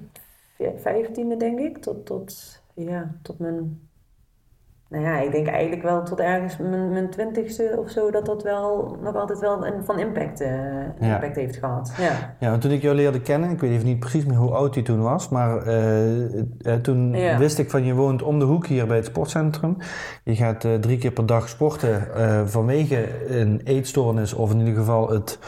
vijftiende, 0.76 1.36
denk 1.36 1.58
ik, 1.58 1.78
tot, 1.78 2.06
tot, 2.06 2.62
ja, 2.74 3.14
tot 3.22 3.38
mijn 3.38 3.88
nou 4.88 5.04
ja, 5.04 5.20
ik 5.20 5.32
denk 5.32 5.46
eigenlijk 5.46 5.82
wel 5.82 6.02
tot 6.02 6.20
ergens 6.20 6.56
mijn, 6.56 6.92
mijn 6.92 7.10
twintigste 7.10 7.74
of 7.78 7.90
zo 7.90 8.10
dat 8.10 8.26
dat 8.26 8.42
wel 8.42 8.98
nog 9.02 9.14
altijd 9.14 9.38
wel 9.38 9.66
een, 9.66 9.84
van 9.84 9.98
impact, 9.98 10.40
uh, 10.40 10.48
impact 11.00 11.36
heeft 11.36 11.56
gehad. 11.56 11.92
Ja. 11.98 12.34
ja, 12.40 12.50
want 12.50 12.62
toen 12.62 12.70
ik 12.70 12.82
jou 12.82 12.94
leerde 12.94 13.20
kennen, 13.20 13.50
ik 13.50 13.60
weet 13.60 13.70
even 13.70 13.86
niet 13.86 13.98
precies 13.98 14.24
meer 14.24 14.36
hoe 14.36 14.50
oud 14.50 14.74
je 14.74 14.82
toen 14.82 15.02
was, 15.02 15.28
maar 15.28 15.66
uh, 15.66 16.34
uh, 16.34 16.74
toen 16.82 17.10
wist 17.38 17.58
ik 17.58 17.70
van 17.70 17.84
je 17.84 17.94
woont 17.94 18.22
om 18.22 18.38
de 18.38 18.44
hoek 18.44 18.66
hier 18.66 18.86
bij 18.86 18.96
het 18.96 19.06
sportcentrum. 19.06 19.76
Je 20.24 20.36
gaat 20.36 20.66
drie 20.80 20.98
keer 20.98 21.12
per 21.12 21.26
dag 21.26 21.48
sporten 21.48 22.02
vanwege 22.48 23.06
een 23.40 23.60
eetstoornis 23.64 24.32
of 24.32 24.50
in 24.52 24.58
ieder 24.58 24.74
geval 24.74 25.10
het 25.10 25.38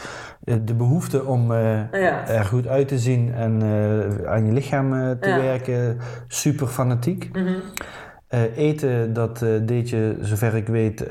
de 0.43 0.73
behoefte 0.73 1.25
om 1.25 1.51
uh, 1.51 1.93
er 2.29 2.45
goed 2.45 2.67
uit 2.67 2.87
te 2.87 2.99
zien 2.99 3.33
en 3.33 3.63
uh, 3.63 4.29
aan 4.31 4.45
je 4.45 4.51
lichaam 4.51 4.93
uh, 4.93 5.11
te 5.11 5.29
ja. 5.29 5.41
werken, 5.41 5.97
super 6.27 6.67
fanatiek. 6.67 7.29
Mm 7.33 7.45
-hmm. 7.45 7.61
eten, 8.55 9.13
dat 9.13 9.45
deed 9.61 9.89
je, 9.89 10.17
zover 10.19 10.55
ik 10.55 10.67
weet, 10.67 11.07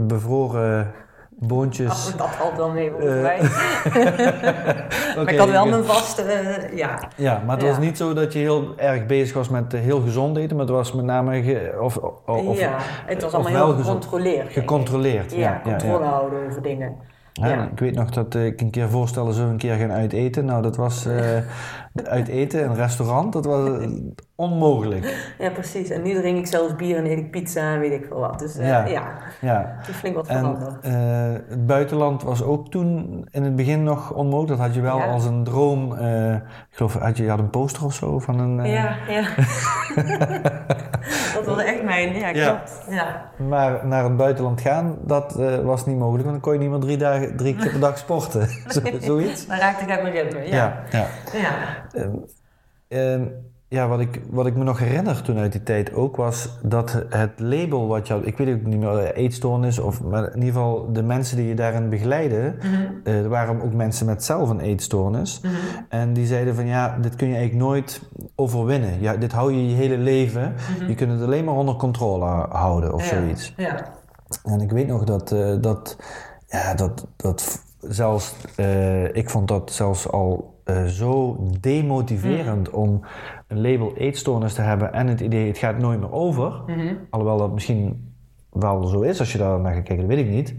bevroren 0.00 0.92
boontjes. 1.40 1.90
Ach, 1.90 2.16
dat 2.16 2.28
valt 2.28 2.56
wel 2.56 2.70
mee 2.70 2.90
volgens 2.90 3.20
mij. 3.20 3.38
okay, 3.38 5.14
maar 5.24 5.32
ik 5.32 5.38
had 5.38 5.50
wel 5.50 5.66
mijn 5.66 5.84
vaste, 5.84 6.22
ja. 6.74 6.98
Ja, 7.16 7.42
maar 7.46 7.56
het 7.56 7.66
was 7.66 7.78
niet 7.78 7.96
zo 7.96 8.12
dat 8.12 8.32
je 8.32 8.38
heel 8.38 8.72
erg 8.76 9.06
bezig 9.06 9.34
was 9.34 9.48
met 9.48 9.72
heel 9.72 10.00
gezond 10.00 10.36
eten, 10.36 10.56
maar 10.56 10.66
het 10.66 10.74
was 10.74 10.92
met 10.92 11.04
name... 11.04 11.42
Ge, 11.42 11.78
of, 11.80 11.96
of, 12.26 12.58
ja, 12.58 12.76
het 13.06 13.22
was 13.22 13.32
allemaal 13.32 13.66
heel 13.66 13.82
gecontroleerd. 13.82 14.52
Gecontroleerd, 14.52 15.32
ja. 15.32 15.38
ja 15.38 15.60
controle 15.62 16.04
houden 16.04 16.46
over 16.46 16.62
dingen. 16.62 16.96
Ja, 17.40 17.68
Ik 17.72 17.78
weet 17.78 17.94
nog 17.94 18.10
dat 18.10 18.34
ik 18.34 18.60
een 18.60 18.70
keer 18.70 18.88
voorstelde, 18.88 19.34
zo 19.34 19.48
een 19.48 19.56
keer 19.56 19.74
gaan 19.74 19.92
uiteten. 19.92 20.44
Nou, 20.44 20.62
dat 20.62 20.76
was 20.76 21.06
uh, 21.10 21.14
uiteten, 22.04 22.64
een 22.64 22.74
restaurant, 22.74 23.32
dat 23.32 23.44
was 23.44 23.88
onmogelijk. 24.34 25.06
Ja, 25.38 25.50
precies. 25.50 25.90
En 25.90 26.02
nu 26.02 26.14
drink 26.14 26.38
ik 26.38 26.46
zelfs 26.46 26.76
bier 26.76 26.96
en 26.96 27.06
eet 27.06 27.18
ik 27.18 27.30
pizza 27.30 27.72
en 27.72 27.80
weet 27.80 27.92
ik 27.92 28.04
veel 28.04 28.18
wat. 28.18 28.38
Dus 28.38 28.58
uh, 28.58 28.66
ja, 28.66 28.86
ja. 28.86 29.12
ja. 29.40 29.74
het 29.78 29.88
is 29.88 29.94
flink 29.94 30.14
wat 30.14 30.26
veranderd. 30.26 30.80
En, 30.80 30.92
uh, 30.92 31.32
het 31.48 31.66
buitenland 31.66 32.22
was 32.22 32.42
ook 32.42 32.70
toen 32.70 33.26
in 33.30 33.42
het 33.42 33.56
begin 33.56 33.82
nog 33.82 34.12
onmogelijk. 34.12 34.48
Dat 34.48 34.66
had 34.66 34.74
je 34.74 34.80
wel 34.80 35.00
als 35.00 35.24
een 35.24 35.44
droom. 35.44 35.92
ik 35.92 36.42
geloof, 36.70 36.94
had 36.94 37.16
je, 37.16 37.22
je 37.22 37.30
had 37.30 37.38
een 37.38 37.50
poster 37.50 37.84
of 37.84 37.94
zo 37.94 38.18
van 38.18 38.38
een... 38.38 38.64
Ja, 38.64 38.96
ja. 39.08 39.22
dat 41.34 41.44
was 41.44 41.62
echt 41.62 41.77
mijn, 42.06 42.36
ja, 42.36 42.50
klopt. 42.50 42.82
Ja. 42.90 43.30
Maar 43.48 43.86
naar 43.86 44.04
het 44.04 44.16
buitenland 44.16 44.60
gaan, 44.60 44.98
dat 45.00 45.34
was 45.62 45.86
niet 45.86 45.98
mogelijk. 45.98 46.24
Want 46.24 46.34
dan 46.34 46.40
kon 46.40 46.52
je 46.52 46.58
niet 46.58 46.70
meer 46.70 46.80
drie, 46.80 46.96
dagen, 46.96 47.36
drie 47.36 47.56
keer 47.56 47.70
per 47.70 47.80
dag 47.80 47.98
sporten. 47.98 48.48
Zo, 48.68 48.80
zoiets. 49.00 49.46
Dan 49.48 49.58
raakte 49.58 49.84
ik 49.84 49.90
uit 49.90 50.02
mijn 50.02 50.14
ritme, 50.14 50.46
ja. 50.46 50.84
ja, 50.90 51.06
ja. 51.32 51.48
ja. 52.88 53.18
Ja, 53.70 53.88
wat 53.88 54.00
ik, 54.00 54.20
wat 54.30 54.46
ik 54.46 54.56
me 54.56 54.64
nog 54.64 54.78
herinner 54.78 55.22
toen 55.22 55.38
uit 55.38 55.52
die 55.52 55.62
tijd 55.62 55.92
ook 55.92 56.16
was 56.16 56.58
dat 56.62 57.04
het 57.08 57.40
label 57.40 57.86
wat 57.86 58.08
je 58.08 58.20
ik 58.22 58.36
weet 58.36 58.54
ook 58.54 58.66
niet 58.66 58.78
meer, 58.78 58.98
eh, 58.98 59.24
eetstoornis, 59.24 59.78
of, 59.78 60.02
maar 60.02 60.24
in 60.24 60.34
ieder 60.34 60.52
geval 60.52 60.92
de 60.92 61.02
mensen 61.02 61.36
die 61.36 61.46
je 61.46 61.54
daarin 61.54 61.88
begeleiden, 61.88 62.58
mm 62.62 62.86
er 63.04 63.28
waren 63.28 63.62
ook 63.62 63.72
mensen 63.72 64.06
met 64.06 64.24
zelf 64.24 64.48
een 64.48 64.60
eetstoornis. 64.60 65.40
Mhm. 65.40 65.54
En 65.88 66.12
die 66.12 66.26
zeiden 66.26 66.54
van 66.54 66.66
ja, 66.66 66.98
dit 67.00 67.16
kun 67.16 67.28
je 67.28 67.34
eigenlijk 67.34 67.64
nooit 67.64 68.02
overwinnen. 68.34 69.00
Ja, 69.00 69.16
dit 69.16 69.32
hou 69.32 69.52
je 69.52 69.68
je 69.68 69.74
hele 69.74 69.98
leven. 69.98 70.54
Mhm. 70.78 70.88
Je 70.88 70.94
kunt 70.94 71.10
het 71.10 71.22
alleen 71.22 71.44
maar 71.44 71.54
onder 71.54 71.76
controle 71.76 72.24
houden 72.48 72.94
of 72.94 73.04
zoiets. 73.04 73.54
Ja. 73.56 73.84
En 74.44 74.60
ik 74.60 74.70
weet 74.70 74.86
nog 74.86 75.04
dat, 75.04 75.32
uh, 75.32 75.56
dat, 75.60 75.96
ja, 76.46 76.74
dat, 76.74 77.06
dat 77.16 77.64
zelfs, 77.80 78.34
uh, 78.56 79.14
ik 79.14 79.30
vond 79.30 79.48
dat 79.48 79.72
zelfs 79.72 80.08
al 80.08 80.56
zo 80.86 81.36
demotiverend 81.60 82.72
mm. 82.72 82.78
om 82.78 83.00
een 83.48 83.60
label 83.60 83.92
eetstoornis 83.96 84.54
te 84.54 84.60
hebben 84.62 84.92
en 84.92 85.06
het 85.06 85.20
idee 85.20 85.46
het 85.46 85.58
gaat 85.58 85.78
nooit 85.78 86.00
meer 86.00 86.12
over. 86.12 86.62
Mm-hmm. 86.66 86.98
Alhoewel 87.10 87.38
dat 87.38 87.52
misschien 87.52 88.12
wel 88.50 88.84
zo 88.86 89.00
is 89.00 89.18
als 89.18 89.32
je 89.32 89.38
daar 89.38 89.60
naar 89.60 89.74
gaat 89.74 89.82
kijken, 89.82 90.06
dat 90.08 90.16
weet 90.16 90.26
ik 90.26 90.32
niet. 90.32 90.54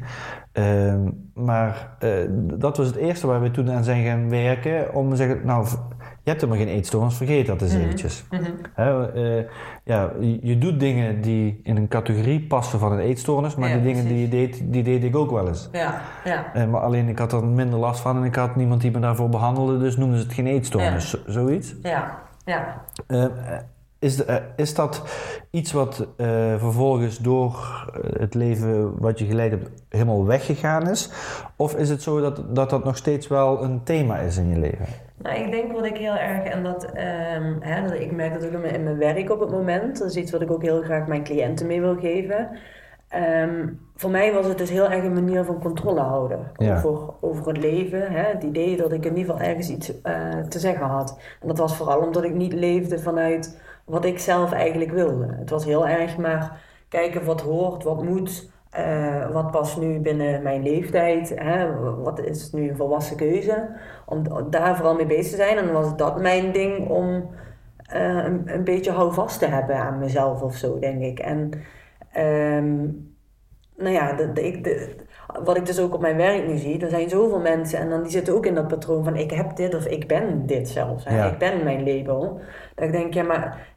Uh, 0.54 0.94
maar 1.34 1.98
uh, 2.04 2.12
dat 2.60 2.78
was 2.78 2.88
het 2.88 2.96
eerste 2.96 3.28
waar 3.28 3.42
we 3.42 3.52
toen 3.52 3.72
aan 3.72 3.84
zijn 3.84 4.06
gaan 4.06 4.30
werken 4.30 4.94
om 4.94 5.10
te 5.10 5.16
zeggen, 5.16 5.40
nou 5.46 5.66
je 6.24 6.30
hebt 6.36 6.42
helemaal 6.42 6.66
geen 6.66 6.76
eetstoornis, 6.76 7.16
vergeet 7.16 7.46
dat 7.46 7.62
eens 7.62 7.74
Mhm. 7.74 7.82
eventjes. 7.84 8.24
Mhm. 8.30 8.44
Eh, 8.76 9.44
ja, 9.84 10.12
je, 10.42 10.58
doet 10.58 10.80
dingen 10.80 11.22
die 11.22 11.60
in 11.64 11.78
een 11.78 11.88
categorie 11.88 12.42
passen 12.48 12.80
van 12.80 12.92
een 12.92 13.00
eetstoornis, 13.00 13.56
maar 13.56 13.70
Ja, 13.70 13.76
die 13.76 13.84
dingen 13.84 14.08
die 14.08 14.22
je 14.22 14.28
deed, 14.30 14.62
die 14.66 14.84
deed 14.84 15.04
ik 15.04 15.16
ook 15.16 15.32
wel 15.32 15.48
eens. 15.48 15.70
Ja, 15.72 16.02
ja. 16.24 16.54
Eh, 16.54 16.68
maar 16.68 16.82
alleen 16.82 17.08
ik 17.08 17.20
had 17.20 17.34
er 17.34 17.44
minder 17.46 17.80
last 17.80 18.00
van 18.02 18.18
en 18.18 18.24
ik 18.24 18.36
had 18.36 18.56
niemand 18.56 18.82
die 18.82 18.92
me 18.92 19.00
daarvoor 19.00 19.30
behandelde, 19.30 19.78
dus 19.80 19.98
noemden 19.98 20.18
ze 20.20 20.24
het 20.26 20.34
geen 20.34 20.48
eetstoornis, 20.48 21.10
zo- 21.10 21.18
zoiets. 21.26 21.76
Ja, 21.82 22.20
ja. 22.50 22.84
Eh, 23.08 23.26
is, 24.00 24.16
de- 24.16 24.24
eh, 24.24 24.36
is 24.56 24.74
dat 24.74 25.04
iets 25.52 25.72
wat 25.72 26.08
eh, 26.18 26.28
vervolgens 26.58 27.18
door 27.18 27.86
het 28.18 28.34
leven 28.34 29.00
wat 29.00 29.20
je 29.20 29.26
geleid 29.26 29.52
hebt 29.52 29.70
helemaal 29.90 30.26
weggegaan 30.26 30.90
is? 30.90 31.10
Of 31.56 31.76
is 31.76 31.90
het 31.90 32.02
zo 32.02 32.22
dat, 32.22 32.56
dat 32.56 32.70
dat 32.70 32.84
nog 32.84 32.98
steeds 32.98 33.28
wel 33.28 33.64
een 33.64 33.84
thema 33.84 34.18
is 34.18 34.38
in 34.38 34.50
je 34.50 34.60
leven? 34.60 34.86
Nou, 35.22 35.40
ik 35.40 35.52
denk 35.52 35.72
wat 35.72 35.86
ik 35.86 35.98
heel 35.98 36.16
erg, 36.16 36.44
en 36.44 36.64
dat, 36.64 36.84
ehm, 36.86 37.56
hè, 37.60 37.82
dat 37.88 38.00
ik 38.00 38.12
merk 38.12 38.34
dat 38.34 38.46
ook 38.46 38.52
in 38.52 38.62
mijn, 38.62 38.74
in 38.74 38.84
mijn 38.84 38.98
werk 38.98 39.32
op 39.32 39.40
het 39.40 39.52
moment, 39.52 40.00
dat 40.00 40.10
is 40.10 40.16
iets 40.16 40.32
wat 40.32 40.42
ik 40.42 40.52
ook 40.52 40.62
heel 40.62 40.82
graag 40.82 41.08
mijn 41.08 41.24
cliënten 41.24 41.68
mee 41.68 41.82
wil 41.82 41.96
geven. 41.96 42.50
Ehm, 43.10 43.68
voor 43.96 44.10
mij 44.10 44.34
was 44.34 44.46
het 44.46 44.58
dus 44.58 44.70
heel 44.70 44.90
erg 44.90 45.04
een 45.04 45.14
manier 45.14 45.44
van 45.44 45.60
controle 45.62 46.00
houden 46.00 46.52
Ja. 46.58 46.82
over, 46.84 47.14
over 47.20 47.48
het 47.48 47.58
leven. 47.58 48.12
Hè? 48.12 48.22
Het 48.24 48.44
idee 48.44 48.78
dat 48.78 48.92
ik 48.92 49.06
in 49.06 49.18
ieder 49.18 49.34
geval 49.34 49.48
ergens 49.48 49.70
iets 49.70 50.02
eh, 50.02 50.40
te 50.50 50.60
zeggen 50.60 50.86
had. 50.86 51.20
En 51.42 51.48
dat 51.48 51.58
was 51.58 51.76
vooral 51.76 52.00
omdat 52.00 52.24
ik 52.24 52.34
niet 52.34 52.54
leefde 52.54 53.00
vanuit 53.00 53.62
wat 53.86 54.06
ik 54.06 54.20
zelf 54.20 54.52
eigenlijk 54.52 54.92
wilde. 54.92 55.36
Het 55.40 55.50
was 55.50 55.66
heel 55.66 55.88
erg 55.88 56.18
maar 56.18 56.62
kijken 56.90 57.26
wat 57.26 57.42
hoort, 57.42 57.84
wat 57.84 58.04
moet, 58.04 58.52
eh, 58.70 59.32
wat 59.32 59.52
past 59.52 59.78
nu 59.80 60.00
binnen 60.00 60.44
mijn 60.44 60.64
leeftijd, 60.64 61.34
hè? 61.36 61.80
wat 62.02 62.20
is 62.20 62.52
nu 62.52 62.70
een 62.70 62.76
volwassen 62.76 63.18
keuze. 63.18 63.68
Om 64.06 64.24
daar 64.50 64.76
vooral 64.76 64.96
mee 64.96 65.06
bezig 65.06 65.30
te 65.30 65.36
zijn. 65.36 65.58
En 65.58 65.66
dan 65.66 65.74
was 65.74 65.96
dat 65.96 66.22
mijn 66.22 66.52
ding 66.52 66.90
om 66.90 67.30
eh, 67.86 68.02
een, 68.24 68.42
een 68.46 68.64
beetje 68.64 68.92
houvast 68.92 69.40
te 69.40 69.46
hebben 69.46 69.76
aan 69.76 70.00
mezelf 70.00 70.42
of 70.42 70.56
zo, 70.56 70.80
denk 70.80 71.02
ik. 71.02 71.20
En 71.20 71.52
ehm, 72.20 72.88
nou 73.78 73.94
ja, 73.94 74.14
de, 74.14 74.32
de, 74.34 74.48
ik, 74.48 74.64
de, 74.64 74.96
wat 75.44 75.58
ik 75.58 75.66
dus 75.66 75.80
ook 75.80 75.94
op 75.94 76.02
mijn 76.02 76.18
werk 76.18 76.48
nu 76.48 76.58
zie, 76.58 76.82
er 76.82 76.90
zijn 76.90 77.10
zoveel 77.10 77.40
mensen 77.40 77.80
en 77.80 77.90
dan 77.90 78.02
die 78.02 78.12
zitten 78.12 78.34
ook 78.34 78.46
in 78.46 78.56
dat 78.56 78.68
patroon 78.68 79.04
van 79.04 79.16
ik 79.16 79.32
heb 79.32 79.56
dit 79.56 79.76
of 79.76 79.86
ik 79.86 80.08
ben 80.08 80.46
dit 80.46 80.70
zelfs. 80.70 81.06
Hè? 81.06 81.18
Ja. 81.18 81.32
Ik 81.32 81.38
ben 81.38 81.64
mijn 81.64 81.84
label. 81.84 82.40
Dat 82.76 82.86
ik 82.86 82.92
denk, 82.92 83.14
ja 83.14 83.24
maar 83.24 83.68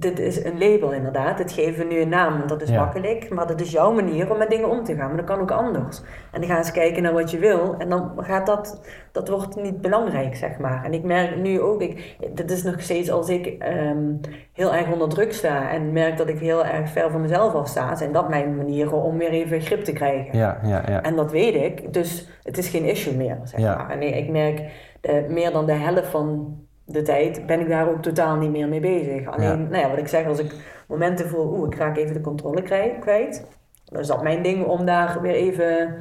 dit 0.00 0.18
is 0.18 0.44
een 0.44 0.58
label 0.58 0.92
inderdaad. 0.92 1.36
Dit 1.36 1.52
geven 1.52 1.86
we 1.88 1.94
nu 1.94 2.00
een 2.00 2.08
naam, 2.08 2.36
want 2.36 2.48
dat 2.48 2.62
is 2.62 2.68
Ja. 2.68 2.80
makkelijk. 2.80 3.28
Maar 3.30 3.46
dat 3.46 3.60
is 3.60 3.70
jouw 3.70 3.92
manier 3.92 4.30
om 4.30 4.38
met 4.38 4.50
dingen 4.50 4.68
om 4.70 4.84
te 4.84 4.94
gaan. 4.94 5.06
Maar 5.08 5.16
dat 5.16 5.24
kan 5.26 5.40
ook 5.40 5.50
anders. 5.50 6.00
En 6.32 6.40
dan 6.40 6.50
gaan 6.50 6.64
ze 6.64 6.72
kijken 6.72 7.02
naar 7.02 7.12
wat 7.12 7.30
je 7.30 7.38
wil. 7.38 7.74
En 7.78 7.88
dan 7.88 8.12
gaat 8.16 8.46
dat, 8.46 8.80
dat 9.12 9.28
wordt 9.28 9.56
niet 9.56 9.80
belangrijk, 9.80 10.36
zeg 10.36 10.58
maar. 10.58 10.84
En 10.84 10.92
ik 10.94 11.02
merk 11.02 11.36
nu 11.36 11.60
ook, 11.60 11.82
ik, 11.82 12.16
dit 12.34 12.50
is 12.50 12.62
nog 12.62 12.80
steeds 12.80 13.10
als 13.10 13.28
ik 13.28 13.46
ehm, 13.46 14.04
heel 14.52 14.74
erg 14.74 14.92
onder 14.92 15.08
druk 15.08 15.32
sta. 15.32 15.70
En 15.70 15.92
merk 15.92 16.16
dat 16.16 16.28
ik 16.28 16.38
heel 16.38 16.64
erg 16.64 16.90
ver 16.90 17.10
van 17.10 17.20
mezelf 17.20 17.54
af 17.54 17.68
sta. 17.68 17.94
Zijn 17.94 18.12
dat 18.12 18.28
mijn 18.28 18.56
manieren 18.56 19.02
om 19.02 19.18
weer 19.18 19.30
even 19.30 19.60
grip 19.60 19.84
te 19.84 19.92
krijgen. 19.92 20.38
Ja, 20.38 20.58
ja, 20.62 20.82
ja. 20.88 21.02
En 21.02 21.16
dat 21.16 21.30
weet 21.30 21.54
ik, 21.54 21.92
dus 21.92 22.28
het 22.42 22.58
is 22.58 22.68
geen 22.68 22.84
issue 22.84 23.16
meer, 23.16 23.38
zeg 23.44 23.60
maar. 23.60 23.90
En 23.90 24.02
ik 24.02 24.30
merk, 24.30 24.62
de, 25.00 25.26
meer 25.28 25.52
dan 25.52 25.66
de 25.66 25.72
helft 25.72 26.08
van 26.08 26.56
de 26.92 27.02
tijd 27.02 27.46
ben 27.46 27.60
ik 27.60 27.68
daar 27.68 27.88
ook 27.88 28.02
totaal 28.02 28.36
niet 28.36 28.50
meer 28.50 28.68
mee 28.68 28.80
bezig. 28.80 29.26
Alleen, 29.26 29.48
Ja. 29.48 29.54
nou 29.68 29.76
ja, 29.76 29.88
wat 29.90 29.98
ik 29.98 30.08
zeg, 30.08 30.26
als 30.26 30.38
ik 30.38 30.54
momenten 30.88 31.28
voel, 31.28 31.52
oeh, 31.58 31.66
ik 31.66 31.78
raak 31.78 31.96
even 31.96 32.14
de 32.14 32.20
controle 32.20 32.62
kwijt, 33.00 33.46
dan 33.84 34.00
is 34.00 34.06
dat 34.06 34.22
mijn 34.22 34.42
ding 34.42 34.64
om 34.64 34.84
daar 34.86 35.20
weer 35.20 35.34
even 35.34 35.94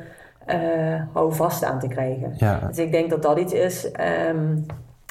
eh 0.45 1.01
hou 1.13 1.33
vast 1.33 1.63
aan 1.63 1.79
te 1.79 1.87
krijgen. 1.87 2.33
ja. 2.37 2.59
Dus 2.67 2.77
ik 2.77 2.91
denk 2.91 3.09
dat 3.09 3.21
dat 3.21 3.39
iets 3.39 3.53
is, 3.53 3.91
ehm, 3.91 4.57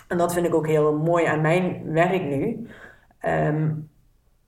en 0.08 0.18
dat 0.18 0.32
vind 0.32 0.46
ik 0.46 0.54
ook 0.54 0.66
heel 0.66 0.96
mooi 0.96 1.24
aan 1.24 1.40
mijn 1.40 1.80
werk 1.92 2.22
nu, 2.22 2.66
ehm, 3.20 3.70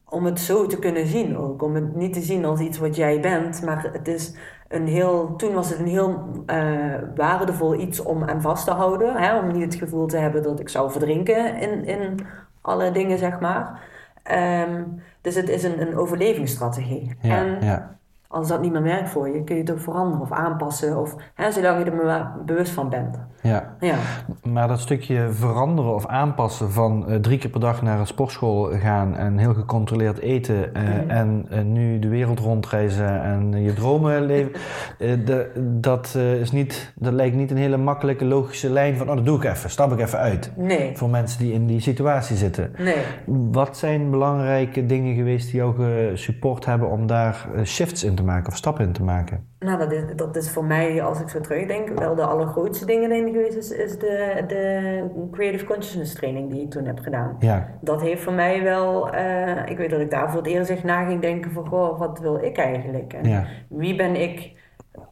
om 0.08 0.24
het 0.24 0.40
zo 0.40 0.66
te 0.66 0.78
kunnen 0.78 1.06
zien 1.06 1.36
ook. 1.38 1.62
Om 1.62 1.74
het 1.74 1.94
niet 1.96 2.12
te 2.12 2.20
zien 2.20 2.44
als 2.44 2.60
iets 2.60 2.78
wat 2.78 2.96
jij 2.96 3.20
bent, 3.20 3.62
maar 3.62 3.88
het 3.92 4.08
is 4.08 4.34
een 4.70 4.86
heel, 4.86 5.36
toen 5.36 5.54
was 5.54 5.70
het 5.70 5.78
een 5.78 5.86
heel 5.86 6.42
eh, 6.46 6.94
waardevol 7.14 7.80
iets 7.80 8.00
om 8.02 8.24
aan 8.24 8.40
vast 8.40 8.64
te 8.64 8.70
houden. 8.70 9.16
Hè? 9.16 9.38
Om 9.38 9.52
niet 9.52 9.62
het 9.62 9.74
gevoel 9.74 10.06
te 10.06 10.16
hebben 10.16 10.42
dat 10.42 10.60
ik 10.60 10.68
zou 10.68 10.90
verdrinken 10.90 11.56
in, 11.56 11.84
in 11.84 12.26
alle 12.60 12.90
dingen, 12.90 13.18
zeg 13.18 13.40
maar. 13.40 13.80
Ehm, 14.22 14.82
dus 15.20 15.34
het 15.34 15.48
is 15.48 15.62
een, 15.62 15.80
een 15.80 15.96
overlevingsstrategie. 15.96 17.16
Ja, 17.20 17.36
en 17.36 17.58
ja. 17.60 17.98
Als 18.32 18.48
dat 18.48 18.60
niet 18.60 18.72
meer 18.72 18.82
werkt 18.82 19.08
voor 19.10 19.28
je, 19.28 19.44
kun 19.44 19.54
je 19.54 19.60
het 19.60 19.70
ook 19.72 19.80
veranderen 19.80 20.20
of 20.20 20.32
aanpassen. 20.32 20.98
Of, 21.00 21.14
hè, 21.34 21.52
zolang 21.52 21.84
je 21.84 21.90
er 21.90 22.04
maar 22.04 22.32
bewust 22.46 22.72
van 22.72 22.88
bent. 22.88 23.18
ja. 23.42 23.76
Ja, 23.80 23.94
Maar 24.42 24.68
dat 24.68 24.80
stukje 24.80 25.28
veranderen 25.32 25.94
of 25.94 26.06
aanpassen 26.06 26.70
van 26.72 27.08
eh, 27.08 27.16
drie 27.16 27.38
keer 27.38 27.50
per 27.50 27.60
dag 27.60 27.82
naar 27.82 27.98
een 27.98 28.06
sportschool 28.06 28.70
gaan 28.78 29.16
en 29.16 29.38
heel 29.38 29.54
gecontroleerd 29.54 30.18
eten 30.18 30.74
eh, 30.74 30.82
Mhm. 30.82 31.10
en 31.10 31.46
eh, 31.50 31.62
nu 31.62 31.98
de 31.98 32.08
wereld 32.08 32.38
rondreizen 32.40 33.22
en 33.22 33.62
je 33.62 33.72
dromen 33.72 34.22
leven, 34.22 34.52
de, 34.98 35.50
dat, 35.80 36.14
is 36.40 36.50
niet, 36.52 36.92
dat 36.96 37.12
lijkt 37.12 37.36
niet 37.36 37.50
een 37.50 37.56
hele 37.56 37.76
makkelijke 37.76 38.24
logische 38.24 38.70
lijn 38.70 38.96
van 38.96 39.08
oh 39.10 39.16
dat 39.16 39.24
doe 39.24 39.36
ik 39.36 39.44
even, 39.44 39.70
stap 39.70 39.92
ik 39.92 39.98
even 40.00 40.18
uit. 40.18 40.52
nee, 40.56 40.96
Voor 40.96 41.10
mensen 41.10 41.38
die 41.38 41.52
in 41.52 41.66
die 41.66 41.80
situatie 41.80 42.36
zitten. 42.36 42.72
nee. 42.78 42.96
Wat 43.52 43.76
zijn 43.76 44.10
belangrijke 44.10 44.86
dingen 44.86 45.14
geweest 45.14 45.50
die 45.50 45.56
jou 45.60 45.74
gesupport 45.74 46.64
hebben 46.64 46.90
om 46.90 47.06
daar 47.06 47.46
shifts 47.64 48.04
in 48.04 48.14
te 48.14 48.19
maken 48.22 48.50
of 48.50 48.56
stappen 48.56 48.84
in 48.84 48.92
te 48.92 49.02
maken? 49.02 49.46
Nou, 49.58 49.78
dat 49.78 49.92
is, 49.92 50.02
dat 50.16 50.36
is 50.36 50.50
voor 50.50 50.64
mij, 50.64 51.02
als 51.02 51.20
ik 51.20 51.28
zo 51.28 51.40
terugdenk, 51.40 51.98
wel 51.98 52.14
de 52.14 52.24
allergrootste 52.24 52.86
dingen 52.86 53.08
denk 53.08 53.26
ik 53.26 53.32
geweest. 53.32 53.56
Is, 53.56 53.70
is 53.70 53.98
de, 53.98 54.44
de 54.46 55.04
Creative 55.30 55.64
Consciousness 55.64 56.14
training 56.14 56.50
die 56.50 56.62
ik 56.62 56.70
toen 56.70 56.84
heb 56.84 56.98
gedaan. 56.98 57.36
Ja, 57.38 57.68
Dat 57.80 58.00
heeft 58.00 58.22
voor 58.22 58.32
mij 58.32 58.62
wel, 58.62 59.10
eh, 59.10 59.66
ik 59.66 59.76
weet 59.76 59.90
dat 59.90 60.00
ik 60.00 60.10
daar 60.10 60.30
voor 60.30 60.40
het 60.40 60.50
eerst 60.50 60.70
echt 60.70 60.84
na 60.84 61.04
ging 61.04 61.20
denken 61.20 61.50
van, 61.50 61.66
goh, 61.66 61.98
wat 61.98 62.18
wil 62.18 62.42
ik 62.42 62.58
eigenlijk? 62.58 63.12
En 63.12 63.28
ja, 63.28 63.44
wie 63.68 63.96
ben 63.96 64.22
ik 64.22 64.58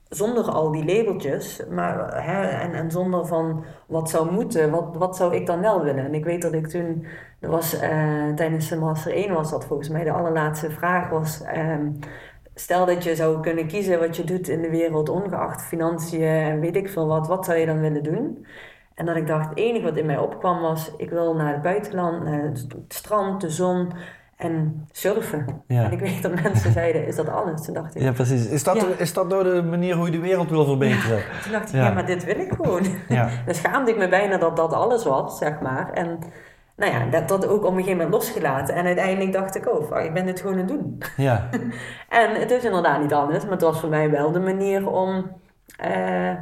zonder 0.08 0.44
al 0.44 0.70
die 0.70 0.84
labeltjes, 0.84 1.62
maar, 1.70 2.24
hè, 2.24 2.46
en, 2.46 2.74
en 2.74 2.90
zonder 2.90 3.26
van 3.26 3.64
wat 3.86 4.10
zou 4.10 4.32
moeten, 4.32 4.70
wat, 4.70 4.96
wat 4.96 5.16
zou 5.16 5.34
ik 5.34 5.46
dan 5.46 5.60
wel 5.60 5.82
willen? 5.84 6.04
En 6.04 6.14
ik 6.14 6.24
weet 6.24 6.42
dat 6.42 6.52
ik 6.52 6.66
toen, 6.66 7.06
er 7.40 7.50
was 7.50 7.78
eh, 7.78 8.28
tijdens 8.34 8.68
de 8.68 8.76
Master 8.76 9.12
1 9.12 9.32
was 9.32 9.50
dat 9.50 9.64
volgens 9.64 9.88
mij, 9.88 10.04
de 10.04 10.12
allerlaatste 10.12 10.70
vraag 10.70 11.08
was, 11.08 11.42
ehm, 11.42 11.90
stel 12.60 12.86
dat 12.86 13.04
je 13.04 13.16
zou 13.16 13.40
kunnen 13.40 13.66
kiezen 13.66 13.98
wat 13.98 14.16
je 14.16 14.24
doet 14.24 14.48
in 14.48 14.62
de 14.62 14.70
wereld, 14.70 15.08
ongeacht 15.08 15.62
financiën 15.62 16.22
en 16.22 16.60
weet 16.60 16.76
ik 16.76 16.88
veel 16.88 17.06
wat, 17.06 17.26
wat 17.26 17.44
zou 17.44 17.58
je 17.58 17.66
dan 17.66 17.80
willen 17.80 18.02
doen? 18.02 18.46
En 18.94 19.06
dat 19.06 19.16
ik 19.16 19.26
dacht, 19.26 19.48
het 19.48 19.58
enige 19.58 19.84
wat 19.84 19.96
in 19.96 20.06
mij 20.06 20.18
opkwam 20.18 20.60
was, 20.60 20.92
ik 20.96 21.10
wil 21.10 21.34
naar 21.34 21.52
het 21.52 21.62
buitenland, 21.62 22.24
naar 22.24 22.42
het 22.42 22.66
strand, 22.88 23.40
de 23.40 23.50
zon 23.50 23.92
en 24.36 24.86
surfen. 24.92 25.62
Ja. 25.66 25.84
En 25.84 25.92
ik 25.92 25.98
weet 26.00 26.22
dat 26.22 26.42
mensen 26.42 26.72
zeiden, 26.72 27.06
is 27.06 27.16
dat 27.16 27.28
alles? 27.28 27.64
Toen 27.64 27.74
dacht 27.74 27.94
ik, 27.94 28.02
ja 28.02 28.12
precies. 28.12 28.46
Is 28.48 28.64
dat, 28.64 28.76
Ja. 28.76 28.86
is 28.96 29.12
dat 29.12 29.28
nou 29.28 29.44
de 29.44 29.62
manier 29.62 29.94
hoe 29.96 30.06
je 30.06 30.12
de 30.12 30.18
wereld 30.20 30.50
wil 30.50 30.64
verbeteren? 30.64 31.22
Toen 31.42 31.52
dacht 31.52 31.68
ik, 31.68 31.74
Ja. 31.74 31.84
ja, 31.84 31.92
maar 31.92 32.06
dit 32.06 32.24
wil 32.24 32.38
ik 32.38 32.52
gewoon. 32.52 32.82
Ja, 33.08 33.28
Dan 33.46 33.54
schaamde 33.54 33.90
ik 33.90 33.96
me 33.96 34.08
bijna 34.08 34.36
dat 34.36 34.56
dat 34.56 34.72
alles 34.72 35.04
was, 35.04 35.38
zeg 35.38 35.60
maar. 35.60 35.92
En 35.92 36.18
nou 36.78 36.92
ja, 36.92 37.06
dat, 37.06 37.28
dat 37.28 37.46
ook 37.46 37.64
op 37.64 37.70
een 37.70 37.78
gegeven 37.78 37.96
moment 37.96 38.10
losgelaten. 38.14 38.74
En 38.74 38.86
uiteindelijk 38.86 39.32
dacht 39.32 39.56
ik, 39.56 39.68
oh, 39.68 39.86
fuck, 39.86 40.04
ik 40.04 40.14
ben 40.14 40.26
dit 40.26 40.40
gewoon 40.40 40.52
aan 40.52 40.58
het 40.58 40.68
doen. 40.68 41.02
ja, 41.16 41.48
En 42.08 42.34
het 42.34 42.50
is 42.50 42.64
inderdaad 42.64 43.00
niet 43.00 43.12
anders, 43.12 43.42
maar 43.42 43.52
het 43.52 43.62
was 43.62 43.80
voor 43.80 43.88
mij 43.88 44.10
wel 44.10 44.32
de 44.32 44.40
manier 44.40 44.90
om 44.90 45.30
eh, 45.76 46.34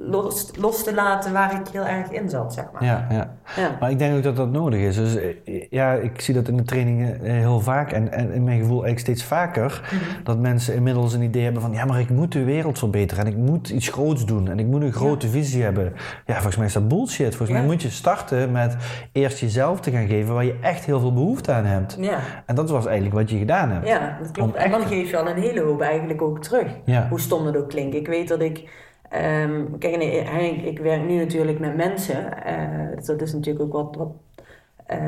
los, 0.00 0.50
los 0.58 0.84
te 0.84 0.94
laten 0.94 1.32
waar 1.32 1.54
ik 1.60 1.68
heel 1.72 1.84
erg 1.86 2.10
in 2.10 2.28
zat, 2.30 2.52
zeg 2.54 2.64
maar. 2.72 2.84
ja, 2.84 3.06
ja. 3.10 3.36
Ja. 3.56 3.76
Maar 3.80 3.90
ik 3.90 3.98
denk 3.98 4.16
ook 4.16 4.22
dat 4.22 4.36
dat 4.36 4.50
nodig 4.50 4.80
is. 4.80 4.96
Dus 4.96 5.16
eh, 5.16 5.64
ja, 5.70 5.92
ik 5.92 6.20
zie 6.20 6.34
dat 6.34 6.48
in 6.48 6.56
de 6.56 6.62
trainingen 6.62 7.20
eh, 7.24 7.32
heel 7.32 7.60
vaak 7.60 7.92
en, 7.92 8.12
en 8.12 8.32
in 8.32 8.44
mijn 8.44 8.58
gevoel 8.60 8.84
eigenlijk 8.84 8.98
steeds 8.98 9.24
vaker. 9.24 9.80
Mhm. 9.84 10.22
Dat 10.24 10.38
mensen 10.38 10.74
inmiddels 10.74 11.12
een 11.12 11.22
idee 11.22 11.42
hebben 11.44 11.62
van 11.62 11.72
ja, 11.72 11.84
maar 11.84 12.00
ik 12.00 12.10
moet 12.10 12.32
de 12.32 12.44
wereld 12.44 12.78
verbeteren 12.78 13.26
en 13.26 13.30
ik 13.32 13.36
moet 13.38 13.68
iets 13.68 13.88
groots 13.88 14.26
doen 14.26 14.48
en 14.48 14.58
ik 14.58 14.66
moet 14.66 14.82
een 14.82 14.92
grote 14.92 15.28
visie 15.28 15.62
hebben. 15.62 15.92
Ja, 16.26 16.34
volgens 16.34 16.56
mij 16.56 16.66
is 16.66 16.72
dat 16.72 16.88
bullshit. 16.88 17.34
Volgens 17.36 17.58
mij 17.58 17.66
moet 17.66 17.82
je 17.82 17.90
starten 17.90 18.52
met 18.52 18.76
eerst 19.12 19.38
jezelf 19.38 19.80
te 19.80 19.90
gaan 19.90 20.06
geven 20.06 20.34
waar 20.34 20.44
je 20.44 20.58
echt 20.62 20.84
heel 20.84 21.00
veel 21.00 21.12
behoefte 21.14 21.52
aan 21.52 21.64
hebt. 21.64 21.96
Ja, 22.00 22.18
En 22.46 22.54
dat 22.54 22.70
was 22.70 22.86
eigenlijk 22.86 23.14
wat 23.16 23.30
je 23.30 23.38
gedaan 23.38 23.70
hebt. 23.70 23.86
ja, 23.88 24.16
dat 24.22 24.30
klopt. 24.30 24.54
Om 24.54 24.58
En 24.60 24.70
dan 24.70 24.80
echt- 24.80 24.88
geef 24.90 25.10
je 25.10 25.16
al 25.16 25.28
een 25.28 25.36
hele 25.42 25.60
hoop 25.60 25.80
eigenlijk 25.80 26.22
ook 26.22 26.42
terug. 26.42 26.66
Ja. 26.84 27.06
Hoe 27.08 27.20
stom 27.20 27.44
dat 27.44 27.56
ook 27.56 27.68
klinkt. 27.68 27.94
Ik 27.94 28.06
weet 28.06 28.28
dat 28.28 28.40
ik. 28.40 28.86
Ehm, 29.08 29.78
kijk, 29.78 29.96
nee, 29.96 30.20
ik, 30.50 30.62
ik 30.62 30.78
werk 30.78 31.02
nu 31.04 31.16
natuurlijk 31.16 31.58
met 31.58 31.76
mensen. 31.76 32.44
eh, 32.44 32.96
dus 32.96 33.06
dat 33.06 33.20
is 33.22 33.32
natuurlijk 33.32 33.64
ook 33.64 33.72
wat. 33.72 33.96
wat 33.96 34.12
eh, 34.86 34.98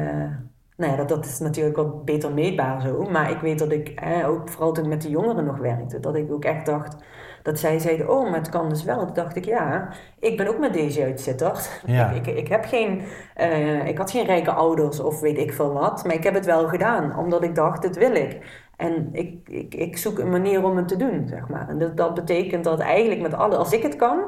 nou 0.76 0.92
ja, 0.92 0.96
dat, 0.96 1.08
dat 1.08 1.24
is 1.24 1.38
natuurlijk 1.38 1.76
wat 1.76 2.04
beter 2.04 2.32
meetbaar 2.32 2.80
zo. 2.80 3.02
Maar 3.10 3.30
ik 3.30 3.40
weet 3.40 3.58
dat 3.58 3.72
ik, 3.72 4.02
ook 4.26 4.48
vooral 4.48 4.72
toen 4.72 4.84
ik 4.84 4.90
met 4.90 5.02
de 5.02 5.10
jongeren 5.10 5.44
nog 5.44 5.58
werkte, 5.58 6.00
dat 6.00 6.14
ik 6.16 6.32
ook 6.32 6.44
echt 6.44 6.66
dacht. 6.66 6.96
Dat 7.42 7.58
zij 7.58 7.78
zeiden, 7.78 8.10
oh, 8.10 8.30
maar 8.30 8.38
het 8.38 8.48
kan 8.48 8.68
dus 8.68 8.84
wel. 8.84 9.04
Toen 9.04 9.14
dacht 9.14 9.36
ik, 9.36 9.44
ja, 9.44 9.88
ik 10.18 10.36
ben 10.36 10.46
ook 10.48 10.58
met 10.58 10.72
deze 10.72 11.02
uitzitterd. 11.04 11.80
Ja. 11.86 12.10
Ik, 12.10 12.26
ik, 12.26 12.36
ik, 12.36 12.48
heb 12.48 12.64
geen, 12.64 13.02
eh, 13.34 13.86
ik 13.86 13.98
had 13.98 14.10
geen 14.10 14.24
rijke 14.26 14.50
ouders 14.52 15.00
of 15.00 15.20
weet 15.20 15.38
ik 15.38 15.52
veel 15.52 15.72
wat. 15.72 16.04
Maar 16.04 16.14
ik 16.14 16.24
heb 16.24 16.34
het 16.34 16.46
wel 16.46 16.68
gedaan, 16.68 17.18
omdat 17.18 17.42
ik 17.42 17.54
dacht, 17.54 17.82
dit 17.82 17.96
wil 17.96 18.14
ik. 18.14 18.38
En 18.80 19.08
ik, 19.12 19.48
ik, 19.48 19.74
ik 19.74 19.96
zoek 19.96 20.18
een 20.18 20.30
manier 20.30 20.64
om 20.64 20.76
het 20.76 20.88
te 20.88 20.96
doen, 20.96 21.28
zeg 21.28 21.48
maar. 21.48 21.68
En 21.68 21.78
dat, 21.78 21.96
dat 21.96 22.14
betekent 22.14 22.64
dat 22.64 22.80
eigenlijk 22.80 23.20
met 23.20 23.34
alle... 23.34 23.56
Als 23.56 23.72
ik 23.72 23.82
het 23.82 23.96
kan, 23.96 24.20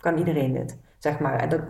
kan 0.00 0.18
iedereen 0.18 0.52
dit. 0.52 0.78
zeg 0.98 1.18
maar. 1.18 1.40
En 1.40 1.48
dat 1.48 1.60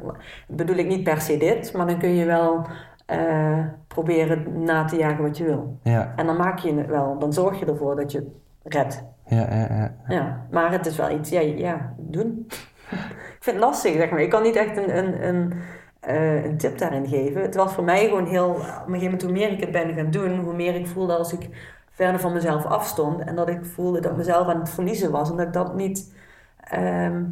bedoel 0.47 0.77
ik 0.77 0.87
niet 0.87 1.05
per 1.05 1.21
se 1.21 1.37
dit, 1.37 1.73
maar 1.73 1.87
dan 1.87 1.99
kun 1.99 2.15
je 2.15 2.25
wel 2.25 2.67
eh, 3.07 3.59
proberen 3.87 4.63
na 4.63 4.85
te 4.85 4.97
jagen 4.97 5.23
wat 5.23 5.37
je 5.37 5.45
wil. 5.45 5.79
Ja, 5.83 6.13
En 6.17 6.27
dan 6.27 6.37
maak 6.37 6.59
je 6.59 6.75
het 6.75 6.87
wel, 6.87 7.19
dan 7.19 7.33
zorg 7.33 7.59
je 7.59 7.67
ervoor 7.67 7.97
dat 7.97 8.13
je 8.13 8.19
het 8.19 8.75
redt. 8.75 9.05
ja, 9.27 9.55
ja. 9.55 9.67
ja. 9.69 9.95
Ja, 10.09 10.47
maar 10.51 10.73
het 10.73 10.87
is 10.87 10.97
wel 10.97 11.11
iets, 11.11 11.31
ja, 11.31 11.41
ja 11.41 11.95
doen. 11.97 12.47
ik 13.37 13.39
vind 13.41 13.57
het 13.57 13.65
lastig, 13.65 13.93
zeg 13.93 14.11
maar. 14.11 14.21
Ik 14.21 14.31
kan 14.31 14.43
niet 14.43 14.57
echt 14.57 14.77
een, 14.77 14.97
een, 14.97 15.29
een, 15.29 15.53
eh, 16.01 16.45
een 16.45 16.57
tip 16.57 16.79
daarin 16.79 17.07
geven. 17.07 17.43
Het 17.43 17.55
was 17.55 17.73
voor 17.73 17.85
mij 17.85 18.05
gewoon 18.05 18.27
heel, 18.27 18.49
op 18.49 18.57
een 18.57 18.65
gegeven 18.65 19.03
moment 19.03 19.23
hoe 19.23 19.33
meer 19.33 19.53
ik 19.53 19.61
het 19.61 19.73
ben 19.73 19.95
gaan 19.95 20.11
doen, 20.11 20.39
hoe 20.39 20.55
meer 20.55 20.75
ik 20.75 20.87
voelde 20.87 21.17
als 21.17 21.33
ik 21.33 21.49
verder 21.99 22.21
van 22.21 22.33
mezelf 22.33 22.65
afstond. 22.65 23.21
En 23.21 23.35
dat 23.37 23.49
ik 23.49 23.65
voelde 23.65 24.01
dat 24.01 24.11
ik 24.11 24.17
mezelf 24.17 24.47
aan 24.47 24.61
het 24.61 24.71
verliezen 24.71 25.11
was. 25.11 25.31
En 25.31 25.37
dat 25.37 25.47
ik 25.47 25.53
dat 25.53 25.75
niet, 25.75 26.15
ehm, 26.61 27.25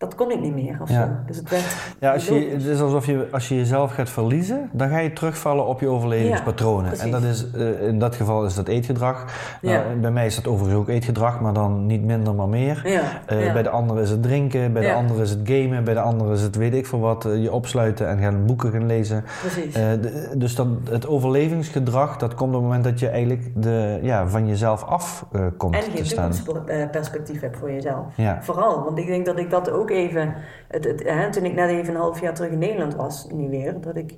dat 0.00 0.14
kon 0.14 0.30
ik 0.30 0.40
niet 0.40 0.54
meer 0.54 0.78
of 0.82 0.88
Ja. 0.88 1.04
zo. 1.04 1.10
Dus 1.26 1.36
het 1.36 1.50
werd 1.50 1.76
Ja, 2.00 2.12
als 2.12 2.26
je, 2.26 2.48
het 2.52 2.64
is 2.64 2.80
alsof 2.80 3.06
je, 3.06 3.28
als 3.32 3.48
je 3.48 3.56
jezelf 3.56 3.92
gaat 3.92 4.08
verliezen, 4.10 4.68
dan 4.72 4.88
ga 4.88 4.98
je 4.98 5.12
terugvallen 5.12 5.66
op 5.66 5.80
je 5.80 5.88
overlevingspatronen. 5.88 6.96
Ja, 6.96 7.02
en 7.02 7.10
dat 7.10 7.22
is, 7.22 7.50
eh, 7.50 7.86
in 7.86 7.98
dat 7.98 8.14
geval 8.14 8.44
is 8.44 8.54
dat 8.54 8.68
eetgedrag. 8.68 9.24
Nou, 9.62 9.94
bij 10.00 10.10
mij 10.10 10.26
is 10.26 10.34
dat 10.34 10.46
overigens 10.46 10.80
ook 10.80 10.88
eetgedrag, 10.88 11.40
maar 11.40 11.52
dan 11.52 11.86
niet 11.86 12.04
minder, 12.04 12.34
maar 12.34 12.48
meer. 12.48 12.82
Eh. 13.26 13.52
Bij 13.52 13.62
de 13.62 13.68
andere 13.68 14.00
is 14.00 14.10
het 14.10 14.22
drinken, 14.22 14.72
bij 14.72 14.82
de 14.82 14.88
Ja. 14.88 14.94
andere 14.94 15.22
is 15.22 15.30
het 15.30 15.40
gamen, 15.44 15.84
bij 15.84 15.94
de 15.94 16.00
andere 16.00 16.32
is 16.32 16.42
het 16.42 16.56
weet 16.56 16.74
ik 16.74 16.86
veel 16.86 17.00
wat, 17.00 17.24
eh, 17.24 17.42
je 17.42 17.52
opsluiten 17.52 18.08
en 18.08 18.18
gaan 18.18 18.44
boeken 18.46 18.72
gaan 18.72 18.86
lezen. 18.86 19.24
Precies. 19.40 19.74
De- 19.74 20.28
dus 20.36 20.54
dat, 20.54 20.66
het 20.90 21.06
overlevingsgedrag, 21.06 22.16
dat 22.16 22.34
komt 22.34 22.48
op 22.54 22.54
het 22.60 22.62
moment 22.64 22.84
dat 22.84 23.00
je 23.00 23.08
eigenlijk 23.08 23.42
de, 23.54 23.98
ja, 24.02 24.28
van 24.28 24.46
jezelf 24.48 24.84
af 24.84 25.26
komt 25.56 25.74
en 25.74 25.80
te 25.80 25.90
geen 25.90 26.06
staan. 26.06 26.30
toekomstperspectief 26.30 27.40
hebt 27.40 27.56
voor 27.56 27.72
jezelf. 27.72 28.04
Ja. 28.16 28.38
Vooral, 28.42 28.84
want 28.84 28.98
ik 28.98 29.06
denk 29.06 29.26
dat 29.26 29.38
ik 29.38 29.50
dat 29.50 29.70
ook 29.70 29.88
even, 29.90 30.34
het, 30.68 30.84
het, 30.84 31.02
hè, 31.04 31.30
toen 31.32 31.44
ik 31.44 31.54
net 31.54 31.70
even 31.70 31.94
een 31.94 32.00
half 32.00 32.20
jaar 32.20 32.34
terug 32.34 32.50
in 32.50 32.58
Nederland 32.58 32.94
was, 32.94 33.26
nu 33.30 33.48
weer, 33.48 33.80
dat 33.80 33.96
ik, 33.96 34.14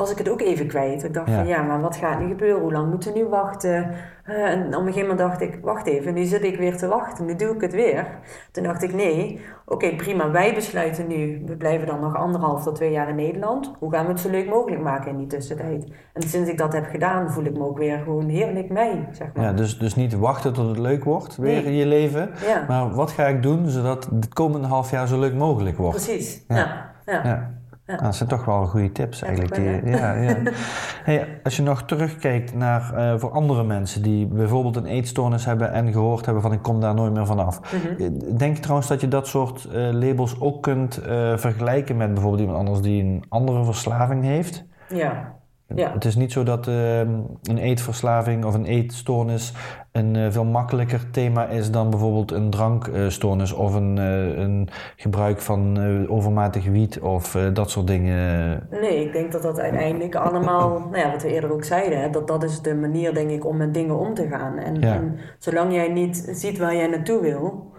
was 0.00 0.10
ik 0.10 0.18
het 0.18 0.28
ook 0.28 0.40
even 0.40 0.66
kwijt. 0.66 1.04
Ik 1.04 1.14
dacht 1.14 1.28
Ja. 1.28 1.34
van 1.34 1.46
ja, 1.46 1.62
maar 1.62 1.80
wat 1.80 1.96
gaat 1.96 2.20
nu 2.20 2.28
gebeuren? 2.28 2.60
Hoe 2.60 2.72
lang 2.72 2.90
moeten 2.90 3.12
we 3.12 3.18
nu 3.18 3.24
wachten? 3.26 3.90
Eh, 4.24 4.44
en 4.50 4.66
op 4.66 4.72
een 4.72 4.78
gegeven 4.92 5.00
moment 5.00 5.18
dacht 5.18 5.40
ik, 5.40 5.58
wacht 5.62 5.86
even, 5.86 6.14
nu 6.14 6.24
zit 6.24 6.42
ik 6.44 6.56
weer 6.58 6.76
te 6.76 6.86
wachten, 6.88 7.24
nu 7.26 7.36
doe 7.36 7.54
ik 7.54 7.60
het 7.60 7.72
weer. 7.72 8.06
Toen 8.52 8.62
dacht 8.64 8.82
ik 8.82 8.94
nee, 8.94 9.40
oké 9.66 9.96
prima, 9.96 10.30
wij 10.30 10.54
besluiten 10.54 11.06
nu, 11.06 11.42
we 11.46 11.56
blijven 11.56 11.86
dan 11.86 12.00
nog 12.00 12.16
anderhalf 12.16 12.62
tot 12.62 12.74
twee 12.74 12.90
jaar 12.92 13.08
in 13.08 13.14
Nederland. 13.14 13.72
Hoe 13.78 13.92
gaan 13.92 14.04
we 14.04 14.10
het 14.10 14.20
zo 14.20 14.30
leuk 14.30 14.48
mogelijk 14.48 14.82
maken 14.82 15.10
in 15.10 15.16
die 15.18 15.26
tussentijd? 15.26 15.84
En 16.12 16.22
sinds 16.22 16.50
ik 16.50 16.58
dat 16.58 16.72
heb 16.72 16.86
gedaan, 16.90 17.30
voel 17.30 17.44
ik 17.44 17.52
me 17.56 17.64
ook 17.64 17.78
weer 17.78 17.98
gewoon 17.98 18.28
heerlijk 18.28 18.70
mij, 18.70 19.08
zeg 19.12 19.28
maar. 19.34 19.44
Ja, 19.44 19.52
dus, 19.52 19.78
dus 19.78 19.94
niet 19.94 20.14
wachten 20.18 20.52
tot 20.52 20.68
het 20.68 20.78
leuk 20.78 21.04
wordt 21.04 21.36
weer 21.36 21.52
Nee. 21.52 21.64
in 21.64 21.74
je 21.74 21.86
leven. 21.86 22.30
Ja. 22.46 22.64
Maar 22.68 22.94
wat 22.94 23.10
ga 23.10 23.26
ik 23.26 23.42
doen 23.42 23.68
zodat 23.68 24.04
het 24.14 24.28
komende 24.28 24.66
half 24.66 24.90
jaar 24.90 25.06
zo 25.06 25.18
leuk 25.20 25.34
mogelijk 25.34 25.76
wordt? 25.76 25.96
Precies, 26.04 26.44
Ja. 26.48 26.90
ja. 27.06 27.20
ja. 27.24 27.50
Ja. 27.90 27.96
Nou, 27.96 28.06
dat 28.06 28.16
zijn 28.16 28.28
toch 28.28 28.44
wel 28.44 28.66
goede 28.66 28.92
tips 28.92 29.22
eigenlijk. 29.22 29.54
Die, 29.54 29.90
ja, 29.90 30.14
ja. 30.14 30.36
Hey, 31.04 31.40
als 31.42 31.56
je 31.56 31.62
nog 31.62 31.82
terugkijkt 31.82 32.54
naar 32.54 32.94
eh, 32.94 33.18
voor 33.18 33.30
andere 33.30 33.64
mensen 33.64 34.02
die 34.02 34.26
bijvoorbeeld 34.26 34.76
een 34.76 34.86
eetstoornis 34.86 35.44
hebben 35.44 35.72
en 35.72 35.92
gehoord 35.92 36.24
hebben 36.24 36.42
van 36.42 36.52
ik 36.52 36.62
kom 36.62 36.80
daar 36.80 36.94
nooit 36.94 37.12
meer 37.12 37.26
vanaf. 37.26 37.60
Mhm. 37.60 38.02
Eh, 38.02 38.36
Denk 38.36 38.56
je 38.56 38.62
trouwens 38.62 38.88
dat 38.88 39.00
je 39.00 39.08
dat 39.08 39.26
soort 39.26 39.64
eh, 39.64 39.90
labels 39.92 40.40
ook 40.40 40.62
kunt 40.62 41.00
vergelijken 41.34 41.96
met 41.96 42.12
bijvoorbeeld 42.14 42.42
iemand 42.42 42.58
anders 42.58 42.80
die 42.80 43.02
een 43.02 43.24
andere 43.28 43.64
verslaving 43.64 44.24
heeft? 44.24 44.64
Ja, 44.88 45.39
ja. 45.74 45.92
Het 45.92 46.04
is 46.04 46.16
niet 46.16 46.32
zo 46.32 46.42
dat 46.42 46.68
eh, 46.68 46.98
een 46.98 47.58
eetverslaving 47.58 48.44
of 48.44 48.54
een 48.54 48.64
eetstoornis 48.64 49.52
een 49.92 50.16
eh, 50.16 50.26
veel 50.30 50.44
makkelijker 50.44 51.10
thema 51.10 51.46
is 51.46 51.70
dan 51.70 51.90
bijvoorbeeld 51.90 52.30
een 52.30 52.50
drankstoornis 52.50 53.52
of 53.52 53.74
een, 53.74 53.98
eh, 53.98 54.38
een 54.38 54.68
gebruik 54.96 55.40
van 55.40 55.80
eh, 55.80 56.12
overmatig 56.12 56.66
wiet 56.66 57.00
of 57.00 57.36
dat 57.52 57.70
soort 57.70 57.86
dingen. 57.86 58.66
Nee, 58.70 59.04
ik 59.04 59.12
denk 59.12 59.32
dat 59.32 59.42
dat 59.42 59.60
uiteindelijk 59.60 60.14
allemaal, 60.14 60.78
nou 60.90 60.96
ja, 60.96 61.10
wat 61.10 61.22
we 61.22 61.32
eerder 61.32 61.52
ook 61.52 61.64
zeiden, 61.64 62.00
hè, 62.00 62.10
dat 62.10 62.26
dat 62.28 62.42
is 62.42 62.60
de 62.62 62.74
manier, 62.74 63.14
denk 63.14 63.30
ik, 63.30 63.46
om 63.46 63.56
met 63.56 63.74
dingen 63.74 63.98
om 63.98 64.14
te 64.14 64.28
gaan. 64.28 64.58
En, 64.58 64.80
Ja. 64.80 64.94
en 64.94 65.18
zolang 65.38 65.72
jij 65.74 65.88
niet 65.88 66.28
ziet 66.30 66.58
waar 66.58 66.76
jij 66.76 66.86
naartoe 66.86 67.20
wil, 67.20 67.69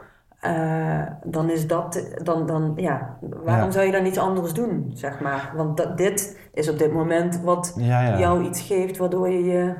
eh, 0.42 1.02
dan 1.24 1.50
is 1.50 1.68
dat, 1.68 2.06
dan, 2.24 2.46
dan 2.46 2.74
ja, 2.76 3.18
waarom 3.44 3.66
Ja. 3.66 3.72
zou 3.72 3.86
je 3.86 3.92
dan 3.92 4.06
iets 4.06 4.18
anders 4.18 4.54
doen, 4.54 4.92
zeg 4.94 5.20
maar? 5.20 5.52
Want 5.56 5.78
dat, 5.78 5.98
dit 5.98 6.40
is 6.54 6.70
op 6.70 6.78
dit 6.78 6.94
moment 6.94 7.42
wat 7.42 7.74
Ja, 7.78 8.02
ja. 8.02 8.20
jou 8.20 8.44
iets 8.46 8.62
geeft, 8.62 8.98
waardoor 8.98 9.30
je, 9.30 9.44
je 9.44 9.76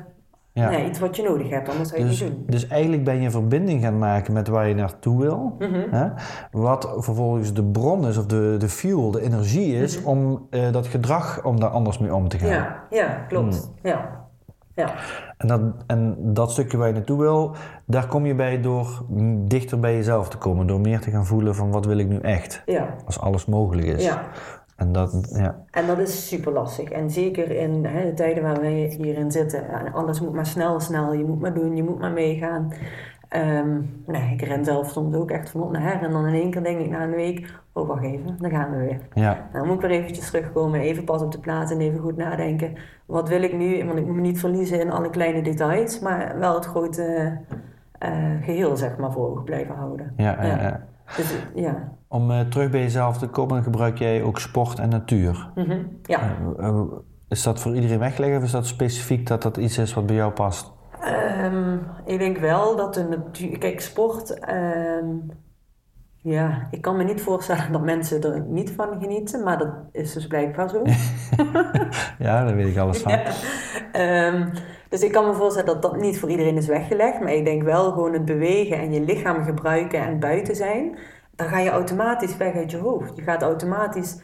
nee, 0.52 0.88
iets 0.88 0.98
wat 0.98 1.16
je 1.16 1.22
nodig 1.22 1.48
hebt, 1.50 1.68
anders 1.68 1.88
zou 1.88 2.00
je 2.02 2.06
Dus, 2.08 2.20
het 2.20 2.28
niet 2.28 2.36
doen. 2.38 2.46
dus 2.46 2.66
eigenlijk 2.68 3.04
ben 3.04 3.20
je 3.22 3.30
verbinding 3.30 3.82
gaan 3.82 3.98
maken 3.98 4.32
met 4.32 4.48
waar 4.48 4.68
je 4.68 4.74
naartoe 4.74 5.20
wil. 5.20 5.56
Mhm. 5.58 5.90
Hè? 5.90 6.08
Wat 6.50 6.94
vervolgens 6.96 7.52
de 7.54 7.64
bron 7.64 8.06
is 8.06 8.16
of 8.18 8.26
de, 8.26 8.54
de 8.58 8.68
fuel, 8.68 9.10
de 9.10 9.20
energie 9.22 9.74
is 9.76 10.02
om 10.02 10.46
eh, 10.50 10.72
dat 10.72 10.86
gedrag, 10.86 11.44
om 11.44 11.60
daar 11.60 11.70
anders 11.70 11.98
mee 11.98 12.14
om 12.14 12.28
te 12.28 12.38
gaan. 12.38 12.48
Mhm. 12.48 12.58
Ja, 12.58 12.84
ja, 12.90 13.24
klopt. 13.28 13.56
Hmm. 13.82 13.90
Ja. 13.90 14.20
Ja. 14.74 14.94
En, 15.36 15.48
dat, 15.48 15.60
en 15.86 16.16
dat 16.18 16.50
stukje 16.50 16.76
waar 16.76 16.88
je 16.88 16.94
naartoe 16.94 17.18
wil, 17.18 17.54
daar 17.86 18.06
kom 18.06 18.26
je 18.26 18.34
bij 18.34 18.60
door 18.60 19.04
dichter 19.34 19.80
bij 19.80 19.94
jezelf 19.94 20.28
te 20.28 20.36
komen. 20.38 20.66
Door 20.66 20.80
meer 20.80 21.00
te 21.00 21.10
gaan 21.10 21.26
voelen 21.26 21.54
van 21.54 21.70
wat 21.70 21.86
wil 21.86 21.98
ik 21.98 22.08
nu 22.08 22.18
echt. 22.18 22.62
ja, 22.66 22.94
Als 23.06 23.20
alles 23.20 23.46
mogelijk 23.46 23.86
is. 23.86 24.04
ja. 24.04 24.22
En 24.76 24.92
dat, 24.92 25.28
ja. 25.32 25.64
En 25.70 25.86
dat 25.86 25.98
is 25.98 26.28
super 26.28 26.52
lastig. 26.52 26.88
En 26.88 27.10
zeker 27.10 27.50
in 27.50 27.84
hè, 27.84 28.04
de 28.04 28.14
tijden 28.14 28.42
waar 28.42 28.60
wij 28.60 28.94
hierin 28.98 29.30
zitten. 29.30 29.68
En 29.68 29.92
alles 29.92 30.20
moet 30.20 30.32
maar 30.32 30.46
snel, 30.46 30.80
snel. 30.80 31.12
Je 31.12 31.24
moet 31.24 31.40
maar 31.40 31.54
doen, 31.54 31.76
je 31.76 31.82
moet 31.82 31.98
maar 31.98 32.12
meegaan. 32.12 32.72
Ehm, 33.32 33.80
nee, 34.06 34.32
ik 34.32 34.42
ren 34.42 34.64
zelf 34.64 34.90
soms 34.90 35.14
ook 35.14 35.30
echt 35.30 35.50
van 35.50 35.62
op 35.62 35.70
naar 35.70 35.82
her. 35.82 36.02
En 36.02 36.10
dan 36.10 36.26
in 36.26 36.34
één 36.34 36.50
keer 36.50 36.62
denk 36.62 36.80
ik 36.80 36.90
na 36.90 37.02
een 37.02 37.14
week... 37.14 37.60
Oh, 37.72 37.88
wacht 37.88 38.02
even, 38.04 38.36
dan 38.38 38.50
gaan 38.50 38.70
we 38.70 38.76
weer. 38.76 39.00
Ja, 39.14 39.48
Dan 39.52 39.66
moet 39.66 39.74
ik 39.74 39.80
weer 39.80 39.90
eventjes 39.90 40.30
terugkomen. 40.30 40.80
Even 40.80 41.04
pas 41.04 41.22
op 41.22 41.32
de 41.32 41.38
plaats 41.38 41.72
en 41.72 41.80
even 41.80 42.00
goed 42.00 42.16
nadenken. 42.16 42.72
Wat 43.06 43.28
wil 43.28 43.42
ik 43.42 43.52
nu? 43.52 43.84
Want 43.84 43.98
ik 43.98 44.06
moet 44.06 44.14
me 44.14 44.20
niet 44.20 44.40
verliezen 44.40 44.80
in 44.80 44.90
alle 44.90 45.10
kleine 45.10 45.42
details. 45.42 46.00
Maar 46.00 46.38
wel 46.38 46.54
het 46.54 46.64
grote 46.64 47.38
eh, 47.98 48.12
geheel, 48.42 48.76
zeg 48.76 48.96
maar, 48.96 49.12
voor 49.12 49.30
ogen 49.30 49.44
blijven 49.44 49.74
houden. 49.74 50.12
ja, 50.16 50.44
ja. 50.44 50.86
Dus 51.16 51.36
ja. 51.54 51.92
Om 52.08 52.30
eh, 52.30 52.40
terug 52.40 52.70
bij 52.70 52.80
jezelf 52.80 53.18
te 53.18 53.28
komen, 53.28 53.62
gebruik 53.62 53.98
jij 53.98 54.22
ook 54.22 54.38
sport 54.38 54.78
en 54.78 54.88
natuur. 54.88 55.50
Mhm. 55.54 55.78
ja. 56.02 56.20
Eh, 56.58 56.82
is 57.28 57.42
dat 57.42 57.60
voor 57.60 57.74
iedereen 57.74 57.98
weggelegd 57.98 58.36
of 58.36 58.42
is 58.42 58.50
dat 58.50 58.66
specifiek 58.66 59.26
dat 59.26 59.42
dat 59.42 59.56
iets 59.56 59.78
is 59.78 59.94
wat 59.94 60.06
bij 60.06 60.16
jou 60.16 60.32
past? 60.32 60.72
Ehm, 61.02 61.78
ik 62.04 62.18
denk 62.18 62.38
wel 62.38 62.76
dat 62.76 62.94
de 62.94 63.04
natuur. 63.04 63.58
Kijk, 63.58 63.80
sport. 63.80 64.38
ehm, 64.38 65.06
ja, 66.16 66.68
ik 66.70 66.80
kan 66.80 66.96
me 66.96 67.04
niet 67.04 67.20
voorstellen 67.22 67.72
dat 67.72 67.82
mensen 67.82 68.22
er 68.22 68.40
niet 68.40 68.70
van 68.70 69.00
genieten, 69.00 69.42
maar 69.42 69.58
dat 69.58 69.68
is 69.92 70.12
dus 70.12 70.26
blijkbaar 70.26 70.68
zo. 70.68 70.82
Ja, 72.18 72.44
daar 72.44 72.56
weet 72.56 72.66
ik 72.66 72.76
alles 72.76 72.98
van. 72.98 73.12
Ehm, 73.92 74.48
dus 74.88 75.02
ik 75.02 75.12
kan 75.12 75.26
me 75.26 75.34
voorstellen 75.34 75.72
dat 75.72 75.82
dat 75.82 75.96
niet 75.96 76.18
voor 76.18 76.30
iedereen 76.30 76.56
is 76.56 76.66
weggelegd, 76.66 77.20
maar 77.20 77.32
ik 77.32 77.44
denk 77.44 77.62
wel 77.62 77.92
gewoon 77.92 78.12
het 78.12 78.24
bewegen 78.24 78.78
en 78.78 78.92
je 78.92 79.00
lichaam 79.00 79.44
gebruiken 79.44 80.00
en 80.00 80.20
buiten 80.20 80.56
zijn, 80.56 80.98
dan 81.34 81.48
ga 81.48 81.58
je 81.58 81.70
automatisch 81.70 82.36
weg 82.36 82.54
uit 82.54 82.70
je 82.70 82.76
hoofd. 82.76 83.16
Je 83.16 83.22
gaat 83.22 83.42
automatisch. 83.42 84.20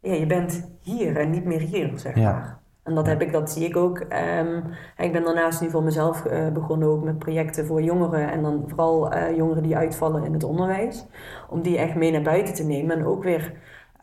ja, 0.00 0.12
je 0.14 0.26
bent 0.26 0.70
hier 0.80 1.16
en 1.16 1.30
niet 1.30 1.44
meer 1.44 1.60
hier, 1.60 1.92
zeg 1.94 2.14
Ja. 2.14 2.62
En 2.84 2.94
dat 2.94 3.06
heb 3.06 3.22
ik, 3.22 3.32
dat 3.32 3.50
zie 3.50 3.66
ik 3.66 3.76
ook. 3.76 3.98
Ehm, 3.98 4.60
ik 4.96 5.12
ben 5.12 5.24
daarnaast 5.24 5.60
nu 5.60 5.70
voor 5.70 5.82
mezelf 5.82 6.24
eh, 6.24 6.48
begonnen 6.48 6.88
ook 6.88 7.04
met 7.04 7.18
projecten 7.18 7.66
voor 7.66 7.82
jongeren. 7.82 8.30
En 8.30 8.42
dan 8.42 8.64
vooral 8.66 9.10
eh, 9.10 9.36
jongeren 9.36 9.62
die 9.62 9.76
uitvallen 9.76 10.24
in 10.24 10.32
het 10.32 10.44
onderwijs. 10.44 11.06
Om 11.48 11.62
die 11.62 11.78
echt 11.78 11.94
mee 11.94 12.10
naar 12.12 12.22
buiten 12.22 12.54
te 12.54 12.64
nemen. 12.64 12.98
En 12.98 13.06
ook 13.06 13.22
weer 13.22 13.52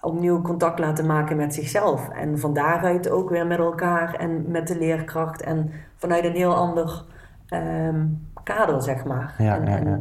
opnieuw 0.02 0.42
contact 0.42 0.80
laten 0.80 1.06
maken 1.06 1.38
met 1.38 1.54
zichzelf. 1.54 2.10
En 2.10 2.40
van 2.40 2.54
daaruit 2.54 3.10
ook 3.10 3.30
weer 3.30 3.48
met 3.48 3.58
elkaar 3.58 4.14
en 4.14 4.52
met 4.52 4.68
de 4.68 4.78
leerkracht. 4.78 5.42
En 5.42 5.72
vanuit 5.96 6.26
een 6.26 6.36
heel 6.36 6.56
ander 6.56 7.04
ehm, 7.48 8.06
kader, 8.44 8.82
zeg 8.82 9.06
maar. 9.06 9.36
Ja, 9.38 9.56
en, 9.56 9.66
ja, 9.66 9.78
en 9.78 9.88
ja. 9.90 10.00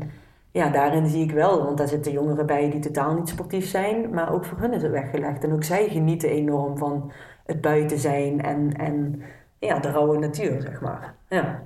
ja, 0.64 0.70
daarin 0.70 1.06
zie 1.06 1.22
ik 1.22 1.32
wel, 1.32 1.64
want 1.64 1.78
daar 1.78 1.88
zitten 1.88 2.12
jongeren 2.12 2.46
bij 2.46 2.70
die 2.70 2.80
totaal 2.80 3.14
niet 3.14 3.28
sportief 3.28 3.66
zijn, 3.66 4.10
maar 4.10 4.32
ook 4.32 4.44
voor 4.44 4.58
hun 4.58 4.72
is 4.72 4.82
het 4.82 4.90
weggelegd. 4.92 5.44
En 5.44 5.52
ook 5.52 5.64
zij 5.64 5.88
genieten 5.88 6.28
enorm 6.28 6.78
van 6.78 7.12
het 7.50 7.60
buiten 7.60 7.98
zijn 7.98 8.42
en, 8.42 8.76
en 8.76 9.22
ja, 9.58 9.78
de 9.78 9.90
rauwe 9.90 10.18
natuur, 10.18 10.60
zeg 10.60 10.80
maar. 10.80 11.14
Ja. 11.28 11.62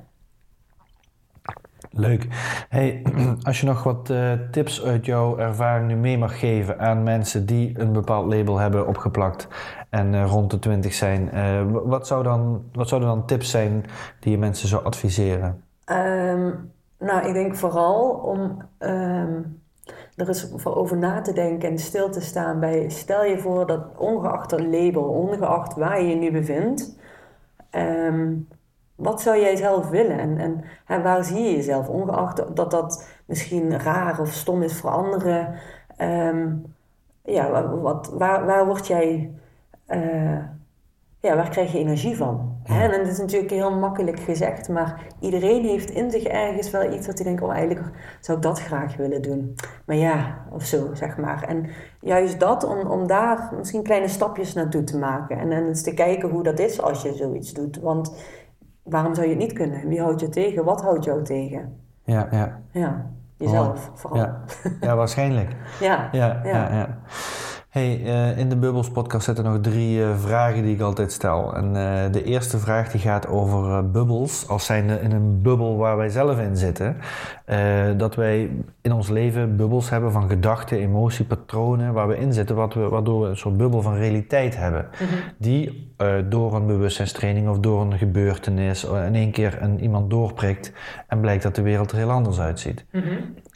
Leuk. 1.91 2.26
Hey, 2.68 3.03
als 3.43 3.61
je 3.61 3.66
nog 3.66 3.82
wat 3.82 4.11
eh, 4.11 4.32
tips 4.51 4.85
uit 4.85 5.07
jouw 5.07 5.39
ervaring 5.39 5.89
nu 5.89 5.97
mee 5.97 6.18
mag 6.18 6.39
geven 6.39 6.78
aan 6.78 7.03
mensen 7.03 7.47
die 7.47 7.80
een 7.80 7.93
bepaald 7.93 8.35
label 8.35 8.59
hebben 8.59 8.87
opgeplakt 8.87 9.49
en 9.91 10.14
eh, 10.14 10.26
rond 10.26 10.51
de 10.51 10.59
20 10.59 10.95
zijn, 10.95 11.30
eh, 11.30 11.62
wat, 11.72 12.07
zou 12.07 12.22
dan, 12.22 12.64
wat 12.72 12.89
zouden 12.89 13.09
dan 13.09 13.26
tips 13.26 13.51
zijn 13.51 13.85
die 14.20 14.32
je 14.32 14.39
mensen 14.39 14.68
zou 14.68 14.85
adviseren? 14.85 15.62
Ehm, 15.85 16.51
nou, 16.99 17.26
ik 17.26 17.35
denk 17.35 17.57
vooral 17.57 18.11
om 18.11 18.62
ehm, 18.78 19.41
er 20.16 20.28
eens 20.28 20.48
voor 20.56 20.76
over 20.76 20.96
na 20.96 21.20
te 21.20 21.32
denken 21.32 21.68
en 21.68 21.78
stil 21.78 22.10
te 22.10 22.20
staan 22.20 22.60
bij, 22.60 22.88
stel 22.90 23.24
je 23.24 23.38
voor 23.38 23.66
dat 23.66 23.96
ongeacht 23.98 24.50
het 24.50 24.60
label, 24.60 25.02
ongeacht 25.04 25.74
waar 25.74 26.02
je 26.02 26.08
je 26.08 26.14
nu 26.16 26.30
bevindt, 26.32 26.96
ehm, 27.70 28.32
wat 28.94 29.20
zou 29.22 29.40
jij 29.40 29.56
zelf 29.56 29.88
willen 29.88 30.18
en, 30.18 30.38
en 30.38 30.64
hè, 30.84 31.02
waar 31.02 31.24
zie 31.24 31.42
je 31.42 31.56
jezelf, 31.56 31.88
ongeacht 31.88 32.56
dat 32.56 32.70
dat 32.70 33.08
misschien 33.26 33.80
raar 33.80 34.20
of 34.20 34.32
stom 34.32 34.62
is 34.62 34.80
voor 34.80 34.90
anderen. 34.90 35.54
ehm, 35.96 36.52
ja, 37.24 37.50
wa- 37.50 37.68
wat, 37.76 38.10
waar, 38.12 38.46
waar 38.46 38.66
word 38.66 38.86
jij, 38.86 39.32
eh, 39.86 40.38
ja, 41.20 41.36
waar 41.36 41.48
krijg 41.48 41.72
je 41.72 41.78
energie 41.78 42.16
van? 42.16 42.53
En 42.64 42.90
dat 42.90 43.06
is 43.06 43.18
natuurlijk 43.18 43.50
heel 43.50 43.78
makkelijk 43.78 44.20
gezegd, 44.20 44.68
maar 44.68 45.02
iedereen 45.20 45.64
heeft 45.64 45.90
in 45.90 46.10
zich 46.10 46.22
ergens 46.22 46.70
wel 46.70 46.92
iets 46.92 47.06
dat 47.06 47.14
hij 47.18 47.24
denkt, 47.26 47.42
oh 47.42 47.52
eigenlijk 47.52 47.86
zou 48.20 48.36
ik 48.38 48.42
dat 48.44 48.60
graag 48.60 48.96
willen 48.96 49.22
doen. 49.22 49.54
Maar 49.86 49.96
ja, 49.96 50.44
of 50.50 50.64
zo, 50.64 50.90
zeg 50.92 51.16
maar. 51.16 51.42
En 51.42 51.66
juist 52.00 52.40
dat, 52.40 52.64
om, 52.64 52.78
om 52.90 53.06
daar 53.06 53.52
misschien 53.58 53.82
kleine 53.82 54.08
stapjes 54.08 54.54
naartoe 54.54 54.84
te 54.84 54.98
maken. 54.98 55.38
En 55.38 55.50
dan 55.50 55.66
eens 55.66 55.82
te 55.82 55.94
kijken 55.94 56.30
hoe 56.30 56.42
dat 56.42 56.58
is 56.58 56.82
als 56.82 57.02
je 57.02 57.14
zoiets 57.14 57.52
doet. 57.52 57.80
Want 57.80 58.14
waarom 58.82 59.14
zou 59.14 59.26
je 59.26 59.32
het 59.32 59.42
niet 59.42 59.52
kunnen? 59.52 59.88
Wie 59.88 60.00
houdt 60.00 60.20
je 60.20 60.28
tegen? 60.28 60.64
Wat 60.64 60.82
houdt 60.82 61.04
jou 61.04 61.22
tegen? 61.22 61.80
Ja, 62.04 62.28
ja. 62.30 62.60
Ja, 62.70 63.10
jezelf 63.36 63.90
vooral. 63.94 64.18
Ja, 64.18 64.40
ja 64.80 64.96
waarschijnlijk. 64.96 65.50
Ja, 65.80 66.08
Ja, 66.12 66.40
ja. 66.44 66.74
Ja. 66.74 66.98
Hey, 67.75 68.05
eh, 68.05 68.39
in 68.39 68.49
de 68.49 68.57
Bubbles 68.57 68.91
podcast 68.91 69.25
zitten 69.25 69.45
nog 69.45 69.61
drie 69.61 70.05
eh, 70.05 70.18
vragen 70.18 70.62
die 70.62 70.75
ik 70.75 70.81
altijd 70.81 71.12
stel. 71.12 71.55
En 71.55 71.66
eh, 71.66 72.12
de 72.12 72.25
eerste 72.25 72.59
vraag 72.59 72.91
die 72.91 73.01
gaat 73.01 73.27
over 73.27 73.91
bubbels. 73.91 74.49
Als 74.49 74.64
zijnde 74.64 75.01
in 75.01 75.12
een 75.12 75.43
bubbel 75.43 75.77
waar 75.77 75.97
wij 75.97 76.09
zelf 76.09 76.39
in 76.39 76.57
zitten. 76.57 76.97
Eh, 77.45 77.84
dat 77.97 78.14
wij 78.14 78.51
in 78.80 78.92
ons 78.92 79.09
leven 79.09 79.57
bubbels 79.57 79.90
hebben 79.90 80.12
van 80.12 80.28
gedachten, 80.28 80.78
emotie, 80.78 81.24
patronen 81.24 81.92
waar 81.92 82.09
we 82.09 82.18
in 82.18 82.32
zitten. 82.32 82.57
Wat 82.57 82.74
we, 82.74 82.80
waardoor 82.80 83.22
we 83.22 83.28
een 83.28 83.36
soort 83.36 83.57
bubbel 83.57 83.82
van 83.82 83.95
realiteit 83.95 84.57
hebben. 84.57 84.88
Die 85.38 85.92
eh, 85.97 86.14
door 86.28 86.55
een 86.55 86.66
bewustzijnstraining 86.66 87.49
of 87.49 87.59
door 87.59 87.80
een 87.80 87.99
gebeurtenis 87.99 88.86
eh, 88.86 89.07
in 89.07 89.14
één 89.14 89.30
keer 89.30 89.59
een, 89.62 89.80
iemand 89.80 90.11
doorprikt. 90.11 90.72
En 91.09 91.20
blijkt 91.20 91.42
dat 91.42 91.55
de 91.55 91.62
wereld 91.62 91.90
er 91.90 91.97
heel 91.97 92.11
anders 92.11 92.40
uitziet. 92.40 92.84
Mhm. 92.90 93.05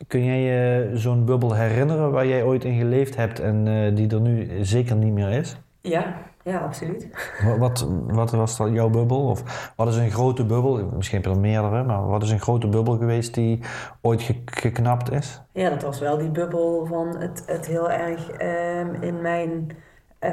Kun 0.07 0.25
jij 0.25 0.41
je 0.41 0.91
zo'n 0.95 1.25
bubbel 1.25 1.55
herinneren 1.55 2.11
waar 2.11 2.27
jij 2.27 2.43
ooit 2.43 2.65
in 2.65 2.79
geleefd 2.79 3.17
hebt 3.17 3.41
en 3.41 3.95
die 3.95 4.09
er 4.11 4.21
nu 4.21 4.49
zeker 4.61 4.97
niet 4.97 5.13
meer 5.13 5.31
is? 5.31 5.57
ja, 5.81 6.17
ja, 6.49 6.59
absoluut. 6.59 7.09
Wa- 7.45 7.59
Wat, 7.59 7.87
wat 8.07 8.31
was 8.31 8.57
dat 8.57 8.71
jouw 8.73 8.89
bubbel? 8.89 9.29
Of 9.29 9.73
wat 9.77 9.89
is 9.89 9.97
een 9.97 10.11
grote 10.11 10.45
bubbel? 10.47 10.89
Misschien 10.97 11.17
heb 11.17 11.27
je 11.27 11.31
er 11.35 11.41
meerdere, 11.41 11.85
maar 11.85 12.07
wat 12.07 12.23
is 12.23 12.31
een 12.31 12.41
grote 12.41 12.69
bubbel 12.69 12.97
geweest 12.97 13.35
die 13.35 13.61
ooit 14.01 14.23
ge- 14.23 14.43
geknapt 14.45 15.11
is? 15.13 15.43
Ja, 15.53 15.71
dat 15.71 15.83
was 15.83 15.99
wel 16.01 16.19
die 16.19 16.31
bubbel 16.31 16.87
van 16.87 17.17
het, 17.17 17.43
het 17.47 17.67
heel 17.67 17.91
erg 17.91 18.31
ehm, 18.31 19.03
in 19.03 19.21
mijn 19.21 19.71
eh, 20.19 20.33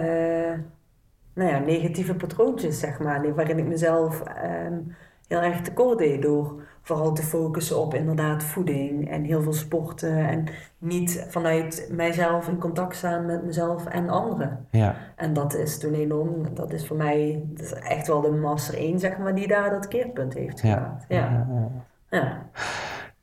nou 1.33 1.49
ja, 1.49 1.59
negatieve 1.59 2.15
patroontjes, 2.15 2.79
zeg 2.79 2.99
maar. 2.99 3.35
Waarin 3.35 3.57
ik 3.57 3.65
mezelf 3.67 4.21
ehm, 4.21 4.79
heel 5.27 5.41
erg 5.41 5.61
tekort 5.61 5.97
deed 5.97 6.21
door 6.21 6.63
vooral 6.85 7.13
te 7.13 7.23
focussen 7.23 7.79
op 7.79 7.93
inderdaad 7.93 8.43
voeding 8.43 9.09
en 9.11 9.23
heel 9.23 9.41
veel 9.41 9.53
sporten. 9.53 10.27
En 10.27 10.43
niet 10.77 11.25
vanuit 11.29 11.87
mijzelf 11.91 12.47
in 12.47 12.57
contact 12.57 12.95
staan 12.95 13.25
met 13.25 13.45
mezelf 13.45 13.85
en 13.85 14.09
anderen. 14.09 14.65
Ja, 14.71 14.95
En 15.15 15.33
dat 15.33 15.55
is 15.55 15.79
toen 15.79 15.93
enorm, 15.93 16.53
dat 16.53 16.73
is 16.73 16.87
voor 16.87 16.97
mij 16.97 17.43
dat 17.45 17.65
is 17.65 17.73
echt 17.73 18.07
wel 18.07 18.21
de 18.21 18.31
master 18.31 18.77
1, 18.77 18.99
zeg 18.99 19.17
maar, 19.17 19.35
die 19.35 19.47
daar 19.47 19.69
dat 19.69 19.87
keerpunt 19.87 20.33
heeft 20.33 20.61
Ja. 20.61 20.73
gemaakt. 20.75 21.05
Ja. 21.07 21.47
Ja. 22.09 22.45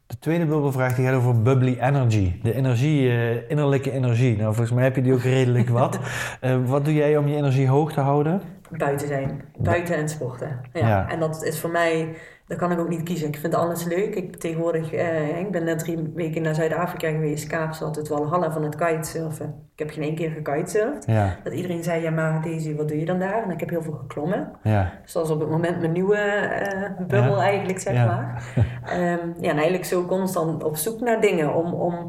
De 0.06 0.18
tweede 0.18 0.46
bubbelvraag 0.46 0.94
die 0.94 1.06
gaat 1.06 1.14
over 1.14 1.42
bubbly 1.42 1.78
energy. 1.80 2.40
De 2.42 2.54
energie, 2.54 3.08
eh, 3.08 3.50
innerlijke 3.50 3.90
energie. 3.90 4.36
Nou, 4.36 4.48
volgens 4.54 4.70
mij 4.72 4.84
heb 4.84 4.96
je 4.96 5.02
die 5.02 5.12
ook 5.12 5.20
redelijk 5.20 5.68
wat. 5.80 5.98
Eh, 6.40 6.56
wat 6.64 6.84
doe 6.84 6.94
jij 6.94 7.16
om 7.16 7.28
je 7.28 7.36
energie 7.36 7.68
hoog 7.68 7.92
te 7.92 8.00
houden? 8.00 8.42
Buiten 8.70 9.08
zijn. 9.08 9.42
Buiten 9.58 9.96
en 9.96 10.08
sporten. 10.08 10.60
Ja. 10.72 10.88
Ja. 10.88 11.08
En 11.10 11.20
dat 11.20 11.44
is 11.44 11.60
voor 11.60 11.70
mij, 11.70 12.14
dat 12.52 12.60
kan 12.60 12.72
ik 12.72 12.78
ook 12.78 12.88
niet 12.88 13.02
kiezen. 13.02 13.28
Ik 13.28 13.36
vind 13.36 13.54
alles 13.54 13.84
leuk. 13.84 14.14
Ik 14.14 14.36
tegenwoordig, 14.36 14.92
eh, 14.92 15.38
ik 15.38 15.50
ben 15.50 15.64
net 15.64 15.78
drie 15.78 16.10
weken 16.14 16.42
naar 16.42 16.54
Zuid-Afrika 16.54 17.08
geweest. 17.10 17.46
Kaapstad, 17.46 17.96
het 17.96 18.08
Walhalla 18.08 18.52
van 18.52 18.62
het 18.62 18.76
kitesurfen. 18.76 19.54
Ik 19.72 19.78
heb 19.78 19.90
geen 19.90 20.02
één 20.02 20.14
keer 20.14 20.30
gekitesurfd. 20.30 21.06
Ja, 21.06 21.36
Dat 21.44 21.52
iedereen 21.52 21.82
zei, 21.82 22.02
ja 22.02 22.10
maar 22.10 22.42
Daisy, 22.42 22.76
wat 22.76 22.88
doe 22.88 22.98
je 22.98 23.04
dan 23.04 23.18
daar? 23.18 23.42
En 23.42 23.50
ik 23.50 23.60
heb 23.60 23.68
heel 23.70 23.82
veel 23.82 23.92
geklommen. 23.92 24.52
ja, 24.62 24.92
is 25.04 25.16
op 25.16 25.40
het 25.40 25.50
moment 25.50 25.80
mijn 25.80 25.92
nieuwe 25.92 26.16
eh, 26.16 26.90
bubbel 26.98 27.36
Ja. 27.36 27.42
eigenlijk, 27.42 27.78
zeg 27.78 27.94
Ja. 27.94 28.06
maar. 28.06 28.44
Ehm, 28.86 29.26
ja, 29.40 29.50
en 29.50 29.54
eigenlijk 29.56 29.84
zo 29.84 30.04
constant 30.06 30.64
op 30.64 30.76
zoek 30.76 31.00
naar 31.00 31.20
dingen 31.20 31.54
om... 31.54 31.72
om 31.74 32.06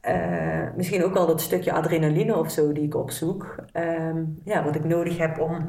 eh, 0.00 0.16
misschien 0.76 1.04
ook 1.04 1.14
wel 1.14 1.26
dat 1.26 1.40
stukje 1.40 1.72
adrenaline 1.72 2.36
of 2.38 2.50
zo 2.50 2.72
die 2.72 2.84
ik 2.84 2.94
opzoek. 2.94 3.54
Ehm, 3.72 4.16
ja, 4.44 4.64
wat 4.64 4.74
ik 4.74 4.84
nodig 4.84 5.18
heb 5.18 5.40
om 5.40 5.68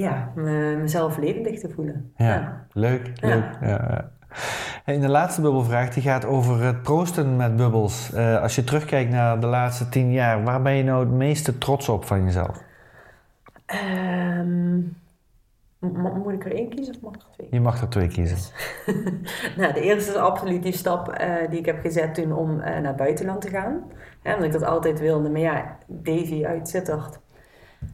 ja, 0.00 0.32
me- 0.34 0.76
mezelf 0.80 1.16
levendig 1.18 1.60
te 1.60 1.68
voelen. 1.74 2.12
ja. 2.16 2.66
Leuk, 2.72 3.10
Ja. 3.14 3.26
leuk. 3.28 3.44
Ja. 3.60 3.68
ja. 3.68 4.10
En 4.84 5.00
de 5.00 5.08
laatste 5.08 5.40
bubbelvraag 5.40 5.88
die 5.90 6.02
gaat 6.02 6.24
over 6.26 6.62
het 6.62 6.82
proosten 6.82 7.36
met 7.36 7.56
bubbels. 7.56 8.12
Eh, 8.12 8.42
als 8.42 8.54
je 8.54 8.64
terugkijkt 8.64 9.10
naar 9.10 9.40
de 9.40 9.46
laatste 9.46 9.88
tien 9.88 10.12
jaar, 10.12 10.44
waar 10.44 10.62
ben 10.62 10.72
je 10.72 10.82
nou 10.82 11.00
het 11.00 11.12
meeste 11.14 11.58
trots 11.58 11.88
op 11.88 12.04
van 12.04 12.24
jezelf? 12.24 12.62
Ehm, 13.66 14.78
mo- 15.78 16.14
moet 16.24 16.32
ik 16.32 16.44
er 16.44 16.54
één 16.54 16.68
kiezen 16.68 16.94
of 16.94 17.00
mag 17.00 17.14
ik 17.14 17.20
er 17.20 17.28
twee? 17.32 17.48
Je 17.50 17.60
mag 17.60 17.80
er 17.80 17.88
twee 17.88 18.08
kiezen. 18.08 18.36
Nou, 19.56 19.72
de 19.72 19.80
eerste 19.80 20.10
is 20.10 20.16
absoluut 20.16 20.62
die 20.62 20.72
stap 20.72 21.08
eh, 21.08 21.48
die 21.50 21.58
ik 21.58 21.66
heb 21.66 21.80
gezet 21.80 22.14
toen 22.14 22.32
om 22.32 22.60
eh, 22.60 22.72
naar 22.72 22.86
het 22.86 22.96
buitenland 22.96 23.40
te 23.40 23.48
gaan. 23.48 23.82
Ja, 24.22 24.30
omdat 24.34 24.46
ik 24.46 24.52
dat 24.60 24.64
altijd 24.64 25.00
wilde. 25.00 25.30
Maar 25.30 25.40
ja, 25.40 25.76
Davy 25.86 26.44
uit 26.44 26.68
Sittard, 26.68 27.18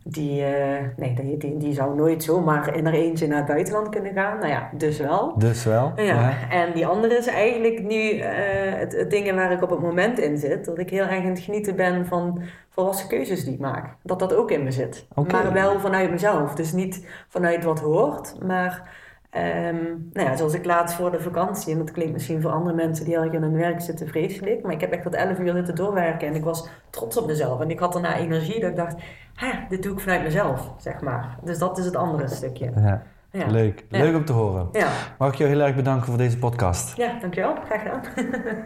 die, 0.02 0.44
eh, 0.44 0.84
nee, 0.96 1.14
die, 1.14 1.36
die, 1.36 1.56
die 1.56 1.74
zou 1.74 1.96
nooit 1.96 2.22
zomaar 2.22 2.76
in 2.76 2.84
haar 2.84 2.94
eentje 2.94 3.26
naar 3.26 3.36
het 3.36 3.46
buitenland 3.46 3.88
kunnen 3.88 4.12
gaan. 4.12 4.38
Nou 4.38 4.48
ja, 4.48 4.70
dus 4.76 4.98
wel. 4.98 5.38
Dus 5.38 5.64
wel. 5.64 5.92
Ja, 5.96 6.50
en 6.50 6.72
die 6.72 6.86
andere 6.86 7.16
is 7.16 7.26
eigenlijk 7.26 7.82
nu 7.82 8.10
eh, 8.10 8.30
het, 8.78 8.92
het 8.96 9.10
dingen 9.10 9.34
waar 9.34 9.52
ik 9.52 9.62
op 9.62 9.70
het 9.70 9.80
moment 9.80 10.18
in 10.18 10.38
zit. 10.38 10.64
Dat 10.64 10.78
ik 10.78 10.90
heel 10.90 11.02
erg 11.02 11.24
aan 11.24 11.30
het 11.30 11.40
genieten 11.40 11.76
ben 11.76 12.06
van 12.06 12.42
volwassen 12.68 13.08
keuzes 13.08 13.44
die 13.44 13.54
ik 13.54 13.60
maak. 13.60 13.96
Dat 14.02 14.18
dat 14.18 14.34
ook 14.34 14.50
in 14.50 14.64
me 14.64 14.70
zit. 14.70 15.06
Maar 15.30 15.52
wel 15.52 15.80
vanuit 15.80 16.10
mezelf. 16.10 16.54
Dus 16.54 16.72
niet 16.72 17.06
vanuit 17.28 17.64
wat 17.64 17.80
hoort, 17.80 18.34
maar... 18.46 19.04
ehm, 19.36 19.84
nou 20.12 20.28
ja, 20.28 20.36
zoals 20.36 20.54
ik 20.54 20.64
laatst 20.64 20.96
voor 20.96 21.10
de 21.10 21.20
vakantie, 21.20 21.72
en 21.72 21.78
dat 21.78 21.90
klinkt 21.90 22.12
misschien 22.12 22.40
voor 22.40 22.50
andere 22.50 22.74
mensen 22.76 23.04
die 23.04 23.14
heel 23.14 23.22
erg 23.24 23.32
in 23.32 23.42
hun 23.42 23.56
werk 23.56 23.80
zitten 23.80 24.08
vreselijk, 24.08 24.62
maar 24.62 24.72
ik 24.72 24.80
heb 24.80 24.92
echt 24.92 25.02
tot 25.02 25.14
11 25.14 25.38
uur 25.38 25.52
zitten 25.52 25.74
doorwerken 25.74 26.28
en 26.28 26.34
ik 26.34 26.44
was 26.44 26.68
trots 26.90 27.16
op 27.16 27.26
mezelf. 27.26 27.60
En 27.60 27.70
ik 27.70 27.78
had 27.78 27.92
daarna 27.92 28.16
energie 28.16 28.60
dat 28.60 28.70
ik 28.70 28.76
dacht, 28.76 28.94
ha, 29.34 29.66
dit 29.68 29.82
doe 29.82 29.92
ik 29.92 30.00
vanuit 30.00 30.22
mezelf, 30.22 30.72
zeg 30.78 31.00
maar. 31.00 31.38
Dus 31.44 31.58
dat 31.58 31.78
is 31.78 31.84
het 31.84 31.96
andere 31.96 32.28
stukje. 32.28 32.72
Ja. 32.76 33.02
Ja, 33.30 33.46
Leuk, 33.46 33.84
Ja. 33.88 33.98
leuk 33.98 34.14
om 34.16 34.24
te 34.24 34.32
horen. 34.32 34.68
ja. 34.72 34.88
Mag 35.18 35.28
ik 35.32 35.34
jou 35.34 35.50
heel 35.50 35.60
erg 35.60 35.74
bedanken 35.76 36.06
voor 36.06 36.16
deze 36.18 36.38
podcast. 36.38 36.96
ja 36.96 37.18
dankjewel. 37.20 37.54
Graag 37.64 37.82
gedaan. 37.82 38.00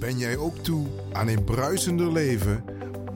Ben 0.00 0.18
jij 0.18 0.36
ook 0.36 0.56
toe 0.56 0.86
aan 1.12 1.28
een 1.28 1.44
bruisender 1.44 2.12
leven 2.12 2.64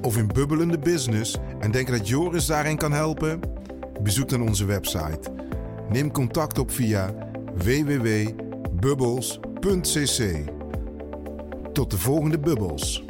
of 0.03 0.17
een 0.17 0.27
bubbelende 0.35 0.79
business 0.79 1.39
en 1.61 1.71
denk 1.71 1.89
dat 1.91 2.09
Joris 2.09 2.47
daarin 2.47 2.77
kan 2.77 2.93
helpen? 2.93 3.41
Bezoek 4.03 4.29
dan 4.29 4.43
onze 4.43 4.65
website. 4.65 5.21
Neem 5.93 6.11
contact 6.11 6.59
op 6.59 6.71
via 6.71 7.15
www.bubbles.cc. 7.55 10.45
Tot 11.73 11.91
de 11.91 11.99
volgende 11.99 12.39
bubbels. 12.39 13.05